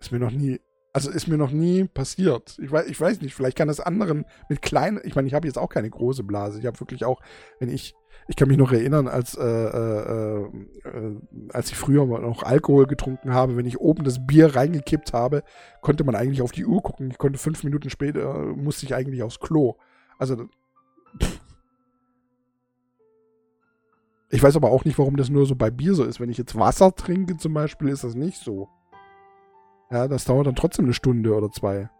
Ist 0.00 0.10
mir 0.10 0.18
noch 0.18 0.30
nie 0.30 0.58
also 0.94 1.10
ist 1.10 1.26
mir 1.26 1.36
noch 1.36 1.50
nie 1.50 1.84
passiert. 1.84 2.56
Ich 2.62 2.70
weiß, 2.70 2.86
ich 2.86 3.00
weiß 3.00 3.20
nicht, 3.20 3.34
vielleicht 3.34 3.58
kann 3.58 3.66
das 3.66 3.80
anderen 3.80 4.24
mit 4.48 4.62
kleinen, 4.62 5.00
ich 5.02 5.16
meine, 5.16 5.26
ich 5.26 5.34
habe 5.34 5.48
jetzt 5.48 5.58
auch 5.58 5.68
keine 5.68 5.90
große 5.90 6.22
Blase. 6.22 6.60
Ich 6.60 6.66
habe 6.66 6.78
wirklich 6.78 7.04
auch, 7.04 7.20
wenn 7.58 7.68
ich, 7.68 7.96
ich 8.28 8.36
kann 8.36 8.46
mich 8.46 8.56
noch 8.56 8.70
erinnern, 8.70 9.08
als, 9.08 9.34
äh, 9.34 9.42
äh, 9.42 10.44
äh, 10.84 11.20
als 11.52 11.72
ich 11.72 11.76
früher 11.76 12.06
noch 12.06 12.44
Alkohol 12.44 12.86
getrunken 12.86 13.34
habe, 13.34 13.56
wenn 13.56 13.66
ich 13.66 13.80
oben 13.80 14.04
das 14.04 14.24
Bier 14.24 14.54
reingekippt 14.54 15.12
habe, 15.12 15.42
konnte 15.80 16.04
man 16.04 16.14
eigentlich 16.14 16.42
auf 16.42 16.52
die 16.52 16.64
Uhr 16.64 16.80
gucken. 16.80 17.10
Ich 17.10 17.18
konnte 17.18 17.40
fünf 17.40 17.64
Minuten 17.64 17.90
später, 17.90 18.54
musste 18.54 18.86
ich 18.86 18.94
eigentlich 18.94 19.24
aufs 19.24 19.40
Klo. 19.40 19.74
Also, 20.16 20.46
ich 24.30 24.40
weiß 24.40 24.54
aber 24.54 24.70
auch 24.70 24.84
nicht, 24.84 24.98
warum 25.00 25.16
das 25.16 25.28
nur 25.28 25.44
so 25.44 25.56
bei 25.56 25.72
Bier 25.72 25.94
so 25.94 26.04
ist. 26.04 26.20
Wenn 26.20 26.30
ich 26.30 26.38
jetzt 26.38 26.56
Wasser 26.56 26.94
trinke 26.94 27.36
zum 27.36 27.52
Beispiel, 27.52 27.88
ist 27.88 28.04
das 28.04 28.14
nicht 28.14 28.38
so. 28.38 28.68
Ja, 29.90 30.08
das 30.08 30.24
dauert 30.24 30.46
dann 30.46 30.56
trotzdem 30.56 30.86
eine 30.86 30.94
Stunde 30.94 31.34
oder 31.34 31.50
zwei. 31.50 31.90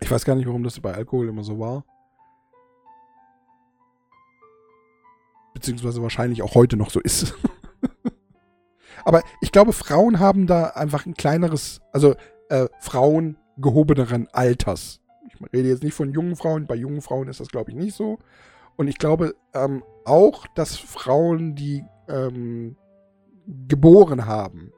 Ich 0.00 0.10
weiß 0.10 0.24
gar 0.24 0.34
nicht, 0.34 0.46
warum 0.46 0.64
das 0.64 0.80
bei 0.80 0.92
Alkohol 0.92 1.28
immer 1.28 1.44
so 1.44 1.58
war. 1.58 1.84
Beziehungsweise 5.54 6.02
wahrscheinlich 6.02 6.42
auch 6.42 6.54
heute 6.54 6.76
noch 6.76 6.90
so 6.90 7.00
ist. 7.00 7.34
Aber 9.04 9.22
ich 9.40 9.52
glaube, 9.52 9.72
Frauen 9.72 10.18
haben 10.18 10.46
da 10.46 10.68
einfach 10.68 11.06
ein 11.06 11.14
kleineres, 11.14 11.80
also 11.92 12.14
äh, 12.48 12.66
Frauen 12.80 13.36
gehobeneren 13.58 14.28
Alters. 14.32 15.00
Ich 15.28 15.40
rede 15.52 15.68
jetzt 15.68 15.82
nicht 15.82 15.94
von 15.94 16.12
jungen 16.12 16.36
Frauen, 16.36 16.66
bei 16.66 16.74
jungen 16.74 17.00
Frauen 17.00 17.28
ist 17.28 17.40
das, 17.40 17.48
glaube 17.48 17.70
ich, 17.70 17.76
nicht 17.76 17.94
so. 17.94 18.18
Und 18.76 18.88
ich 18.88 18.98
glaube 18.98 19.34
ähm, 19.54 19.84
auch, 20.04 20.46
dass 20.54 20.76
Frauen, 20.76 21.54
die 21.54 21.84
ähm, 22.08 22.76
geboren 23.68 24.26
haben, 24.26 24.72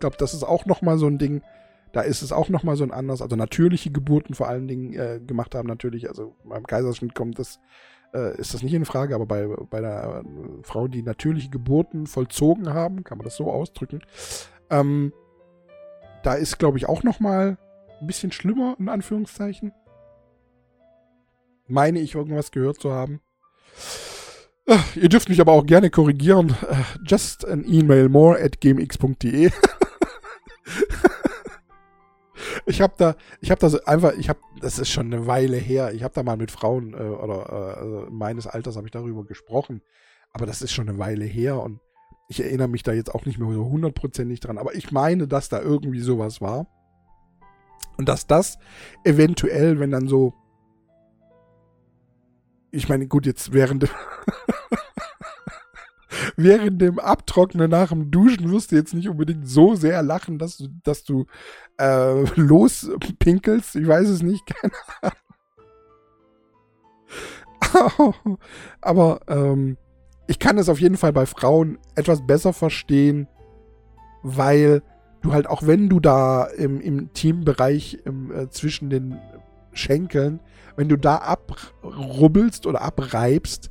glaube, 0.00 0.16
das 0.18 0.34
ist 0.34 0.42
auch 0.42 0.66
nochmal 0.66 0.98
so 0.98 1.06
ein 1.06 1.18
Ding. 1.18 1.42
Da 1.92 2.02
ist 2.02 2.22
es 2.22 2.32
auch 2.32 2.48
nochmal 2.48 2.76
so 2.76 2.84
ein 2.84 2.92
anders, 2.92 3.20
also 3.20 3.36
natürliche 3.36 3.90
Geburten 3.90 4.34
vor 4.34 4.48
allen 4.48 4.68
Dingen 4.68 4.92
äh, 4.94 5.20
gemacht 5.24 5.54
haben, 5.54 5.68
natürlich. 5.68 6.08
Also 6.08 6.34
beim 6.44 6.66
Kaiserschnitt 6.66 7.14
kommt 7.14 7.38
das, 7.38 7.58
äh, 8.14 8.36
ist 8.38 8.54
das 8.54 8.62
nicht 8.62 8.74
in 8.74 8.84
Frage, 8.84 9.14
aber 9.14 9.26
bei, 9.26 9.46
bei 9.46 9.80
der 9.80 10.22
äh, 10.24 10.62
Frau, 10.62 10.86
die 10.88 11.02
natürliche 11.02 11.50
Geburten 11.50 12.06
vollzogen 12.06 12.72
haben, 12.72 13.02
kann 13.02 13.18
man 13.18 13.24
das 13.24 13.36
so 13.36 13.50
ausdrücken, 13.50 14.00
ähm, 14.70 15.12
da 16.22 16.34
ist, 16.34 16.58
glaube 16.58 16.78
ich, 16.78 16.88
auch 16.88 17.02
nochmal 17.02 17.56
ein 18.00 18.06
bisschen 18.06 18.30
schlimmer, 18.30 18.76
in 18.78 18.88
Anführungszeichen. 18.88 19.72
Meine 21.66 22.00
ich, 22.00 22.14
irgendwas 22.14 22.50
gehört 22.50 22.80
zu 22.80 22.92
haben. 22.92 23.20
Ihr 24.94 25.08
dürft 25.08 25.28
mich 25.28 25.40
aber 25.40 25.52
auch 25.52 25.66
gerne 25.66 25.90
korrigieren. 25.90 26.54
Just 27.04 27.46
an 27.46 27.64
email 27.64 28.08
more 28.08 28.40
at 28.40 28.60
gmx.de. 28.60 29.50
ich 32.66 32.80
habe 32.80 32.94
da, 32.96 33.16
ich 33.40 33.50
habe 33.50 33.60
da 33.60 33.68
so 33.68 33.82
einfach, 33.84 34.12
ich 34.14 34.28
habe, 34.28 34.40
das 34.60 34.78
ist 34.78 34.90
schon 34.90 35.12
eine 35.12 35.26
Weile 35.26 35.56
her. 35.56 35.92
Ich 35.92 36.02
habe 36.02 36.14
da 36.14 36.22
mal 36.22 36.36
mit 36.36 36.50
Frauen 36.50 36.94
äh, 36.94 36.96
oder 36.96 38.06
äh, 38.06 38.10
meines 38.10 38.46
Alters 38.46 38.76
habe 38.76 38.86
ich 38.86 38.92
darüber 38.92 39.24
gesprochen, 39.24 39.82
aber 40.32 40.46
das 40.46 40.62
ist 40.62 40.72
schon 40.72 40.88
eine 40.88 40.98
Weile 40.98 41.24
her 41.24 41.60
und 41.60 41.80
ich 42.28 42.40
erinnere 42.40 42.68
mich 42.68 42.84
da 42.84 42.92
jetzt 42.92 43.12
auch 43.12 43.26
nicht 43.26 43.38
mehr 43.38 43.52
so 43.52 43.64
hundertprozentig 43.64 44.38
dran. 44.38 44.56
Aber 44.56 44.74
ich 44.74 44.92
meine, 44.92 45.26
dass 45.26 45.48
da 45.48 45.60
irgendwie 45.60 46.00
sowas 46.00 46.40
war 46.40 46.66
und 47.96 48.08
dass 48.08 48.26
das 48.26 48.58
eventuell, 49.04 49.80
wenn 49.80 49.90
dann 49.90 50.06
so, 50.06 50.32
ich 52.70 52.88
meine, 52.88 53.08
gut, 53.08 53.26
jetzt 53.26 53.52
während 53.52 53.88
während 56.42 56.80
dem 56.80 56.98
Abtrocknen 56.98 57.70
nach 57.70 57.90
dem 57.90 58.10
Duschen 58.10 58.50
wirst 58.50 58.72
du 58.72 58.76
jetzt 58.76 58.94
nicht 58.94 59.08
unbedingt 59.08 59.48
so 59.48 59.74
sehr 59.74 60.02
lachen, 60.02 60.38
dass 60.38 60.58
du, 60.58 60.68
dass 60.82 61.04
du 61.04 61.26
äh, 61.78 62.24
lospinkelst. 62.36 63.76
Ich 63.76 63.86
weiß 63.86 64.08
es 64.08 64.22
nicht, 64.22 64.44
keine 64.54 64.72
Ahnung. 65.02 65.14
Aber 68.80 69.20
ähm, 69.28 69.76
ich 70.26 70.38
kann 70.38 70.58
es 70.58 70.68
auf 70.68 70.80
jeden 70.80 70.96
Fall 70.96 71.12
bei 71.12 71.26
Frauen 71.26 71.78
etwas 71.94 72.26
besser 72.26 72.52
verstehen, 72.52 73.28
weil 74.22 74.82
du 75.22 75.32
halt 75.32 75.48
auch 75.48 75.66
wenn 75.66 75.88
du 75.88 76.00
da 76.00 76.44
im, 76.44 76.80
im 76.80 77.12
Teambereich 77.12 77.98
im, 78.04 78.32
äh, 78.32 78.50
zwischen 78.50 78.90
den 78.90 79.18
Schenkeln, 79.72 80.40
wenn 80.76 80.88
du 80.88 80.96
da 80.96 81.16
abrubbelst 81.16 82.66
oder 82.66 82.82
abreibst, 82.82 83.69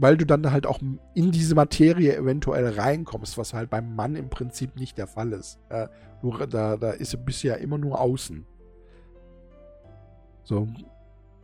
weil 0.00 0.16
du 0.16 0.24
dann 0.24 0.50
halt 0.50 0.66
auch 0.66 0.80
in 1.14 1.30
diese 1.30 1.54
Materie 1.54 2.16
eventuell 2.16 2.66
reinkommst, 2.66 3.36
was 3.36 3.52
halt 3.52 3.68
beim 3.68 3.94
Mann 3.94 4.16
im 4.16 4.30
Prinzip 4.30 4.76
nicht 4.76 4.96
der 4.96 5.06
Fall 5.06 5.34
ist. 5.34 5.58
Äh, 5.68 5.88
nur, 6.22 6.46
da, 6.46 6.78
da 6.78 6.92
ist 6.92 7.12
er 7.12 7.20
bisher 7.20 7.58
immer 7.58 7.76
nur 7.76 8.00
außen. 8.00 8.46
So. 10.42 10.66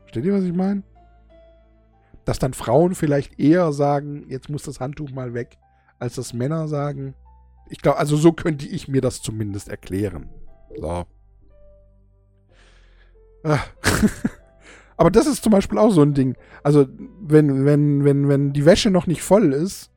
Versteht 0.01 0.25
ihr, 0.25 0.33
was 0.33 0.45
ich 0.45 0.55
meine? 0.55 0.85
Dass 2.25 2.39
dann 2.39 2.55
Frauen 2.55 2.95
vielleicht 2.95 3.39
eher 3.39 3.73
sagen, 3.73 4.25
jetzt 4.31 4.49
muss 4.49 4.63
das 4.63 4.81
Handtuch 4.81 5.11
mal 5.11 5.35
weg, 5.35 5.59
als 5.99 6.15
dass 6.15 6.33
Männer 6.33 6.67
sagen. 6.67 7.15
Ich 7.69 7.83
glaube, 7.83 7.99
also 7.99 8.17
so 8.17 8.33
könnte 8.33 8.67
ich 8.67 8.89
mir 8.89 9.03
das 9.03 9.21
zumindest 9.21 9.69
erklären. 9.69 10.31
So. 10.81 11.05
Ah. 13.45 13.59
Aber 14.97 15.11
das 15.11 15.27
ist 15.27 15.43
zum 15.43 15.53
Beispiel 15.53 15.79
auch 15.79 15.91
so 15.91 16.03
ein 16.03 16.15
Ding. 16.15 16.37
Also, 16.63 16.87
wenn, 17.21 17.65
wenn, 17.65 18.05
wenn, 18.05 18.29
wenn 18.29 18.53
die 18.53 18.65
Wäsche 18.65 18.91
noch 18.91 19.07
nicht 19.07 19.23
voll 19.23 19.53
ist, 19.53 19.91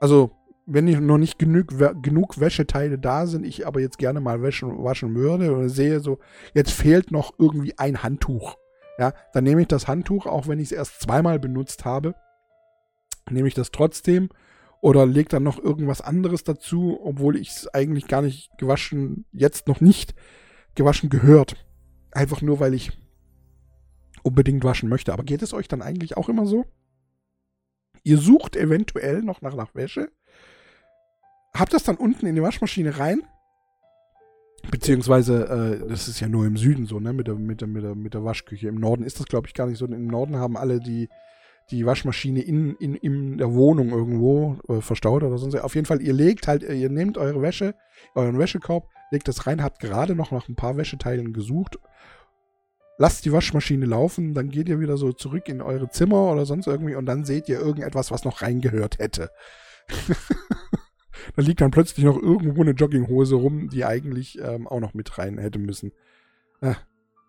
also 0.00 0.30
wenn 0.66 0.86
noch 1.06 1.18
nicht 1.18 1.38
genug, 1.38 1.74
genug 2.02 2.40
Wäscheteile 2.40 2.98
da 2.98 3.26
sind, 3.26 3.44
ich 3.44 3.66
aber 3.66 3.80
jetzt 3.80 3.98
gerne 3.98 4.20
mal 4.20 4.42
waschen, 4.42 4.82
waschen 4.82 5.14
würde 5.14 5.52
und 5.52 5.68
sehe 5.68 6.00
so, 6.00 6.18
jetzt 6.54 6.70
fehlt 6.70 7.10
noch 7.10 7.34
irgendwie 7.38 7.78
ein 7.78 8.02
Handtuch. 8.02 8.56
Ja, 8.98 9.12
dann 9.32 9.44
nehme 9.44 9.60
ich 9.60 9.68
das 9.68 9.88
Handtuch, 9.88 10.26
auch 10.26 10.46
wenn 10.46 10.60
ich 10.60 10.66
es 10.66 10.72
erst 10.72 11.00
zweimal 11.00 11.38
benutzt 11.38 11.84
habe, 11.84 12.14
nehme 13.28 13.48
ich 13.48 13.54
das 13.54 13.72
trotzdem 13.72 14.28
oder 14.80 15.04
lege 15.06 15.28
dann 15.30 15.42
noch 15.42 15.58
irgendwas 15.58 16.00
anderes 16.00 16.44
dazu, 16.44 17.00
obwohl 17.02 17.36
ich 17.36 17.48
es 17.48 17.74
eigentlich 17.74 18.06
gar 18.06 18.22
nicht 18.22 18.50
gewaschen, 18.58 19.24
jetzt 19.32 19.66
noch 19.66 19.80
nicht 19.80 20.14
gewaschen 20.74 21.10
gehört. 21.10 21.56
Einfach 22.12 22.42
nur, 22.42 22.60
weil 22.60 22.74
ich 22.74 22.92
unbedingt 24.24 24.64
waschen 24.64 24.88
möchte. 24.88 25.12
Aber 25.12 25.22
geht 25.22 25.42
es 25.42 25.54
euch 25.54 25.68
dann 25.68 25.82
eigentlich 25.82 26.16
auch 26.16 26.28
immer 26.28 26.46
so? 26.46 26.64
Ihr 28.02 28.18
sucht 28.18 28.56
eventuell 28.56 29.22
noch 29.22 29.40
nach, 29.40 29.54
nach 29.54 29.74
Wäsche, 29.74 30.10
habt 31.54 31.72
das 31.72 31.84
dann 31.84 31.96
unten 31.96 32.26
in 32.26 32.34
die 32.34 32.42
Waschmaschine 32.42 32.98
rein, 32.98 33.22
beziehungsweise, 34.70 35.80
äh, 35.84 35.88
das 35.88 36.08
ist 36.08 36.20
ja 36.20 36.28
nur 36.28 36.46
im 36.46 36.56
Süden 36.56 36.86
so, 36.86 37.00
ne, 37.00 37.12
mit 37.12 37.28
der, 37.28 37.34
mit 37.34 37.60
der, 37.60 37.68
mit 37.68 37.82
der, 37.82 37.94
mit 37.94 38.14
der 38.14 38.24
Waschküche. 38.24 38.68
Im 38.68 38.80
Norden 38.80 39.04
ist 39.04 39.20
das, 39.20 39.26
glaube 39.26 39.46
ich, 39.46 39.54
gar 39.54 39.66
nicht 39.66 39.78
so. 39.78 39.86
Im 39.86 40.06
Norden 40.06 40.36
haben 40.36 40.56
alle 40.56 40.80
die, 40.80 41.08
die 41.70 41.86
Waschmaschine 41.86 42.40
in, 42.40 42.74
in, 42.76 42.94
in 42.94 43.38
der 43.38 43.52
Wohnung 43.54 43.90
irgendwo 43.90 44.58
äh, 44.68 44.80
verstaut 44.80 45.22
oder 45.22 45.38
sonst. 45.38 45.54
Auf 45.56 45.74
jeden 45.74 45.86
Fall, 45.86 46.02
ihr 46.02 46.12
legt 46.12 46.46
halt, 46.48 46.62
ihr 46.62 46.90
nehmt 46.90 47.18
eure 47.18 47.40
Wäsche, 47.42 47.74
euren 48.14 48.38
Wäschekorb, 48.38 48.88
legt 49.10 49.28
das 49.28 49.46
rein, 49.46 49.62
habt 49.62 49.80
gerade 49.80 50.14
noch 50.14 50.30
nach 50.30 50.48
ein 50.48 50.56
paar 50.56 50.76
Wäscheteilen 50.76 51.32
gesucht 51.32 51.78
lasst 52.98 53.24
die 53.24 53.32
Waschmaschine 53.32 53.86
laufen, 53.86 54.34
dann 54.34 54.50
geht 54.50 54.68
ihr 54.68 54.80
wieder 54.80 54.96
so 54.96 55.12
zurück 55.12 55.48
in 55.48 55.60
eure 55.60 55.88
Zimmer 55.88 56.30
oder 56.30 56.46
sonst 56.46 56.66
irgendwie 56.66 56.94
und 56.94 57.06
dann 57.06 57.24
seht 57.24 57.48
ihr 57.48 57.58
irgendetwas, 57.58 58.10
was 58.10 58.24
noch 58.24 58.42
reingehört 58.42 58.98
hätte. 58.98 59.30
da 61.36 61.42
liegt 61.42 61.60
dann 61.60 61.70
plötzlich 61.70 62.04
noch 62.04 62.20
irgendwo 62.20 62.62
eine 62.62 62.72
Jogginghose 62.72 63.34
rum, 63.34 63.68
die 63.68 63.84
eigentlich 63.84 64.38
ähm, 64.40 64.66
auch 64.68 64.80
noch 64.80 64.94
mit 64.94 65.18
rein 65.18 65.38
hätte 65.38 65.58
müssen. 65.58 65.92
Ah, 66.60 66.76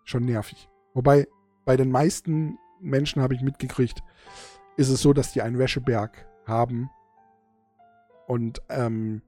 schon 0.04 0.24
nervig. 0.24 0.68
Wobei, 0.94 1.26
bei 1.64 1.76
den 1.76 1.90
meisten 1.90 2.58
Menschen 2.80 3.20
habe 3.20 3.34
ich 3.34 3.42
mitgekriegt, 3.42 4.02
ist 4.76 4.88
es 4.88 5.02
so, 5.02 5.12
dass 5.12 5.32
die 5.32 5.42
einen 5.42 5.58
Wäscheberg 5.58 6.26
haben 6.46 6.90
und 8.26 8.62
ähm, 8.68 9.22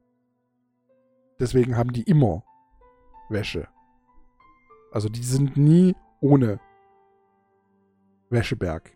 deswegen 1.41 1.77
haben 1.77 1.93
die 1.93 2.03
immer 2.03 2.45
Wäsche. 3.29 3.69
Also 4.93 5.09
die 5.09 5.23
sind 5.23 5.57
nie 5.57 5.95
ohne 6.21 6.61
Wäscheberg. 8.31 8.91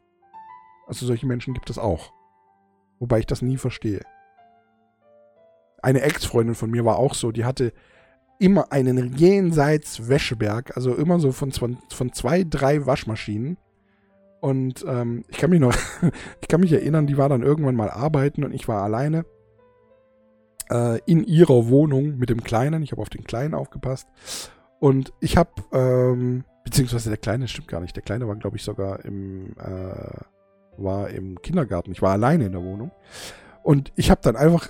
Also 0.87 1.07
solche 1.07 1.27
Menschen 1.27 1.55
gibt 1.55 1.70
es 1.70 1.79
auch. 1.79 2.12
Wobei 2.99 3.20
ich 3.20 3.27
das 3.27 3.43
nie 3.43 3.57
verstehe. 3.57 4.01
Eine 5.83 6.03
Ex-Freundin 6.03 6.55
von 6.55 6.70
mir 6.70 6.85
war 6.85 6.99
auch 6.99 7.14
so, 7.14 7.33
die 7.33 7.45
hatte 7.45 7.73
immer 8.39 8.73
einen 8.73 9.16
jenseits 9.16 10.09
Wäscheberg, 10.09 10.77
also 10.77 10.95
immer 10.95 11.18
so 11.18 11.33
von, 11.33 11.53
von, 11.53 12.12
zwei, 12.12 12.45
drei 12.45 12.87
Waschmaschinen. 12.87 13.57
Und 14.41 14.85
ähm, 14.89 15.25
ich 15.29 15.39
kann 15.39 15.51
mich 15.51 15.61
noch, 15.61 15.75
ich 16.41 16.49
kann 16.49 16.61
mich 16.61 16.73
erinnern, 16.73 17.07
die 17.07 17.16
war 17.16 17.29
dann 17.29 17.43
irgendwann 17.43 17.77
mal 17.77 17.91
arbeiten 17.91 18.45
und 18.45 18.53
ich 18.53 18.66
war 18.66 18.83
alleine 18.83 19.25
äh, 20.70 21.01
in 21.07 21.25
ihrer 21.25 21.68
Wohnung 21.68 22.18
mit 22.18 22.31
dem 22.31 22.43
Kleinen. 22.43 22.83
Ich 22.83 22.93
habe 22.93 23.03
auf 23.03 23.11
den 23.11 23.25
Kleinen 23.25 23.55
aufgepasst. 23.55 24.09
Und 24.81 25.12
ich 25.20 25.37
habe 25.37 25.51
ähm, 25.73 26.45
Beziehungsweise 26.65 27.09
der 27.09 27.19
Kleine 27.19 27.49
stimmt 27.49 27.69
gar 27.69 27.81
nicht. 27.81 27.97
Der 27.97 28.03
Kleine 28.03 28.29
war, 28.29 28.37
glaube 28.37 28.57
ich, 28.57 28.63
sogar 28.63 29.05
im, 29.05 29.53
äh, 29.59 30.21
war 30.77 31.11
im 31.11 31.41
Kindergarten. 31.43 31.93
Ich 31.93 32.03
war 32.03 32.13
alleine 32.13 32.47
in 32.47 32.53
der 32.53 32.63
Wohnung. 32.63 32.93
Und 33.63 33.93
ich 33.97 34.11
habe 34.11 34.21
dann 34.23 34.37
einfach 34.37 34.69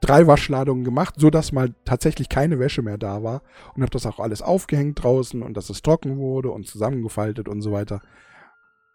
drei 0.00 0.26
Waschladungen 0.26 0.84
gemacht, 0.84 1.14
so 1.16 1.30
dass 1.30 1.52
mal 1.52 1.74
tatsächlich 1.84 2.28
keine 2.28 2.58
Wäsche 2.58 2.82
mehr 2.82 2.98
da 2.98 3.22
war. 3.22 3.42
Und 3.74 3.82
habe 3.82 3.90
das 3.90 4.06
auch 4.06 4.18
alles 4.18 4.42
aufgehängt 4.42 5.02
draußen 5.02 5.42
und 5.42 5.56
dass 5.56 5.70
es 5.70 5.82
trocken 5.82 6.18
wurde 6.18 6.50
und 6.50 6.66
zusammengefaltet 6.66 7.48
und 7.48 7.62
so 7.62 7.72
weiter. 7.72 8.00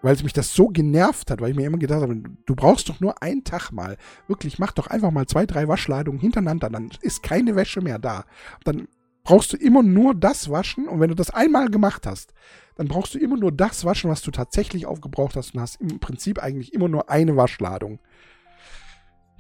Weil 0.02 0.16
es 0.16 0.24
mich 0.24 0.34
das 0.34 0.54
so 0.54 0.68
genervt 0.68 1.32
hat, 1.32 1.40
weil 1.40 1.52
ich 1.52 1.56
mir 1.56 1.66
immer 1.66 1.78
gedacht 1.78 2.02
habe, 2.02 2.22
du 2.46 2.56
brauchst 2.56 2.90
doch 2.90 3.00
nur 3.00 3.24
einen 3.24 3.46
Tag 3.46 3.72
mal. 3.72 3.98
Wirklich, 4.28 4.60
mach 4.60 4.74
doch 4.74 4.88
einfach 4.88 5.12
mal 5.12 5.26
zwei, 5.28 5.46
drei 5.46 5.70
Waschladungen 5.70 6.20
hintereinander, 6.20 6.70
dann 6.70 6.90
ist 7.02 7.24
keine 7.24 7.56
Wäsche 7.56 7.80
mehr 7.80 8.00
da. 8.00 8.26
Dann 8.66 8.90
brauchst 9.24 9.54
du 9.54 9.58
immer 9.58 9.84
nur 9.84 10.14
das 10.14 10.50
waschen 10.50 10.88
und 10.88 11.00
wenn 11.00 11.10
du 11.10 11.16
das 11.16 11.30
einmal 11.30 11.70
gemacht 11.70 12.06
hast, 12.06 12.34
dann 12.76 12.88
brauchst 12.88 13.14
du 13.14 13.20
immer 13.20 13.38
nur 13.38 13.52
das 13.52 13.86
waschen, 13.86 14.10
was 14.10 14.22
du 14.22 14.32
tatsächlich 14.32 14.86
aufgebraucht 14.86 15.36
hast 15.36 15.54
und 15.54 15.62
hast 15.62 15.80
im 15.80 16.00
Prinzip 16.00 16.40
eigentlich 16.40 16.74
immer 16.74 16.90
nur 16.90 17.10
eine 17.10 17.38
Waschladung. 17.38 18.00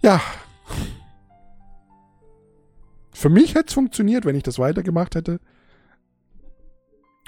Ja. 0.01 0.21
Für 3.11 3.29
mich 3.29 3.55
hätte 3.55 3.67
es 3.67 3.73
funktioniert, 3.73 4.25
wenn 4.25 4.35
ich 4.35 4.43
das 4.43 4.59
weitergemacht 4.59 5.15
hätte. 5.15 5.39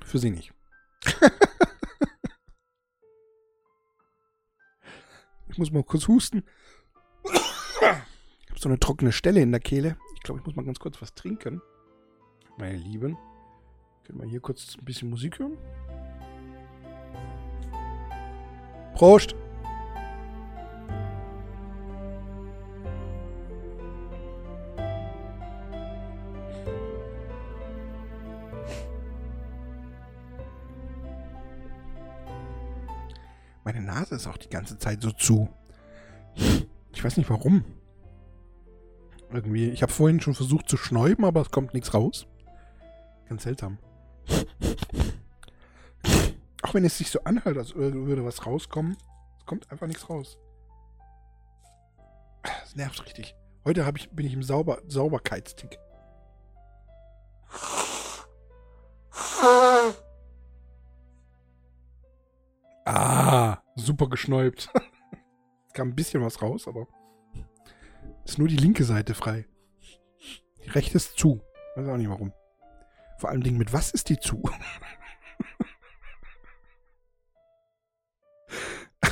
Für 0.03 0.20
sie 0.20 0.30
nicht. 0.30 0.53
ich 5.49 5.58
muss 5.58 5.72
mal 5.72 5.84
kurz 5.84 6.08
husten. 6.08 6.43
Ich 7.24 7.32
habe 8.51 8.60
so 8.60 8.70
eine 8.70 8.80
trockene 8.80 9.12
Stelle 9.12 9.41
in 9.41 9.51
der 9.51 9.60
Kehle. 9.60 9.97
Ich 10.16 10.22
glaube, 10.22 10.39
ich 10.39 10.45
muss 10.45 10.56
mal 10.56 10.66
ganz 10.66 10.80
kurz 10.80 11.01
was 11.01 11.14
trinken 11.16 11.62
meine 12.58 12.78
Lieben. 12.78 13.18
Können 14.03 14.22
wir 14.22 14.28
hier 14.28 14.39
kurz 14.39 14.78
ein 14.78 14.86
bisschen 14.86 15.10
Musik 15.10 15.39
hören? 15.39 15.58
Prost! 18.93 19.36
Meine 33.64 33.82
Nase 33.82 34.16
ist 34.16 34.28
auch 34.28 34.38
die 34.38 34.49
ganze 34.49 34.78
Zeit 34.78 35.01
so 35.01 35.12
zu. 35.12 35.49
Ich 36.93 37.03
weiß 37.03 37.18
nicht 37.18 37.30
warum. 37.30 37.66
Irgendwie, 39.34 39.70
ich 39.70 39.82
habe 39.82 39.91
vorhin 39.91 40.22
schon 40.22 40.36
versucht 40.36 40.70
zu 40.70 40.78
schnäuben, 40.78 41.26
aber 41.26 41.41
es 41.41 41.49
kommt 41.49 41.74
nichts 41.74 41.93
raus. 41.93 42.28
Ganz 43.28 43.44
seltsam. 43.44 43.78
Auch 46.62 46.74
wenn 46.74 46.86
es 46.86 46.98
sich 46.98 47.10
so 47.10 47.24
anhört, 47.24 47.58
als 47.58 47.76
würde 47.76 48.26
was 48.26 48.46
rauskommen, 48.46 48.98
es 49.40 49.46
kommt 49.46 49.72
einfach 49.72 49.88
nichts 49.88 50.10
raus. 50.10 50.38
das 52.44 52.76
nervt 52.76 53.04
richtig. 53.06 53.36
Heute 53.66 53.92
ich, 53.96 54.10
bin 54.12 54.26
ich 54.26 54.34
im 54.34 54.44
Sauber 54.44 54.82
Sauberkeitstick. 54.88 55.80
Ah, 62.86 63.58
super 63.76 64.08
geschnäubt. 64.10 64.70
Es 65.68 65.74
kam 65.74 65.90
ein 65.90 65.96
bisschen 65.96 66.22
was 66.22 66.42
raus, 66.42 66.68
aber 66.68 66.88
ist 68.24 68.38
nur 68.38 68.48
die 68.48 68.56
linke 68.56 68.84
Seite 68.84 69.14
frei. 69.14 69.46
Die 70.64 70.70
rechte 70.70 70.98
ist 70.98 71.18
zu. 71.18 71.42
Weiß 71.76 71.88
auch 71.88 71.98
nicht 71.98 72.10
warum. 72.10 72.32
Vor 73.18 73.30
allem 73.30 73.43
Dingen, 73.43 73.57
mit 73.57 73.74
was 73.74 73.91
ist 73.91 74.09
die 74.09 74.18
zu? 74.18 74.43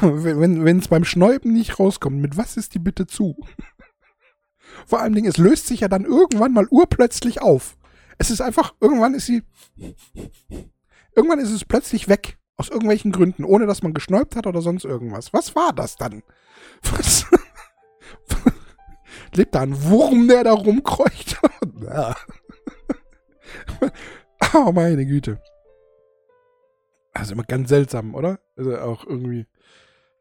wenn 0.02 0.80
es 0.80 0.88
beim 0.88 1.06
Schnäuben 1.06 1.54
nicht 1.54 1.80
rauskommt, 1.80 2.18
mit 2.18 2.38
was 2.38 2.58
ist 2.58 2.74
die 2.74 2.80
bitte 2.80 3.08
zu? 3.08 3.38
Vor 4.86 5.00
allem 5.00 5.14
Dingen, 5.14 5.30
es 5.30 5.38
löst 5.38 5.68
sich 5.68 5.82
ja 5.82 5.88
dann 5.88 6.06
irgendwann 6.06 6.54
mal 6.54 6.68
urplötzlich 6.70 7.42
auf. 7.42 7.78
Es 8.18 8.32
ist 8.32 8.42
einfach, 8.42 8.74
irgendwann 8.80 9.14
ist 9.14 9.26
sie, 9.26 9.44
irgendwann 11.16 11.40
ist 11.40 11.52
es 11.52 11.66
plötzlich 11.66 12.08
weg. 12.08 12.38
Aus 12.56 12.70
irgendwelchen 12.70 13.12
Gründen, 13.12 13.46
ohne 13.46 13.66
dass 13.66 13.82
man 13.82 13.96
geschnäubt 13.96 14.36
hat 14.36 14.46
oder 14.46 14.62
sonst 14.62 14.86
irgendwas. 14.86 15.34
Was 15.34 15.56
war 15.56 15.74
das 15.74 15.96
dann? 15.96 16.22
Was? 16.84 17.26
Lebt 19.34 19.56
da 19.56 19.62
ein 19.62 19.84
Wurm, 19.86 20.28
der 20.28 20.44
da 20.44 20.54
rumkreucht? 20.54 21.42
oh, 24.54 24.72
meine 24.72 25.06
Güte. 25.06 25.40
Ist 27.22 27.32
immer 27.32 27.44
ganz 27.44 27.70
seltsam, 27.70 28.16
oder? 28.16 28.40
Also 28.58 28.78
auch 28.78 29.06
irgendwie. 29.06 29.46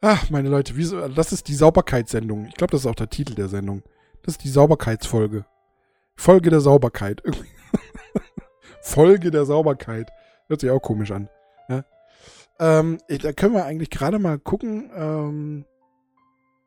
Ach, 0.00 0.30
meine 0.30 0.48
Leute, 0.48 0.76
wieso, 0.76 1.08
das 1.08 1.32
ist 1.32 1.48
die 1.48 1.54
Sauberkeitssendung. 1.54 2.46
Ich 2.46 2.54
glaube, 2.54 2.72
das 2.72 2.82
ist 2.82 2.86
auch 2.86 2.94
der 2.94 3.08
Titel 3.08 3.34
der 3.34 3.48
Sendung. 3.48 3.82
Das 4.22 4.34
ist 4.34 4.44
die 4.44 4.48
Sauberkeitsfolge. 4.48 5.46
Folge 6.16 6.50
der 6.50 6.60
Sauberkeit. 6.60 7.22
Folge 8.82 9.30
der 9.30 9.44
Sauberkeit. 9.44 10.10
Hört 10.48 10.60
sich 10.60 10.70
auch 10.70 10.82
komisch 10.82 11.12
an. 11.12 11.28
Ja? 11.68 11.84
Ähm, 12.58 12.98
da 13.08 13.32
können 13.32 13.54
wir 13.54 13.64
eigentlich 13.64 13.90
gerade 13.90 14.18
mal 14.18 14.38
gucken, 14.38 14.90
ähm, 14.94 15.64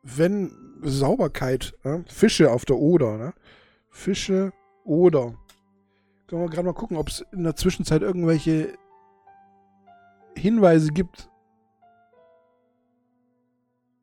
wenn 0.02 0.50
Sauberkeit, 0.82 1.74
ja? 1.84 2.02
Fische 2.06 2.50
auf 2.50 2.64
der 2.64 2.76
Oder, 2.76 3.16
ne? 3.16 3.34
Fische 3.90 4.52
oder. 4.84 5.34
Können 6.26 6.42
wir 6.42 6.50
gerade 6.50 6.66
mal 6.66 6.72
gucken, 6.72 6.96
ob 6.96 7.08
es 7.08 7.24
in 7.32 7.44
der 7.44 7.54
Zwischenzeit 7.54 8.02
irgendwelche 8.02 8.76
Hinweise 10.36 10.90
gibt, 10.92 11.30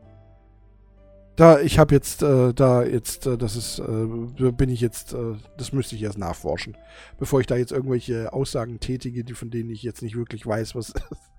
Da, 1.35 1.59
ich 1.59 1.79
habe 1.79 1.93
jetzt, 1.93 2.23
äh, 2.23 2.53
da 2.53 2.83
jetzt, 2.83 3.27
äh, 3.27 3.37
das 3.37 3.57
ist, 3.57 3.79
äh, 3.79 4.51
bin 4.51 4.69
ich 4.69 4.79
jetzt, 4.79 5.13
äh, 5.13 5.35
das 5.57 5.73
müsste 5.73 5.95
ich 5.95 6.03
erst 6.03 6.17
nachforschen, 6.17 6.77
bevor 7.17 7.41
ich 7.41 7.47
da 7.47 7.57
jetzt 7.57 7.73
irgendwelche 7.73 8.31
Aussagen 8.31 8.79
tätige, 8.79 9.25
die 9.25 9.33
von 9.33 9.49
denen 9.51 9.69
ich 9.69 9.83
jetzt 9.83 10.01
nicht 10.01 10.15
wirklich 10.15 10.45
weiß, 10.45 10.75
was. 10.75 10.93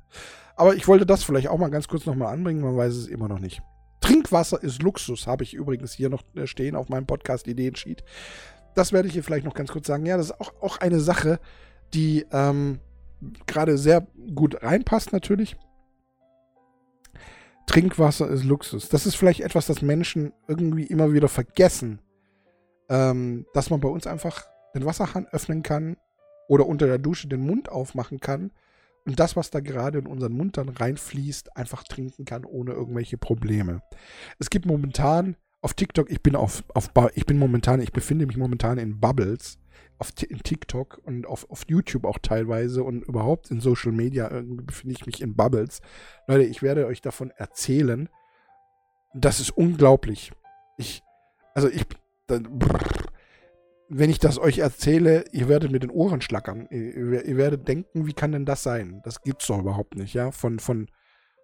Aber 0.56 0.74
ich 0.74 0.86
wollte 0.86 1.06
das 1.06 1.24
vielleicht 1.24 1.48
auch 1.48 1.58
mal 1.58 1.70
ganz 1.70 1.88
kurz 1.88 2.04
nochmal 2.04 2.32
anbringen, 2.32 2.60
man 2.60 2.76
weiß 2.76 2.94
es 2.94 3.08
immer 3.08 3.28
noch 3.28 3.38
nicht. 3.38 3.62
Trinkwasser 4.00 4.62
ist 4.62 4.82
Luxus, 4.82 5.26
habe 5.26 5.44
ich 5.44 5.54
übrigens 5.54 5.94
hier 5.94 6.10
noch 6.10 6.22
äh, 6.34 6.46
stehen 6.46 6.76
auf 6.76 6.90
meinem 6.90 7.06
Podcast 7.06 7.46
Ideensheet. 7.48 8.04
Das 8.76 8.92
werde 8.92 9.08
ich 9.08 9.14
hier 9.14 9.24
vielleicht 9.24 9.44
noch 9.44 9.54
ganz 9.54 9.72
kurz 9.72 9.86
sagen. 9.86 10.06
Ja, 10.06 10.16
das 10.16 10.26
ist 10.26 10.40
auch, 10.40 10.52
auch 10.60 10.78
eine 10.78 11.00
Sache, 11.00 11.40
die 11.94 12.26
ähm, 12.30 12.78
gerade 13.46 13.78
sehr 13.78 14.06
gut 14.34 14.62
reinpasst 14.62 15.12
natürlich. 15.12 15.56
Trinkwasser 17.66 18.28
ist 18.28 18.44
Luxus. 18.44 18.88
Das 18.88 19.06
ist 19.06 19.16
vielleicht 19.16 19.40
etwas, 19.40 19.66
das 19.66 19.82
Menschen 19.82 20.32
irgendwie 20.46 20.84
immer 20.84 21.12
wieder 21.12 21.28
vergessen. 21.28 22.00
Ähm, 22.88 23.46
dass 23.52 23.70
man 23.70 23.80
bei 23.80 23.88
uns 23.88 24.06
einfach 24.06 24.44
den 24.74 24.84
Wasserhahn 24.84 25.26
öffnen 25.32 25.64
kann 25.64 25.96
oder 26.48 26.66
unter 26.66 26.86
der 26.86 26.98
Dusche 26.98 27.26
den 27.26 27.40
Mund 27.40 27.68
aufmachen 27.68 28.20
kann 28.20 28.52
und 29.06 29.20
das, 29.20 29.36
was 29.36 29.50
da 29.50 29.60
gerade 29.60 29.98
in 29.98 30.06
unseren 30.06 30.32
Mund 30.32 30.56
dann 30.56 30.68
reinfließt, 30.68 31.56
einfach 31.56 31.84
trinken 31.84 32.24
kann 32.24 32.44
ohne 32.44 32.72
irgendwelche 32.72 33.16
Probleme. 33.16 33.80
Es 34.38 34.50
gibt 34.50 34.66
momentan 34.66 35.36
auf 35.66 35.74
TikTok, 35.74 36.12
ich 36.12 36.22
bin 36.22 36.36
auf, 36.36 36.62
auf 36.74 36.90
ich 37.16 37.26
bin 37.26 37.40
momentan, 37.40 37.80
ich 37.80 37.92
befinde 37.92 38.24
mich 38.24 38.36
momentan 38.36 38.78
in 38.78 39.00
Bubbles 39.00 39.58
auf 39.98 40.12
in 40.22 40.38
TikTok 40.38 41.00
und 41.02 41.26
auf, 41.26 41.50
auf 41.50 41.64
YouTube 41.66 42.04
auch 42.04 42.18
teilweise 42.20 42.84
und 42.84 43.02
überhaupt 43.02 43.50
in 43.50 43.58
Social 43.58 43.90
Media 43.90 44.28
befinde 44.28 44.94
ich 44.94 45.06
mich 45.06 45.20
in 45.20 45.34
Bubbles. 45.34 45.80
Leute, 46.28 46.44
ich 46.44 46.62
werde 46.62 46.86
euch 46.86 47.00
davon 47.00 47.32
erzählen. 47.32 48.08
Das 49.12 49.40
ist 49.40 49.50
unglaublich. 49.50 50.30
Ich, 50.78 51.02
also 51.52 51.68
ich, 51.68 51.84
wenn 53.88 54.10
ich 54.10 54.20
das 54.20 54.38
euch 54.38 54.58
erzähle, 54.58 55.24
ihr 55.32 55.48
werdet 55.48 55.72
mit 55.72 55.82
den 55.82 55.90
Ohren 55.90 56.20
schlackern. 56.20 56.68
Ihr, 56.70 57.24
ihr, 57.24 57.36
werdet 57.36 57.66
denken, 57.66 58.06
wie 58.06 58.14
kann 58.14 58.30
denn 58.30 58.46
das 58.46 58.62
sein? 58.62 59.00
Das 59.04 59.20
gibt's 59.20 59.48
doch 59.48 59.58
überhaupt 59.58 59.96
nicht, 59.96 60.14
ja? 60.14 60.30
Von, 60.30 60.60
von, 60.60 60.86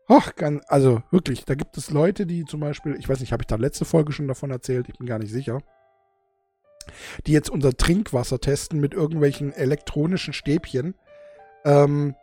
ach, 0.09 0.33
also 0.69 1.03
wirklich, 1.11 1.45
da 1.45 1.55
gibt 1.55 1.77
es 1.77 1.91
Leute, 1.91 2.27
die 2.27 2.45
zum 2.45 2.61
Beispiel, 2.61 2.97
ich 2.99 3.09
weiß 3.09 3.21
nicht, 3.21 3.33
habe 3.33 3.43
ich 3.43 3.47
da 3.47 3.57
letzte 3.57 3.85
Folge 3.85 4.13
schon 4.13 4.29
davon 4.29 4.51
erzählt, 4.51 4.89
ich 4.89 4.99
bin 4.99 5.07
gar 5.07 5.19
nicht 5.19 5.33
sicher 5.33 5.61
die 7.27 7.33
jetzt 7.33 7.51
unser 7.51 7.77
Trinkwasser 7.77 8.41
testen 8.41 8.81
mit 8.81 8.95
irgendwelchen 8.95 9.53
elektronischen 9.53 10.33
Stäbchen 10.33 10.95
ähm, 11.65 12.15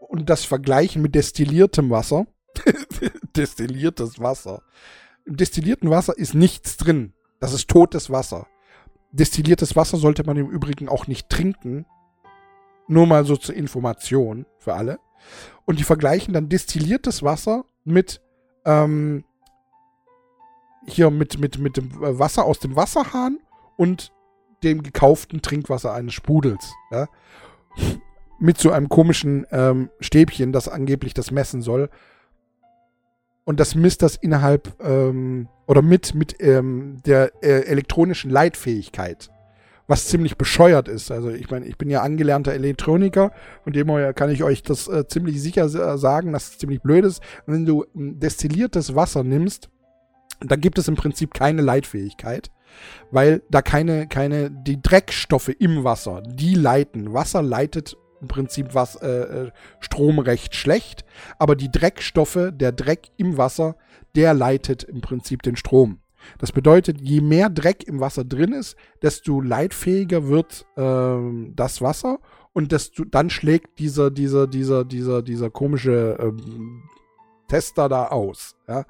und 0.00 0.30
das 0.30 0.44
vergleichen 0.44 1.02
mit 1.02 1.14
destilliertem 1.14 1.90
Wasser. 1.90 2.26
Destilliertes 3.36 4.20
Wasser. 4.20 4.62
Im 5.24 5.36
destillierten 5.36 5.90
Wasser 5.90 6.16
ist 6.16 6.34
nichts 6.34 6.76
drin. 6.76 7.12
Das 7.40 7.52
ist 7.52 7.68
totes 7.68 8.10
Wasser. 8.10 8.46
destilliertes 9.12 9.76
Wasser 9.76 9.98
sollte 9.98 10.24
man 10.24 10.36
im 10.36 10.48
Übrigen 10.48 10.88
auch 10.88 11.06
nicht 11.06 11.28
trinken. 11.28 11.86
Nur 12.88 13.06
mal 13.06 13.24
so 13.26 13.36
zur 13.36 13.54
Information 13.54 14.46
für 14.58 14.74
alle. 14.74 14.98
Und 15.64 15.78
die 15.78 15.84
vergleichen 15.84 16.34
dann 16.34 16.48
destilliertes 16.48 17.22
Wasser 17.22 17.64
mit 17.84 18.20
ähm, 18.64 19.24
hier 20.86 21.10
mit, 21.10 21.38
mit, 21.38 21.58
mit 21.58 21.76
dem 21.76 21.90
Wasser 21.94 22.44
aus 22.44 22.58
dem 22.58 22.76
Wasserhahn 22.76 23.38
und 23.76 24.12
dem 24.62 24.82
gekauften 24.82 25.42
Trinkwasser 25.42 25.92
eines 25.92 26.14
Sprudels. 26.14 26.72
Ja? 26.90 27.06
Mit 28.38 28.58
so 28.58 28.70
einem 28.70 28.88
komischen 28.88 29.46
ähm, 29.50 29.90
Stäbchen, 30.00 30.52
das 30.52 30.68
angeblich 30.68 31.14
das 31.14 31.30
messen 31.30 31.62
soll. 31.62 31.90
Und 33.44 33.60
das 33.60 33.74
misst 33.74 34.02
das 34.02 34.16
innerhalb 34.16 34.76
ähm, 34.82 35.48
oder 35.66 35.82
mit, 35.82 36.14
mit 36.14 36.36
ähm, 36.40 36.98
der 37.06 37.32
äh, 37.42 37.66
elektronischen 37.66 38.30
Leitfähigkeit. 38.30 39.30
Was 39.88 40.06
ziemlich 40.06 40.36
bescheuert 40.36 40.86
ist. 40.86 41.10
Also 41.10 41.30
ich 41.30 41.50
meine, 41.50 41.66
ich 41.66 41.76
bin 41.76 41.90
ja 41.90 42.02
angelernter 42.02 42.52
Elektroniker, 42.52 43.32
von 43.64 43.72
dem 43.72 43.88
her 43.90 44.12
kann 44.12 44.30
ich 44.30 44.44
euch 44.44 44.62
das 44.62 44.86
äh, 44.86 45.08
ziemlich 45.08 45.42
sicher 45.42 45.68
sagen, 45.98 46.32
dass 46.32 46.50
es 46.50 46.58
ziemlich 46.58 46.82
blöd 46.82 47.04
ist. 47.04 47.22
Wenn 47.46 47.66
du 47.66 47.84
destilliertes 47.94 48.94
Wasser 48.94 49.24
nimmst, 49.24 49.70
dann 50.40 50.60
gibt 50.60 50.78
es 50.78 50.88
im 50.88 50.94
Prinzip 50.94 51.34
keine 51.34 51.62
Leitfähigkeit 51.62 52.50
weil 53.10 53.42
da 53.50 53.62
keine, 53.62 54.06
keine, 54.08 54.50
die 54.50 54.80
Dreckstoffe 54.80 55.48
im 55.48 55.84
Wasser, 55.84 56.22
die 56.22 56.54
leiten. 56.54 57.12
Wasser 57.12 57.42
leitet 57.42 57.96
im 58.20 58.28
Prinzip 58.28 58.74
was, 58.74 58.96
äh, 58.96 59.08
äh, 59.08 59.50
Strom 59.80 60.18
recht 60.18 60.54
schlecht, 60.54 61.04
aber 61.38 61.54
die 61.54 61.70
Dreckstoffe, 61.70 62.50
der 62.52 62.72
Dreck 62.72 63.10
im 63.16 63.36
Wasser, 63.36 63.76
der 64.16 64.34
leitet 64.34 64.82
im 64.82 65.00
Prinzip 65.00 65.42
den 65.42 65.56
Strom. 65.56 66.00
Das 66.38 66.52
bedeutet, 66.52 67.00
je 67.00 67.20
mehr 67.20 67.50
Dreck 67.50 67.84
im 67.84 68.00
Wasser 68.00 68.24
drin 68.24 68.52
ist, 68.52 68.76
desto 69.02 69.40
leitfähiger 69.40 70.28
wird 70.28 70.66
äh, 70.76 71.52
das 71.54 71.80
Wasser 71.80 72.18
und 72.52 72.72
desto, 72.72 73.04
dann 73.04 73.30
schlägt 73.30 73.78
dieser, 73.78 74.10
dieser, 74.10 74.46
dieser, 74.46 74.84
dieser, 74.84 75.22
dieser 75.22 75.50
komische 75.50 76.16
ähm, 76.20 76.82
Tester 77.48 77.88
da 77.88 78.08
aus. 78.08 78.56
Ja. 78.66 78.84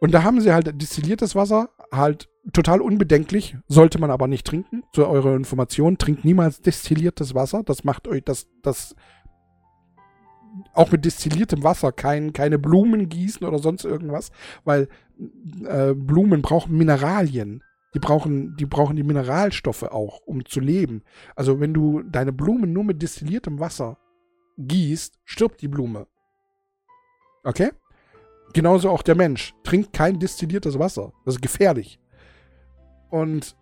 Und 0.00 0.12
da 0.12 0.22
haben 0.22 0.40
sie 0.40 0.52
halt 0.52 0.80
destilliertes 0.80 1.34
Wasser, 1.34 1.70
halt 1.92 2.28
total 2.52 2.80
unbedenklich, 2.80 3.56
sollte 3.66 3.98
man 3.98 4.10
aber 4.10 4.28
nicht 4.28 4.46
trinken. 4.46 4.84
Zu 4.92 5.06
eurer 5.06 5.34
Information, 5.34 5.98
trinkt 5.98 6.24
niemals 6.24 6.60
destilliertes 6.60 7.34
Wasser. 7.34 7.62
Das 7.64 7.84
macht 7.84 8.06
euch 8.08 8.22
das, 8.24 8.46
das 8.62 8.94
auch 10.72 10.90
mit 10.90 11.04
destilliertem 11.04 11.62
Wasser 11.62 11.92
kein, 11.92 12.32
keine 12.32 12.58
Blumen 12.58 13.08
gießen 13.08 13.46
oder 13.46 13.58
sonst 13.58 13.84
irgendwas, 13.84 14.30
weil 14.64 14.88
äh, 15.64 15.94
Blumen 15.94 16.42
brauchen 16.42 16.76
Mineralien. 16.76 17.62
Die 17.94 17.98
brauchen, 18.00 18.54
die 18.56 18.66
brauchen 18.66 18.96
die 18.96 19.02
Mineralstoffe 19.02 19.84
auch, 19.84 20.20
um 20.26 20.44
zu 20.44 20.60
leben. 20.60 21.02
Also 21.34 21.58
wenn 21.58 21.72
du 21.72 22.02
deine 22.02 22.32
Blumen 22.32 22.72
nur 22.72 22.84
mit 22.84 23.00
destilliertem 23.00 23.60
Wasser 23.60 23.96
gießt, 24.58 25.18
stirbt 25.24 25.62
die 25.62 25.68
Blume. 25.68 26.06
Okay? 27.44 27.70
Genauso 28.52 28.90
auch 28.90 29.02
der 29.02 29.14
Mensch. 29.14 29.54
Trinkt 29.64 29.92
kein 29.92 30.18
destilliertes 30.18 30.78
Wasser. 30.78 31.12
Das 31.24 31.36
ist 31.36 31.42
gefährlich. 31.42 31.98
Und 33.10 33.56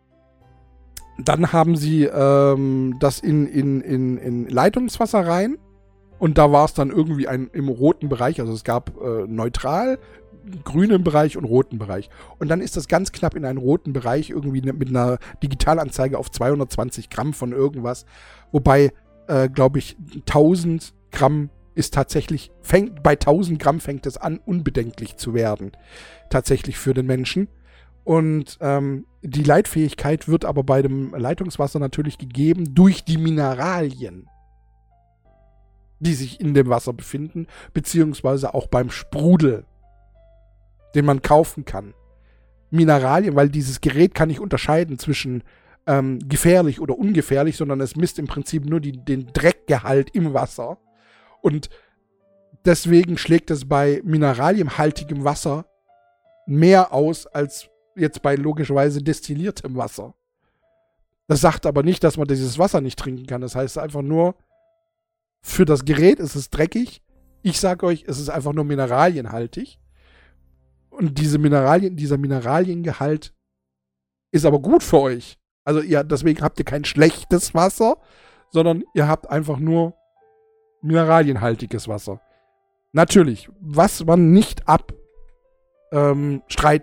dann 1.19 1.53
haben 1.53 1.77
sie 1.77 2.05
ähm, 2.05 2.97
das 3.01 3.21
in, 3.21 3.47
in, 3.47 3.81
in, 3.81 4.19
in 4.19 4.49
Leitungswasser 4.49 5.27
rein. 5.27 5.57
Und 6.19 6.39
da 6.39 6.51
war 6.53 6.65
es 6.65 6.75
dann 6.75 6.91
irgendwie 6.91 7.29
ein, 7.29 7.51
im 7.53 7.69
roten 7.69 8.09
Bereich. 8.09 8.41
Also 8.41 8.53
es 8.53 8.65
gab 8.65 9.01
äh, 9.01 9.27
neutral, 9.27 9.99
grünen 10.65 11.05
Bereich 11.05 11.37
und 11.37 11.45
roten 11.45 11.79
Bereich. 11.79 12.09
Und 12.39 12.49
dann 12.49 12.61
ist 12.61 12.77
das 12.77 12.89
ganz 12.89 13.13
knapp 13.13 13.35
in 13.35 13.45
einen 13.45 13.59
roten 13.59 13.93
Bereich 13.93 14.31
irgendwie 14.31 14.63
ne, 14.63 14.73
mit 14.73 14.89
einer 14.89 15.19
Digitalanzeige 15.43 16.19
auf 16.19 16.31
220 16.31 17.11
Gramm 17.11 17.33
von 17.33 17.53
irgendwas. 17.53 18.07
Wobei, 18.53 18.93
äh, 19.29 19.49
glaube 19.49 19.79
ich, 19.79 19.97
1000 20.27 20.95
Gramm 21.11 21.51
ist 21.75 21.95
tatsächlich, 21.95 22.51
fängt, 22.63 23.03
bei 23.03 23.13
1000 23.13 23.59
Gramm 23.59 23.81
fängt 23.81 24.07
es 24.07 24.17
an, 24.17 24.41
unbedenklich 24.45 25.17
zu 25.17 25.35
werden. 25.35 25.73
Tatsächlich 26.31 26.79
für 26.79 26.95
den 26.95 27.07
Menschen. 27.07 27.49
Und 28.05 28.57
ähm, 28.61 29.05
die 29.23 29.43
Leitfähigkeit 29.43 30.29
wird 30.29 30.45
aber 30.45 30.63
bei 30.63 30.81
dem 30.81 31.13
Leitungswasser 31.15 31.81
natürlich 31.81 32.19
gegeben 32.19 32.75
durch 32.75 33.05
die 33.05 33.19
Mineralien, 33.19 34.29
die 35.99 36.15
sich 36.15 36.41
in 36.41 36.55
dem 36.55 36.69
Wasser 36.69 36.93
befinden, 36.93 37.47
beziehungsweise 37.73 38.55
auch 38.55 38.67
beim 38.67 38.91
Sprudel, 38.91 39.65
den 40.95 41.05
man 41.05 41.23
kaufen 41.23 41.65
kann. 41.65 41.95
Mineralien, 42.71 43.37
weil 43.37 43.49
dieses 43.49 43.81
Gerät 43.81 44.15
kann 44.15 44.29
nicht 44.29 44.41
unterscheiden 44.41 44.99
zwischen 44.99 45.43
ähm, 45.87 46.19
gefährlich 46.29 46.81
oder 46.81 46.99
ungefährlich, 46.99 47.57
sondern 47.57 47.81
es 47.81 47.97
misst 47.97 48.19
im 48.19 48.27
Prinzip 48.27 48.65
nur 48.65 48.81
die, 48.81 48.93
den 48.93 49.29
Dreckgehalt 49.33 50.11
im 50.15 50.35
Wasser. 50.35 50.79
Und 51.41 51.71
deswegen 52.65 53.19
schlägt 53.19 53.51
es 53.51 53.69
bei 53.69 54.01
mineralienhaltigem 54.05 55.25
Wasser 55.25 55.67
mehr 56.47 56.93
aus 56.93 57.27
als 57.27 57.69
jetzt 57.95 58.23
bei 58.23 58.35
logischerweise 58.35 59.03
destilliertem 59.03 59.77
Wasser. 59.77 60.15
Das 61.29 61.41
sagt 61.41 61.67
aber 61.67 61.83
nicht, 61.83 62.05
dass 62.05 62.17
man 62.17 62.29
dieses 62.29 62.59
Wasser 62.59 62.81
nicht 62.81 62.99
trinken 62.99 63.27
kann. 63.27 63.41
Das 63.41 63.57
heißt 63.57 63.79
einfach 63.79 64.03
nur, 64.03 64.37
für 65.47 65.65
das 65.65 65.85
Gerät 65.85 66.19
ist 66.19 66.35
es 66.35 66.51
dreckig. 66.51 67.03
Ich 67.43 67.61
sage 67.61 67.87
euch, 67.87 68.05
es 68.09 68.19
ist 68.19 68.31
einfach 68.31 68.53
nur 68.53 68.65
mineralienhaltig. 68.65 69.79
Und 70.91 71.19
diese 71.19 71.39
Mineralien, 71.39 71.97
dieser 71.97 72.19
Mineraliengehalt 72.19 73.33
ist 74.33 74.45
aber 74.45 74.59
gut 74.59 74.83
für 74.83 74.99
euch. 74.99 75.39
Also 75.65 75.81
ihr, 75.81 76.03
deswegen 76.03 76.43
habt 76.43 76.59
ihr 76.59 76.65
kein 76.65 76.85
schlechtes 76.85 77.55
Wasser, 77.55 77.99
sondern 78.51 78.83
ihr 78.93 79.07
habt 79.07 79.31
einfach 79.31 79.59
nur 79.59 79.95
mineralienhaltiges 80.83 81.87
Wasser. 81.87 82.21
Natürlich, 82.93 83.49
was 83.61 84.05
man 84.05 84.33
nicht 84.33 84.65
abstreiten 84.67 86.43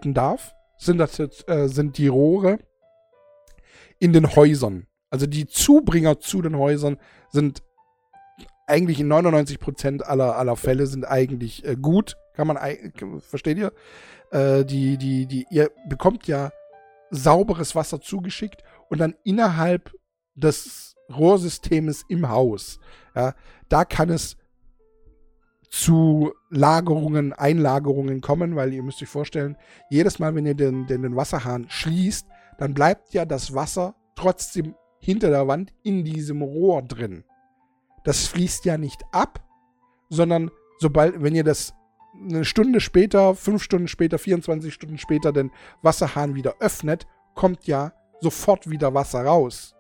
ähm, 0.09 0.13
darf, 0.13 0.55
sind, 0.77 0.99
das 0.99 1.17
jetzt, 1.17 1.49
äh, 1.49 1.67
sind 1.67 1.97
die 1.97 2.07
Rohre 2.07 2.59
in 3.99 4.13
den 4.13 4.37
Häusern. 4.37 4.87
Also 5.09 5.27
die 5.27 5.47
Zubringer 5.47 6.21
zu 6.21 6.41
den 6.41 6.57
Häusern 6.57 6.97
sind 7.29 7.61
eigentlich 8.67 8.99
in 8.99 9.11
99% 9.11 10.01
aller, 10.01 10.37
aller 10.37 10.55
Fälle 10.55 10.87
sind 10.87 11.05
eigentlich 11.05 11.65
äh, 11.65 11.75
gut. 11.75 12.17
Kann 12.33 12.47
man, 12.47 12.57
versteht 13.19 13.57
ihr? 13.57 13.71
Äh, 14.31 14.65
die, 14.65 14.97
die, 14.97 15.25
die, 15.25 15.45
ihr 15.51 15.71
bekommt 15.87 16.27
ja 16.27 16.51
sauberes 17.11 17.75
Wasser 17.75 18.01
zugeschickt 18.01 18.63
und 18.89 18.99
dann 18.99 19.15
innerhalb 19.23 19.91
des 20.35 20.95
Rohrsystems 21.15 22.05
im 22.07 22.29
Haus, 22.29 22.79
ja, 23.15 23.35
da 23.69 23.85
kann 23.85 24.09
es 24.09 24.37
zu 25.69 26.33
Lagerungen, 26.49 27.33
Einlagerungen 27.33 28.21
kommen, 28.21 28.55
weil 28.55 28.73
ihr 28.73 28.83
müsst 28.83 29.01
euch 29.01 29.09
vorstellen, 29.09 29.57
jedes 29.89 30.19
Mal, 30.19 30.35
wenn 30.35 30.45
ihr 30.45 30.53
den, 30.53 30.85
den, 30.85 31.01
den 31.01 31.15
Wasserhahn 31.15 31.65
schließt, 31.67 32.27
dann 32.59 32.73
bleibt 32.73 33.13
ja 33.13 33.25
das 33.25 33.55
Wasser 33.55 33.95
trotzdem 34.15 34.75
hinter 34.99 35.29
der 35.29 35.47
Wand 35.47 35.73
in 35.83 36.03
diesem 36.03 36.41
Rohr 36.41 36.83
drin. 36.83 37.23
Das 38.03 38.27
fließt 38.27 38.65
ja 38.65 38.77
nicht 38.77 39.01
ab, 39.11 39.39
sondern 40.09 40.51
sobald, 40.79 41.21
wenn 41.21 41.35
ihr 41.35 41.43
das 41.43 41.73
eine 42.13 42.45
Stunde 42.45 42.79
später, 42.79 43.35
fünf 43.35 43.63
Stunden 43.63 43.87
später, 43.87 44.19
24 44.19 44.73
Stunden 44.73 44.97
später 44.97 45.31
den 45.31 45.51
Wasserhahn 45.81 46.35
wieder 46.35 46.55
öffnet, 46.59 47.07
kommt 47.33 47.65
ja 47.65 47.93
sofort 48.21 48.69
wieder 48.69 48.93
Wasser 48.93 49.25
raus. 49.25 49.75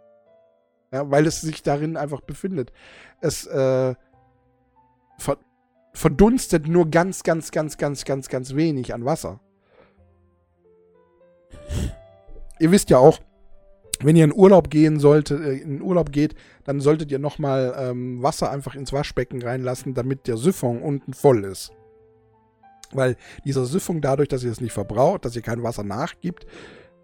Ja, 0.91 1.09
weil 1.09 1.25
es 1.25 1.41
sich 1.41 1.63
darin 1.63 1.97
einfach 1.97 2.21
befindet. 2.21 2.71
Es 3.19 3.45
äh, 3.47 3.95
verdunstet 5.93 6.67
nur 6.67 6.89
ganz, 6.89 7.23
ganz, 7.23 7.51
ganz, 7.51 7.77
ganz, 7.77 8.05
ganz, 8.05 8.29
ganz 8.29 8.55
wenig 8.55 8.93
an 8.93 9.05
Wasser. 9.05 9.39
Ihr 12.59 12.71
wisst 12.71 12.89
ja 12.89 12.97
auch, 12.97 13.19
wenn 14.03 14.15
ihr 14.15 14.25
in 14.25 14.33
Urlaub 14.33 14.69
gehen 14.69 14.99
solltet, 14.99 15.41
äh, 15.41 15.53
in 15.53 15.81
Urlaub 15.81 16.11
geht, 16.11 16.35
dann 16.63 16.81
solltet 16.81 17.11
ihr 17.11 17.19
nochmal 17.19 17.73
ähm, 17.77 18.21
Wasser 18.21 18.51
einfach 18.51 18.75
ins 18.75 18.93
Waschbecken 18.93 19.41
reinlassen, 19.41 19.93
damit 19.93 20.27
der 20.27 20.37
Siphon 20.37 20.81
unten 20.81 21.13
voll 21.13 21.43
ist. 21.45 21.71
Weil 22.91 23.15
dieser 23.43 23.65
Siphon, 23.65 24.01
dadurch, 24.01 24.29
dass 24.29 24.43
ihr 24.43 24.51
es 24.51 24.61
nicht 24.61 24.73
verbraucht, 24.73 25.25
dass 25.25 25.35
ihr 25.35 25.41
kein 25.41 25.63
Wasser 25.63 25.83
nachgibt, 25.83 26.45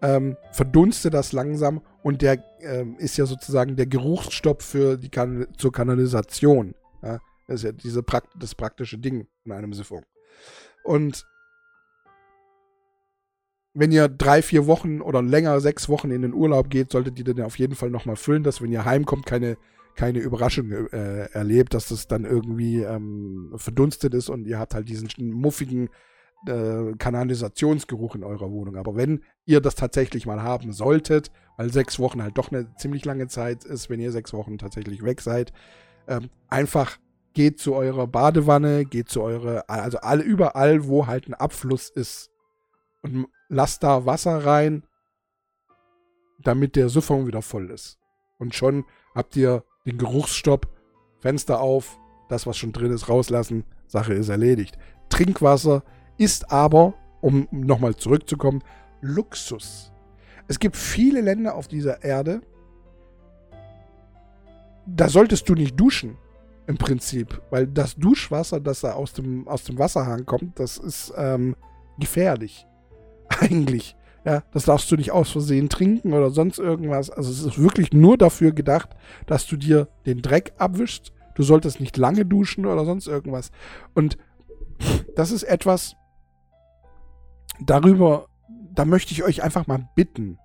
ähm, 0.02 0.36
verdunstet 0.52 1.14
das 1.14 1.32
langsam 1.32 1.82
und 2.02 2.22
der 2.22 2.42
ähm, 2.60 2.96
ist 2.98 3.16
ja 3.16 3.26
sozusagen 3.26 3.76
der 3.76 3.86
Geruchsstopp 3.86 4.62
für 4.62 4.96
die 4.96 5.10
kan 5.10 5.46
zur 5.56 5.72
Kanalisation. 5.72 6.74
Ja? 7.02 7.18
Das 7.46 7.56
ist 7.56 7.64
ja 7.64 7.72
diese 7.72 8.02
Prakt 8.02 8.28
das 8.38 8.54
praktische 8.54 8.98
Ding 8.98 9.26
in 9.44 9.52
einem 9.52 9.72
Siphon. 9.72 10.04
Und 10.84 11.26
wenn 13.72 13.92
ihr 13.92 14.08
drei, 14.08 14.42
vier 14.42 14.66
Wochen 14.66 15.00
oder 15.00 15.22
länger, 15.22 15.60
sechs 15.60 15.88
Wochen 15.88 16.10
in 16.10 16.22
den 16.22 16.34
Urlaub 16.34 16.70
geht, 16.70 16.90
solltet 16.90 17.18
ihr 17.18 17.24
den 17.24 17.42
auf 17.42 17.58
jeden 17.58 17.74
Fall 17.74 17.90
nochmal 17.90 18.16
füllen, 18.16 18.42
dass 18.42 18.60
wenn 18.60 18.72
ihr 18.72 18.84
heimkommt, 18.84 19.26
keine, 19.26 19.56
keine 19.94 20.18
Überraschung 20.18 20.70
äh, 20.70 21.26
erlebt, 21.32 21.74
dass 21.74 21.88
das 21.88 22.08
dann 22.08 22.24
irgendwie 22.24 22.82
ähm, 22.82 23.52
verdunstet 23.56 24.14
ist 24.14 24.28
und 24.28 24.46
ihr 24.46 24.58
habt 24.58 24.74
halt 24.74 24.88
diesen 24.88 25.08
muffigen 25.32 25.88
äh, 26.46 26.94
Kanalisationsgeruch 26.98 28.16
in 28.16 28.24
eurer 28.24 28.50
Wohnung. 28.50 28.76
Aber 28.76 28.96
wenn 28.96 29.22
ihr 29.44 29.60
das 29.60 29.76
tatsächlich 29.76 30.26
mal 30.26 30.42
haben 30.42 30.72
solltet, 30.72 31.30
weil 31.56 31.72
sechs 31.72 31.98
Wochen 31.98 32.22
halt 32.22 32.38
doch 32.38 32.50
eine 32.50 32.74
ziemlich 32.76 33.04
lange 33.04 33.28
Zeit 33.28 33.64
ist, 33.64 33.90
wenn 33.90 34.00
ihr 34.00 34.10
sechs 34.10 34.32
Wochen 34.32 34.58
tatsächlich 34.58 35.04
weg 35.04 35.20
seid. 35.20 35.52
Ähm, 36.08 36.30
einfach 36.48 36.98
geht 37.34 37.60
zu 37.60 37.74
eurer 37.74 38.06
Badewanne, 38.06 38.84
geht 38.84 39.08
zu 39.08 39.22
eurer, 39.22 39.64
also 39.68 39.98
alle, 39.98 40.22
überall, 40.22 40.86
wo 40.86 41.06
halt 41.06 41.28
ein 41.28 41.34
Abfluss 41.34 41.88
ist. 41.88 42.30
Und 43.02 43.26
lasst 43.50 43.82
da 43.82 44.06
Wasser 44.06 44.46
rein, 44.46 44.84
damit 46.38 46.76
der 46.76 46.88
Siphon 46.88 47.26
wieder 47.26 47.42
voll 47.42 47.70
ist. 47.70 47.98
Und 48.38 48.54
schon 48.54 48.86
habt 49.14 49.36
ihr 49.36 49.64
den 49.84 49.98
Geruchsstopp, 49.98 50.68
Fenster 51.18 51.60
auf, 51.60 51.98
das, 52.30 52.46
was 52.46 52.56
schon 52.56 52.72
drin 52.72 52.92
ist, 52.92 53.10
rauslassen, 53.10 53.64
Sache 53.86 54.14
ist 54.14 54.30
erledigt. 54.30 54.78
Trinkwasser 55.10 55.82
ist 56.16 56.50
aber, 56.50 56.94
um 57.20 57.46
nochmal 57.50 57.96
zurückzukommen, 57.96 58.62
Luxus. 59.02 59.92
Es 60.48 60.58
gibt 60.58 60.76
viele 60.76 61.20
Länder 61.20 61.54
auf 61.54 61.68
dieser 61.68 62.02
Erde, 62.02 62.40
da 64.86 65.08
solltest 65.08 65.48
du 65.48 65.54
nicht 65.54 65.78
duschen, 65.78 66.16
im 66.66 66.78
Prinzip. 66.78 67.42
Weil 67.50 67.66
das 67.66 67.96
Duschwasser, 67.96 68.60
das 68.60 68.80
da 68.80 68.92
aus 68.92 69.12
dem, 69.12 69.46
aus 69.48 69.64
dem 69.64 69.78
Wasserhahn 69.78 70.24
kommt, 70.24 70.58
das 70.58 70.78
ist 70.78 71.12
ähm, 71.16 71.56
gefährlich. 71.98 72.66
Eigentlich. 73.40 73.96
Ja, 74.24 74.42
das 74.52 74.64
darfst 74.64 74.90
du 74.90 74.96
nicht 74.96 75.12
aus 75.12 75.30
Versehen 75.30 75.70
trinken 75.70 76.12
oder 76.12 76.30
sonst 76.30 76.58
irgendwas. 76.58 77.08
Also 77.08 77.30
es 77.30 77.42
ist 77.42 77.58
wirklich 77.58 77.92
nur 77.92 78.18
dafür 78.18 78.52
gedacht, 78.52 78.90
dass 79.26 79.46
du 79.46 79.56
dir 79.56 79.88
den 80.04 80.20
Dreck 80.20 80.52
abwischst. 80.58 81.12
Du 81.34 81.42
solltest 81.42 81.80
nicht 81.80 81.96
lange 81.96 82.26
duschen 82.26 82.66
oder 82.66 82.84
sonst 82.84 83.06
irgendwas. 83.06 83.50
Und 83.94 84.18
das 85.16 85.30
ist 85.30 85.44
etwas, 85.44 85.96
darüber, 87.64 88.26
da 88.72 88.84
möchte 88.84 89.12
ich 89.12 89.22
euch 89.22 89.42
einfach 89.42 89.66
mal 89.66 89.88
bitten, 89.94 90.38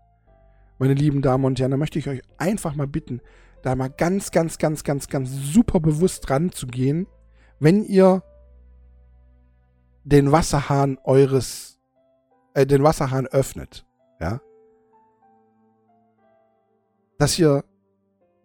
meine 0.78 0.94
lieben 0.94 1.22
Damen 1.22 1.46
und 1.46 1.60
Herren, 1.60 1.72
da 1.72 1.78
möchte 1.78 2.00
ich 2.00 2.10
euch 2.10 2.22
einfach 2.38 2.76
mal 2.76 2.88
bitten, 2.88 3.22
da 3.62 3.76
mal 3.76 3.90
ganz, 3.90 4.32
ganz, 4.32 4.58
ganz, 4.58 4.84
ganz, 4.84 5.08
ganz 5.08 5.32
super 5.32 5.80
bewusst 5.80 6.30
ranzugehen, 6.30 7.08
wenn 7.60 7.84
ihr 7.84 8.24
den 10.04 10.32
Wasserhahn 10.32 11.00
eures, 11.04 11.75
äh, 12.56 12.66
den 12.66 12.84
Wasserhahn 12.84 13.28
öffnet, 13.28 13.86
ja, 14.20 14.42
dass 17.18 17.38
ihr 17.38 17.64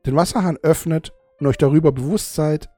den 0.06 0.16
Wasserhahn 0.16 0.58
öffnet 0.58 1.12
und 1.38 1.46
euch 1.46 1.58
darüber 1.58 1.92
bewusst 1.92 2.34
seid, 2.34 2.68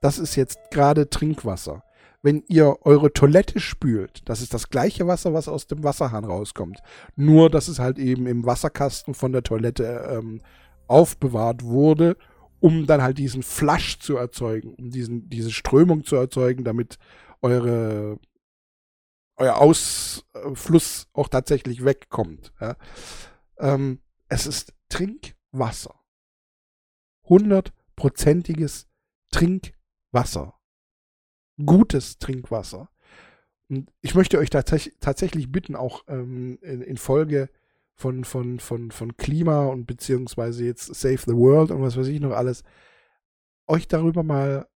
das 0.00 0.18
ist 0.18 0.36
jetzt 0.36 0.58
gerade 0.70 1.10
Trinkwasser. 1.10 1.82
Wenn 2.22 2.42
ihr 2.48 2.78
eure 2.82 3.12
Toilette 3.12 3.60
spült, 3.60 4.28
das 4.28 4.40
ist 4.40 4.52
das 4.52 4.68
gleiche 4.68 5.06
Wasser, 5.06 5.32
was 5.32 5.48
aus 5.48 5.66
dem 5.66 5.84
Wasserhahn 5.84 6.24
rauskommt. 6.24 6.80
Nur, 7.14 7.50
dass 7.50 7.68
es 7.68 7.78
halt 7.78 7.98
eben 7.98 8.26
im 8.26 8.44
Wasserkasten 8.44 9.14
von 9.14 9.32
der 9.32 9.42
Toilette 9.42 10.08
ähm, 10.10 10.40
aufbewahrt 10.88 11.62
wurde, 11.62 12.16
um 12.60 12.86
dann 12.86 13.02
halt 13.02 13.18
diesen 13.18 13.42
Flush 13.42 14.00
zu 14.00 14.16
erzeugen, 14.16 14.74
um 14.74 14.90
diesen, 14.90 15.28
diese 15.28 15.52
Strömung 15.52 16.04
zu 16.04 16.16
erzeugen, 16.16 16.64
damit 16.64 16.98
eure, 17.42 18.18
euer 19.36 19.56
Ausfluss 19.56 21.08
auch 21.12 21.28
tatsächlich 21.28 21.84
wegkommt. 21.84 22.52
Ja. 22.60 22.76
Ähm, 23.58 24.00
es 24.28 24.46
ist 24.46 24.72
Trinkwasser. 24.88 25.94
Hundertprozentiges 27.28 28.88
Trinkwasser. 29.30 30.58
Gutes 31.64 32.18
Trinkwasser. 32.18 32.90
Und 33.68 33.92
ich 34.00 34.14
möchte 34.14 34.38
euch 34.38 34.50
tats 34.50 34.90
tatsächlich 35.00 35.50
bitten, 35.50 35.74
auch 35.74 36.04
ähm, 36.08 36.58
in, 36.62 36.82
in 36.82 36.96
Folge 36.96 37.50
von, 37.94 38.24
von, 38.24 38.60
von, 38.60 38.90
von 38.90 39.16
Klima 39.16 39.66
und 39.66 39.86
beziehungsweise 39.86 40.64
jetzt 40.64 40.94
Save 40.94 41.18
the 41.26 41.34
World 41.34 41.70
und 41.70 41.82
was 41.82 41.96
weiß 41.96 42.06
ich 42.08 42.20
noch 42.20 42.32
alles, 42.32 42.62
euch 43.66 43.88
darüber 43.88 44.22
mal 44.22 44.68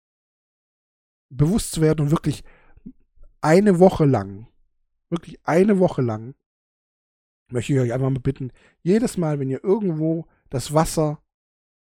bewusst 1.28 1.72
zu 1.72 1.80
werden 1.80 2.00
und 2.00 2.10
wirklich 2.10 2.42
eine 3.40 3.78
Woche 3.78 4.04
lang, 4.04 4.48
wirklich 5.10 5.38
eine 5.44 5.78
Woche 5.78 6.02
lang, 6.02 6.34
möchte 7.48 7.72
ich 7.72 7.80
euch 7.80 7.92
einfach 7.92 8.10
mal 8.10 8.20
bitten, 8.20 8.52
jedes 8.82 9.16
Mal, 9.16 9.38
wenn 9.38 9.50
ihr 9.50 9.62
irgendwo 9.62 10.26
das 10.48 10.72
Wasser, 10.72 11.22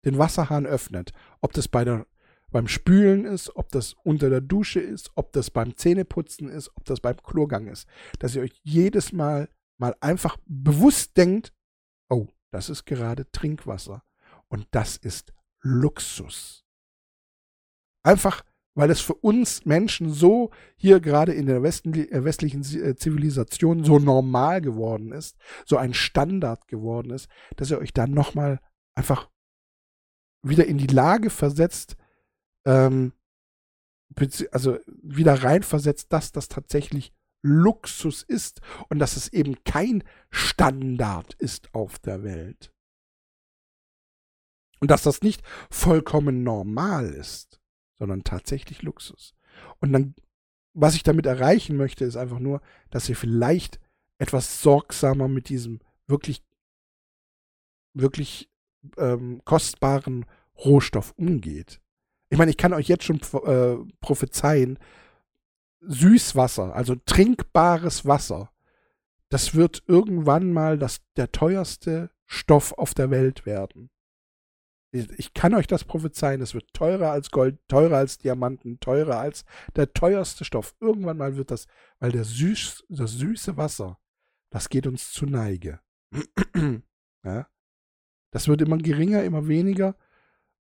den 0.05 0.17
Wasserhahn 0.17 0.65
öffnet, 0.65 1.11
ob 1.41 1.53
das 1.53 1.67
bei 1.67 1.83
der, 1.83 2.05
beim 2.49 2.67
Spülen 2.67 3.25
ist, 3.25 3.55
ob 3.55 3.69
das 3.69 3.95
unter 4.03 4.29
der 4.29 4.41
Dusche 4.41 4.79
ist, 4.79 5.11
ob 5.15 5.33
das 5.33 5.51
beim 5.51 5.75
Zähneputzen 5.75 6.49
ist, 6.49 6.69
ob 6.75 6.85
das 6.85 6.99
beim 7.01 7.17
Klogang 7.17 7.67
ist, 7.67 7.87
dass 8.19 8.35
ihr 8.35 8.41
euch 8.43 8.59
jedes 8.63 9.11
Mal 9.11 9.49
mal 9.77 9.95
einfach 9.99 10.37
bewusst 10.45 11.17
denkt, 11.17 11.53
oh, 12.09 12.27
das 12.51 12.69
ist 12.69 12.85
gerade 12.85 13.29
Trinkwasser 13.31 14.03
und 14.47 14.67
das 14.71 14.97
ist 14.97 15.33
Luxus. 15.61 16.65
Einfach, 18.03 18.43
weil 18.77 18.91
es 18.91 19.01
für 19.01 19.15
uns 19.15 19.65
Menschen 19.65 20.13
so 20.13 20.51
hier 20.75 20.99
gerade 20.99 21.33
in 21.33 21.47
der 21.47 21.57
äh, 21.57 22.23
westlichen 22.23 22.61
äh, 22.61 22.95
Zivilisation 22.95 23.83
so 23.83 23.97
normal 23.97 24.61
geworden 24.61 25.11
ist, 25.11 25.35
so 25.65 25.77
ein 25.77 25.95
Standard 25.95 26.67
geworden 26.67 27.09
ist, 27.09 27.27
dass 27.55 27.71
ihr 27.71 27.79
euch 27.79 27.91
dann 27.91 28.11
nochmal 28.11 28.59
einfach 28.93 29.31
wieder 30.43 30.67
in 30.67 30.77
die 30.77 30.85
Lage 30.85 31.31
versetzt, 31.31 31.97
ähm, 32.65 33.13
also 34.51 34.77
wieder 35.01 35.43
reinversetzt, 35.43 36.13
dass 36.13 36.31
das 36.31 36.47
tatsächlich 36.47 37.15
Luxus 37.41 38.21
ist 38.21 38.61
und 38.89 38.99
dass 38.99 39.17
es 39.17 39.33
eben 39.33 39.63
kein 39.63 40.03
Standard 40.29 41.33
ist 41.33 41.73
auf 41.73 41.97
der 41.97 42.21
Welt. 42.21 42.71
Und 44.79 44.91
dass 44.91 45.01
das 45.01 45.21
nicht 45.21 45.41
vollkommen 45.71 46.43
normal 46.43 47.09
ist, 47.09 47.56
sondern 47.99 48.23
tatsächlich 48.23 48.81
Luxus. 48.81 49.33
Und 49.79 49.93
dann, 49.93 50.15
was 50.73 50.95
ich 50.95 51.03
damit 51.03 51.25
erreichen 51.25 51.77
möchte, 51.77 52.05
ist 52.05 52.17
einfach 52.17 52.39
nur, 52.39 52.61
dass 52.89 53.09
ihr 53.09 53.15
vielleicht 53.15 53.79
etwas 54.17 54.61
sorgsamer 54.61 55.27
mit 55.27 55.49
diesem 55.49 55.79
wirklich, 56.07 56.43
wirklich 57.93 58.49
ähm, 58.97 59.41
kostbaren 59.45 60.25
Rohstoff 60.57 61.13
umgeht. 61.17 61.81
Ich 62.29 62.37
meine, 62.37 62.51
ich 62.51 62.57
kann 62.57 62.73
euch 62.73 62.87
jetzt 62.87 63.03
schon 63.03 63.21
äh, 63.45 63.77
prophezeien, 64.01 64.79
Süßwasser, 65.81 66.75
also 66.75 66.95
trinkbares 66.95 68.05
Wasser, 68.05 68.51
das 69.29 69.55
wird 69.55 69.83
irgendwann 69.87 70.51
mal 70.51 70.77
das, 70.77 71.01
der 71.15 71.31
teuerste 71.31 72.09
Stoff 72.25 72.73
auf 72.73 72.93
der 72.93 73.09
Welt 73.09 73.45
werden. 73.45 73.89
Ich 74.91 75.33
kann 75.33 75.53
euch 75.53 75.67
das 75.67 75.83
prophezeien, 75.83 76.41
es 76.41 76.53
wird 76.53 76.73
teurer 76.73 77.11
als 77.11 77.29
Gold, 77.29 77.59
teurer 77.67 77.97
als 77.97 78.17
Diamanten, 78.19 78.79
teurer 78.79 79.19
als 79.19 79.43
der 79.75 79.93
teuerste 79.93 80.45
Stoff. 80.45 80.75
Irgendwann 80.79 81.17
mal 81.17 81.35
wird 81.35 81.51
das, 81.51 81.67
weil 81.99 82.11
der 82.11 82.23
süß, 82.23 82.85
das 82.89 83.11
süße 83.11 83.57
Wasser, 83.57 83.99
das 84.49 84.69
geht 84.69 84.87
uns 84.87 85.11
zu 85.11 85.25
Neige. 85.25 85.81
ja? 87.23 87.47
Das 88.31 88.47
wird 88.47 88.61
immer 88.61 88.77
geringer, 88.77 89.23
immer 89.23 89.47
weniger. 89.47 89.95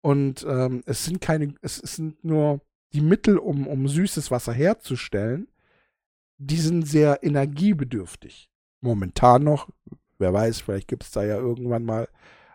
Und 0.01 0.45
ähm, 0.47 0.83
es 0.85 1.05
sind 1.05 1.21
keine, 1.21 1.55
es, 1.61 1.77
sind 1.77 2.23
nur 2.23 2.61
die 2.93 3.01
Mittel, 3.01 3.37
um, 3.37 3.67
um 3.67 3.87
süßes 3.87 4.31
Wasser 4.31 4.53
herzustellen, 4.53 5.47
die 6.37 6.57
sind 6.57 6.87
sehr 6.87 7.23
energiebedürftig. 7.23 8.49
Momentan 8.81 9.43
noch, 9.43 9.69
wer 10.17 10.33
weiß, 10.33 10.61
vielleicht 10.61 10.87
gibt 10.87 11.03
es 11.03 11.11
da 11.11 11.23
ja 11.23 11.37
irgendwann 11.37 11.85
mal 11.85 12.09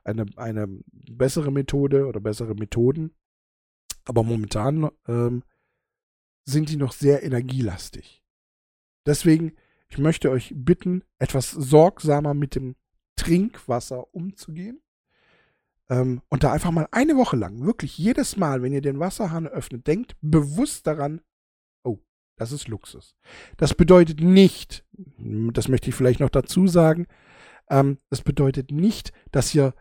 eine, 0.08 0.26
eine 0.36 0.66
bessere 0.90 1.52
Methode 1.52 2.06
oder 2.06 2.20
bessere 2.20 2.54
Methoden. 2.54 3.14
Aber 4.04 4.22
momentan 4.22 4.90
ähm, 5.06 5.42
sind 6.44 6.70
die 6.70 6.76
noch 6.76 6.92
sehr 6.92 7.22
energielastig. 7.22 8.22
Deswegen, 9.06 9.52
ich 9.88 9.98
möchte 9.98 10.30
euch 10.30 10.52
bitten, 10.56 11.04
etwas 11.18 11.50
sorgsamer 11.50 12.34
mit 12.34 12.54
dem 12.54 12.76
Trinkwasser 13.16 14.14
umzugehen. 14.14 14.80
Ähm, 15.90 16.22
und 16.28 16.44
da 16.44 16.52
einfach 16.52 16.70
mal 16.70 16.88
eine 16.90 17.16
Woche 17.16 17.36
lang, 17.36 17.64
wirklich 17.64 17.96
jedes 17.98 18.36
Mal, 18.36 18.62
wenn 18.62 18.72
ihr 18.72 18.80
den 18.82 18.98
Wasserhahn 18.98 19.46
öffnet, 19.46 19.86
denkt 19.86 20.16
bewusst 20.20 20.86
daran, 20.86 21.20
oh, 21.82 21.98
das 22.36 22.52
ist 22.52 22.68
Luxus. 22.68 23.16
Das 23.56 23.74
bedeutet 23.74 24.20
nicht, 24.20 24.84
das 25.18 25.68
möchte 25.68 25.90
ich 25.90 25.94
vielleicht 25.94 26.20
noch 26.20 26.30
dazu 26.30 26.66
sagen, 26.66 27.06
ähm, 27.70 27.98
das 28.10 28.22
bedeutet 28.22 28.70
nicht, 28.70 29.12
dass 29.32 29.54
ihr 29.54 29.74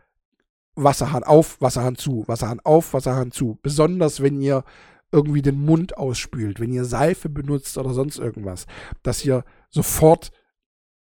Wasserhahn 0.77 1.23
auf, 1.23 1.59
Wasserhahn 1.59 1.95
zu, 1.95 2.23
Wasserhahn 2.27 2.59
auf, 2.61 2.93
Wasserhahn 2.93 3.31
zu. 3.31 3.59
Besonders 3.61 4.21
wenn 4.21 4.41
ihr 4.41 4.63
irgendwie 5.11 5.41
den 5.41 5.59
Mund 5.59 5.97
ausspült, 5.97 6.59
wenn 6.59 6.71
ihr 6.71 6.85
Seife 6.85 7.29
benutzt 7.29 7.77
oder 7.77 7.93
sonst 7.93 8.19
irgendwas, 8.19 8.65
dass 9.03 9.23
ihr 9.25 9.43
sofort 9.69 10.31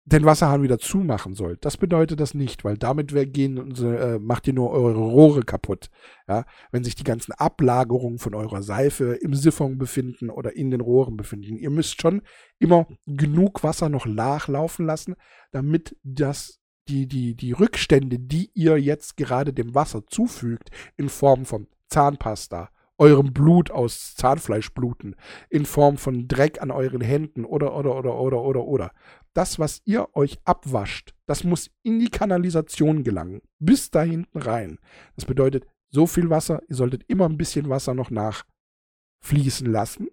den 0.03 0.25
Wasserhahn 0.25 0.63
wieder 0.63 0.79
zumachen 0.79 1.35
sollt. 1.35 1.63
Das 1.63 1.77
bedeutet 1.77 2.19
das 2.19 2.33
nicht, 2.33 2.63
weil 2.63 2.75
damit 2.77 3.13
gehen 3.33 3.59
unsere, 3.59 4.15
äh, 4.15 4.19
macht 4.19 4.47
ihr 4.47 4.53
nur 4.53 4.71
eure 4.71 4.99
Rohre 4.99 5.43
kaputt. 5.43 5.89
Ja? 6.27 6.45
Wenn 6.71 6.83
sich 6.83 6.95
die 6.95 7.03
ganzen 7.03 7.33
Ablagerungen 7.33 8.17
von 8.17 8.33
eurer 8.33 8.63
Seife 8.63 9.13
im 9.13 9.35
Siphon 9.35 9.77
befinden 9.77 10.31
oder 10.31 10.55
in 10.55 10.71
den 10.71 10.81
Rohren 10.81 11.17
befinden. 11.17 11.55
Ihr 11.55 11.69
müsst 11.69 12.01
schon 12.01 12.23
immer 12.57 12.87
genug 13.05 13.63
Wasser 13.63 13.89
noch 13.89 14.07
nachlaufen 14.07 14.87
lassen, 14.87 15.15
damit 15.51 15.95
das 16.03 16.60
die, 16.87 17.07
die, 17.07 17.35
die 17.35 17.51
Rückstände, 17.51 18.19
die 18.19 18.49
ihr 18.53 18.77
jetzt 18.77 19.17
gerade 19.17 19.53
dem 19.53 19.75
Wasser 19.75 20.05
zufügt, 20.07 20.69
in 20.97 21.09
Form 21.09 21.45
von 21.45 21.67
Zahnpasta, 21.87 22.69
eurem 22.97 23.33
Blut 23.33 23.71
aus 23.71 24.13
Zahnfleischbluten, 24.15 25.15
in 25.49 25.65
Form 25.65 25.97
von 25.97 26.27
Dreck 26.27 26.61
an 26.61 26.71
euren 26.71 27.01
Händen 27.01 27.45
oder, 27.45 27.75
oder, 27.75 27.95
oder, 27.95 28.15
oder, 28.15 28.41
oder, 28.41 28.63
oder. 28.63 28.91
Das, 29.33 29.59
was 29.59 29.81
ihr 29.85 30.09
euch 30.13 30.39
abwascht, 30.43 31.13
das 31.25 31.43
muss 31.43 31.71
in 31.83 31.99
die 31.99 32.09
Kanalisation 32.09 33.03
gelangen, 33.03 33.41
bis 33.59 33.89
da 33.89 34.03
hinten 34.03 34.37
rein. 34.37 34.77
Das 35.15 35.25
bedeutet, 35.25 35.65
so 35.89 36.05
viel 36.05 36.29
Wasser, 36.29 36.61
ihr 36.67 36.75
solltet 36.75 37.03
immer 37.07 37.27
ein 37.27 37.37
bisschen 37.37 37.69
Wasser 37.69 37.93
noch 37.93 38.11
nachfließen 38.11 39.69
lassen. 39.71 40.09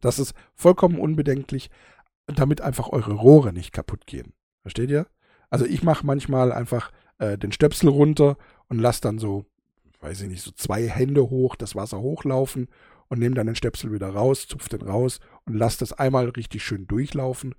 Das 0.00 0.18
ist 0.18 0.34
vollkommen 0.54 0.98
unbedenklich, 0.98 1.70
damit 2.26 2.60
einfach 2.60 2.90
eure 2.90 3.14
Rohre 3.14 3.52
nicht 3.52 3.72
kaputt 3.72 4.06
gehen. 4.06 4.34
Versteht 4.62 4.90
ihr? 4.90 5.06
Also 5.50 5.64
ich 5.66 5.82
mache 5.82 6.06
manchmal 6.06 6.52
einfach 6.52 6.90
äh, 7.18 7.38
den 7.38 7.52
Stöpsel 7.52 7.88
runter 7.88 8.36
und 8.68 8.78
lasse 8.78 9.00
dann 9.02 9.18
so, 9.18 9.46
weiß 10.00 10.22
ich 10.22 10.28
nicht, 10.28 10.42
so 10.42 10.50
zwei 10.52 10.88
Hände 10.88 11.30
hoch, 11.30 11.56
das 11.56 11.74
Wasser 11.74 12.00
hochlaufen 12.00 12.68
und 13.08 13.18
nehme 13.18 13.34
dann 13.34 13.46
den 13.46 13.56
Stöpsel 13.56 13.92
wieder 13.92 14.08
raus, 14.08 14.46
zupf 14.48 14.68
den 14.68 14.82
raus 14.82 15.20
und 15.44 15.54
lasse 15.54 15.78
das 15.78 15.92
einmal 15.92 16.28
richtig 16.30 16.64
schön 16.64 16.86
durchlaufen, 16.86 17.54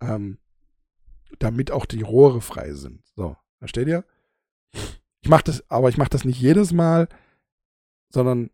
ähm, 0.00 0.38
damit 1.38 1.70
auch 1.70 1.86
die 1.86 2.02
Rohre 2.02 2.40
frei 2.40 2.72
sind. 2.72 3.02
So, 3.16 3.36
versteht 3.58 3.88
ihr? 3.88 4.04
Ich 5.20 5.28
mache 5.28 5.44
das, 5.44 5.68
aber 5.70 5.88
ich 5.88 5.98
mache 5.98 6.10
das 6.10 6.24
nicht 6.24 6.40
jedes 6.40 6.72
Mal, 6.72 7.08
sondern 8.08 8.50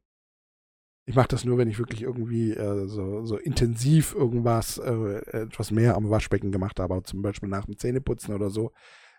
ich 1.09 1.14
mache 1.14 1.28
das 1.28 1.46
nur, 1.46 1.56
wenn 1.56 1.70
ich 1.70 1.78
wirklich 1.78 2.02
irgendwie 2.02 2.52
äh, 2.52 2.86
so, 2.86 3.24
so, 3.24 3.38
intensiv 3.38 4.14
irgendwas, 4.14 4.76
äh, 4.76 5.22
etwas 5.32 5.70
mehr 5.70 5.96
am 5.96 6.11
Waschbecken 6.11 6.52
gemacht 6.52 6.78
habe, 6.78 7.02
zum 7.02 7.22
Beispiel 7.22 7.48
nach 7.48 7.64
dem 7.64 7.78
Zähneputzen 7.78 8.34
oder 8.34 8.50
so. 8.50 8.72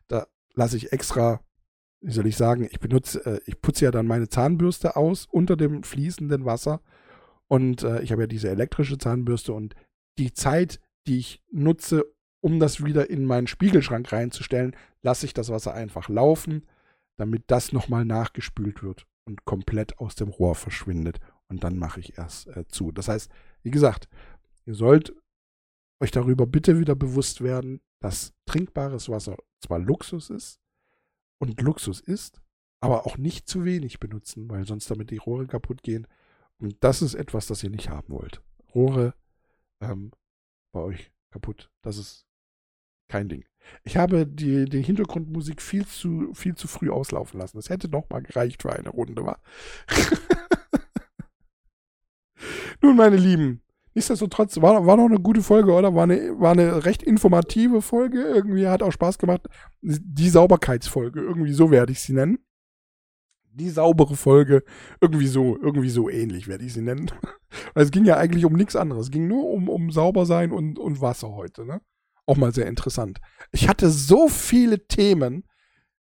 Da 0.08 0.28
lasse 0.54 0.78
ich 0.78 0.94
extra, 0.94 1.42
wie 2.02 2.12
soll 2.12 2.28
ich 2.28 2.38
sagen, 2.38 2.68
ich 2.70 2.80
benutze, 2.80 3.26
äh, 3.26 3.42
ich 3.48 3.60
putze 3.60 3.86
ja 3.86 3.92
dann 3.92 4.06
meine 4.06 4.30
Zahnbürste 4.30 4.96
aus 4.96 5.26
unter 5.32 5.58
dem 5.58 5.82
fließenden 5.82 6.46
Wasser. 6.46 6.82
Und 7.48 7.82
äh, 7.82 8.04
ich 8.04 8.12
habe 8.12 8.22
ja 8.22 8.28
diese 8.28 8.50
elektrische 8.50 9.00
Zahnbürste 9.00 9.54
und 9.54 9.74
die 10.20 10.32
Zeit, 10.32 10.80
die 11.08 11.18
ich 11.18 11.44
nutze, 11.52 12.06
um 12.40 12.60
das 12.60 12.86
wieder 12.86 13.10
in 13.10 13.26
meinen 13.26 13.48
Spiegelschrank 13.48 14.12
reinzustellen, 14.12 14.76
lasse 15.02 15.26
ich 15.26 15.34
das 15.34 15.50
Wasser 15.50 15.74
einfach 15.74 16.08
laufen, 16.08 16.68
damit 17.18 17.46
das 17.48 17.74
nochmal 17.74 18.06
nachgespült 18.06 18.84
wird 18.84 19.08
und 19.26 19.44
komplett 19.46 19.98
aus 19.98 20.14
dem 20.14 20.28
Rohr 20.28 20.54
verschwindet 20.54 21.20
und 21.50 21.64
dann 21.64 21.78
mache 21.78 22.00
ich 22.00 22.18
erst 22.18 22.48
äh, 22.48 22.68
zu. 22.68 22.92
Das 22.92 23.08
heißt, 23.08 23.32
wie 23.64 23.72
gesagt, 23.72 24.08
ihr 24.66 24.76
sollt 24.76 25.14
euch 26.00 26.12
darüber 26.12 26.46
bitte 26.46 26.80
wieder 26.80 26.96
bewusst 26.96 27.42
werden, 27.42 27.82
dass 28.00 28.34
trinkbares 28.46 29.10
Wasser 29.10 29.36
zwar 29.60 29.80
Luxus 29.80 30.30
ist 30.30 30.60
und 31.40 31.60
Luxus 31.62 32.00
ist, 32.00 32.42
aber 32.80 33.06
auch 33.06 33.18
nicht 33.18 33.50
zu 33.50 33.66
wenig 33.66 34.00
benutzen, 34.00 34.50
weil 34.50 34.66
sonst 34.66 34.90
damit 34.90 35.12
die 35.12 35.18
Rohre 35.18 35.48
kaputt 35.48 35.84
gehen. 35.84 36.08
Und 36.60 36.78
das 36.82 37.02
ist 37.02 37.16
etwas, 37.16 37.48
das 37.48 37.64
ihr 37.64 37.70
nicht 37.70 37.90
haben 37.90 38.14
wollt. 38.14 38.42
Rohre 38.74 39.14
ähm, 39.82 40.12
bei 40.72 40.80
euch 40.80 41.12
kaputt. 41.32 41.70
Das 41.82 41.98
ist 41.98 42.26
kein 43.10 43.28
Ding. 43.28 43.44
Ich 43.84 43.98
habe 43.98 44.26
die, 44.26 44.66
die 44.66 44.82
Hintergrundmusik 44.82 45.62
viel 45.62 45.86
zu, 45.86 46.34
viel 46.34 46.56
zu 46.56 46.68
früh 46.68 46.90
auslaufen 46.90 47.40
lassen. 47.40 47.58
Das 47.58 47.70
hätte 47.70 47.90
noch 47.90 48.10
mal 48.10 48.22
gereicht 48.22 48.62
für 48.62 48.72
eine 48.72 48.90
Runde, 48.90 49.26
war. 49.26 49.42
Nun, 52.82 52.96
meine 52.96 53.18
Lieben, 53.18 53.62
nichtsdestotrotz 53.94 54.62
war, 54.62 54.86
war 54.86 54.98
noch 54.98 55.06
eine 55.06 55.20
gute 55.20 55.42
Folge, 55.42 55.74
oder? 55.74 55.94
War 55.94 56.04
eine, 56.04 56.40
war 56.40 56.54
eine 56.54 56.86
recht 56.86 57.04
informative 57.04 57.82
Folge. 57.82 58.22
Irgendwie 58.22 58.68
hat 58.68 58.82
auch 58.82 58.92
Spaß 58.92 59.18
gemacht. 59.18 59.48
Die 59.82 60.30
Sauberkeitsfolge, 60.30 61.22
irgendwie 61.22 61.54
so 61.54 61.72
werde 61.72 61.92
ich 61.92 62.00
sie 62.02 62.14
nennen. 62.14 62.40
Die 63.52 63.70
saubere 63.70 64.16
Folge, 64.16 64.64
irgendwie 65.02 65.28
so, 65.28 65.58
irgendwie 65.58 65.90
so 65.90 66.10
ähnlich 66.10 66.48
werde 66.48 66.64
ich 66.64 66.74
sie 66.74 66.82
nennen. 66.82 67.12
Weil 67.74 67.84
es 67.84 67.92
ging 67.92 68.06
ja 68.06 68.16
eigentlich 68.18 68.46
um 68.46 68.54
nichts 68.54 68.76
anderes. 68.76 69.08
Es 69.08 69.12
ging 69.12 69.28
nur 69.28 69.50
um, 69.50 69.68
um 69.68 69.92
sauber 69.92 70.26
sein 70.26 70.52
und, 70.52 70.80
und 70.80 71.02
Wasser 71.02 71.32
heute, 71.34 71.66
ne? 71.66 71.82
Auch 72.26 72.38
mal 72.38 72.54
sehr 72.54 72.68
interessant. 72.68 73.20
Ich 73.52 73.68
hatte 73.68 73.90
so 73.90 74.28
viele 74.28 74.88
Themen, 74.88 75.44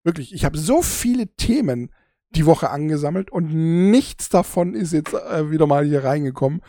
wirklich, 0.03 0.35
ich 0.35 0.45
habe 0.45 0.59
so 0.59 0.83
viele 0.83 1.29
Themen, 1.37 1.93
die 2.31 2.47
Woche 2.47 2.70
angesammelt 2.70 3.31
und 3.31 3.53
nichts 3.91 4.29
davon 4.29 4.74
ist 4.74 4.93
jetzt 4.93 5.14
äh, 5.14 5.51
wieder 5.51 5.66
mal 5.66 5.85
hier 5.85 6.05
reingekommen. 6.05 6.61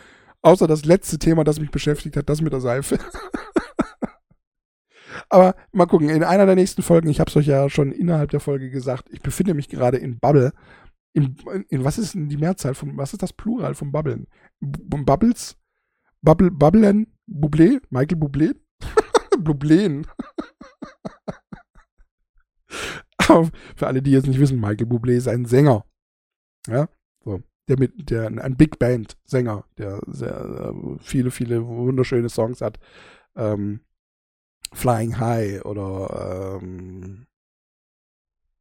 Außer 0.41 0.67
das 0.67 0.85
letzte 0.85 1.19
Thema, 1.19 1.43
das 1.43 1.59
mich 1.59 1.71
beschäftigt 1.71 2.15
hat, 2.15 2.29
das 2.29 2.41
mit 2.41 2.53
der 2.53 2.61
Seife. 2.61 2.99
Aber 5.29 5.55
mal 5.71 5.87
gucken, 5.87 6.09
in 6.09 6.23
einer 6.23 6.45
der 6.45 6.55
nächsten 6.55 6.83
Folgen, 6.83 7.09
ich 7.09 7.19
habe 7.19 7.29
es 7.29 7.35
euch 7.35 7.47
ja 7.47 7.69
schon 7.69 7.91
innerhalb 7.91 8.31
der 8.31 8.39
Folge 8.39 8.69
gesagt, 8.69 9.09
ich 9.11 9.21
befinde 9.21 9.53
mich 9.53 9.67
gerade 9.67 9.97
in 9.97 10.19
Bubble. 10.19 10.53
In, 11.13 11.35
in, 11.69 11.83
was 11.83 11.97
ist 11.97 12.13
denn 12.13 12.29
die 12.29 12.37
Mehrzahl 12.37 12.75
von, 12.75 12.95
was 12.95 13.13
ist 13.13 13.23
das 13.23 13.33
Plural 13.33 13.73
von 13.73 13.91
Bubblen? 13.91 14.27
B 14.59 15.03
Bubbles? 15.03 15.57
Bubble, 16.21 16.51
Bubblen? 16.51 17.07
Bublé? 17.27 17.81
Michael 17.89 18.19
Bublé? 18.19 18.55
Bublen. 19.39 20.05
Für 23.75 23.87
alle, 23.87 24.01
die 24.01 24.11
jetzt 24.11 24.27
nicht 24.27 24.39
wissen, 24.39 24.59
Michael 24.59 24.87
Bublé 24.87 25.13
ist 25.13 25.27
ein 25.27 25.45
Sänger. 25.45 25.85
Ja, 26.67 26.89
so. 27.23 27.41
Der 27.67 27.77
mit, 27.77 28.09
der, 28.09 28.27
ein 28.27 28.55
Big 28.55 28.79
Band 28.79 29.17
Sänger, 29.25 29.65
der 29.77 29.99
sehr, 30.07 30.73
äh, 30.73 30.97
viele, 30.99 31.31
viele 31.31 31.65
wunderschöne 31.65 32.29
Songs 32.29 32.61
hat. 32.61 32.79
Ähm, 33.35 33.81
Flying 34.73 35.19
High 35.19 35.65
oder 35.65 36.59
ähm, 36.61 37.27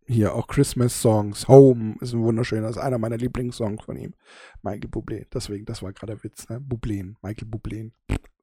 hier 0.06 0.34
auch 0.34 0.46
Christmas 0.46 1.00
Songs. 1.00 1.48
Home 1.48 1.96
ist 2.00 2.12
ein 2.12 2.20
wunderschöner, 2.20 2.68
ist 2.68 2.78
einer 2.78 2.98
meiner 2.98 3.16
Lieblingssongs 3.16 3.84
von 3.84 3.96
ihm. 3.96 4.14
Michael 4.62 4.90
Bublé. 4.90 5.26
Deswegen, 5.32 5.64
das 5.64 5.82
war 5.82 5.92
gerade 5.92 6.14
der 6.14 6.24
Witz, 6.24 6.48
ne? 6.48 6.60
Bublé. 6.60 7.14
Michael 7.22 7.48
Bublé. 7.48 7.90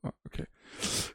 Ah, 0.01 0.11
okay. 0.25 0.45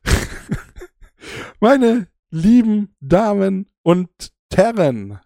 Meine 1.61 2.09
lieben 2.31 2.95
Damen 3.01 3.71
und 3.83 4.33
Terren. 4.51 5.19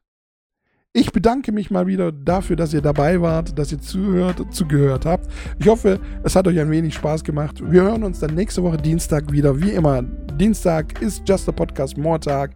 Ich 0.95 1.11
bedanke 1.11 1.53
mich 1.53 1.71
mal 1.71 1.87
wieder 1.87 2.13
dafür, 2.13 2.55
dass 2.55 2.75
ihr 2.75 2.83
dabei 2.83 3.23
wart, 3.23 3.59
dass 3.59 3.73
ihr 3.73 3.81
zuhört, 3.81 4.45
zugehört 4.51 5.07
habt. 5.07 5.27
Ich 5.59 5.67
hoffe, 5.67 5.99
es 6.23 6.37
hat 6.37 6.47
euch 6.47 6.61
ein 6.61 6.71
wenig 6.71 6.95
Spaß 6.95 7.25
gemacht. 7.25 7.63
Wir 7.65 7.83
hören 7.83 8.03
uns 8.03 8.21
dann 8.21 8.35
nächste 8.35 8.63
Woche 8.63 8.77
Dienstag 8.77 9.33
wieder. 9.33 9.59
Wie 9.59 9.71
immer, 9.71 10.03
Dienstag 10.03 11.01
ist 11.01 11.27
Just 11.27 11.49
a 11.49 11.53
Podcast 11.53 11.97
More 11.97 12.21
Tag. 12.21 12.51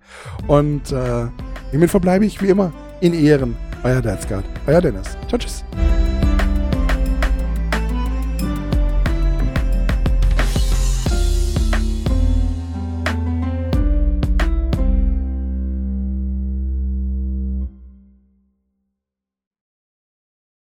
Und 0.49 0.93
äh, 0.93 1.29
hiermit 1.71 1.91
verbleibe 1.91 2.27
ich 2.27 2.43
wie 2.43 2.49
immer 2.49 2.73
in 3.01 3.15
Ehren. 3.15 3.57
Euer 3.83 4.03
Dad's 4.03 4.27
Euer 4.67 4.83
Dennis. 4.83 5.17
Ciao, 5.29 5.39
tschüss. 5.39 5.65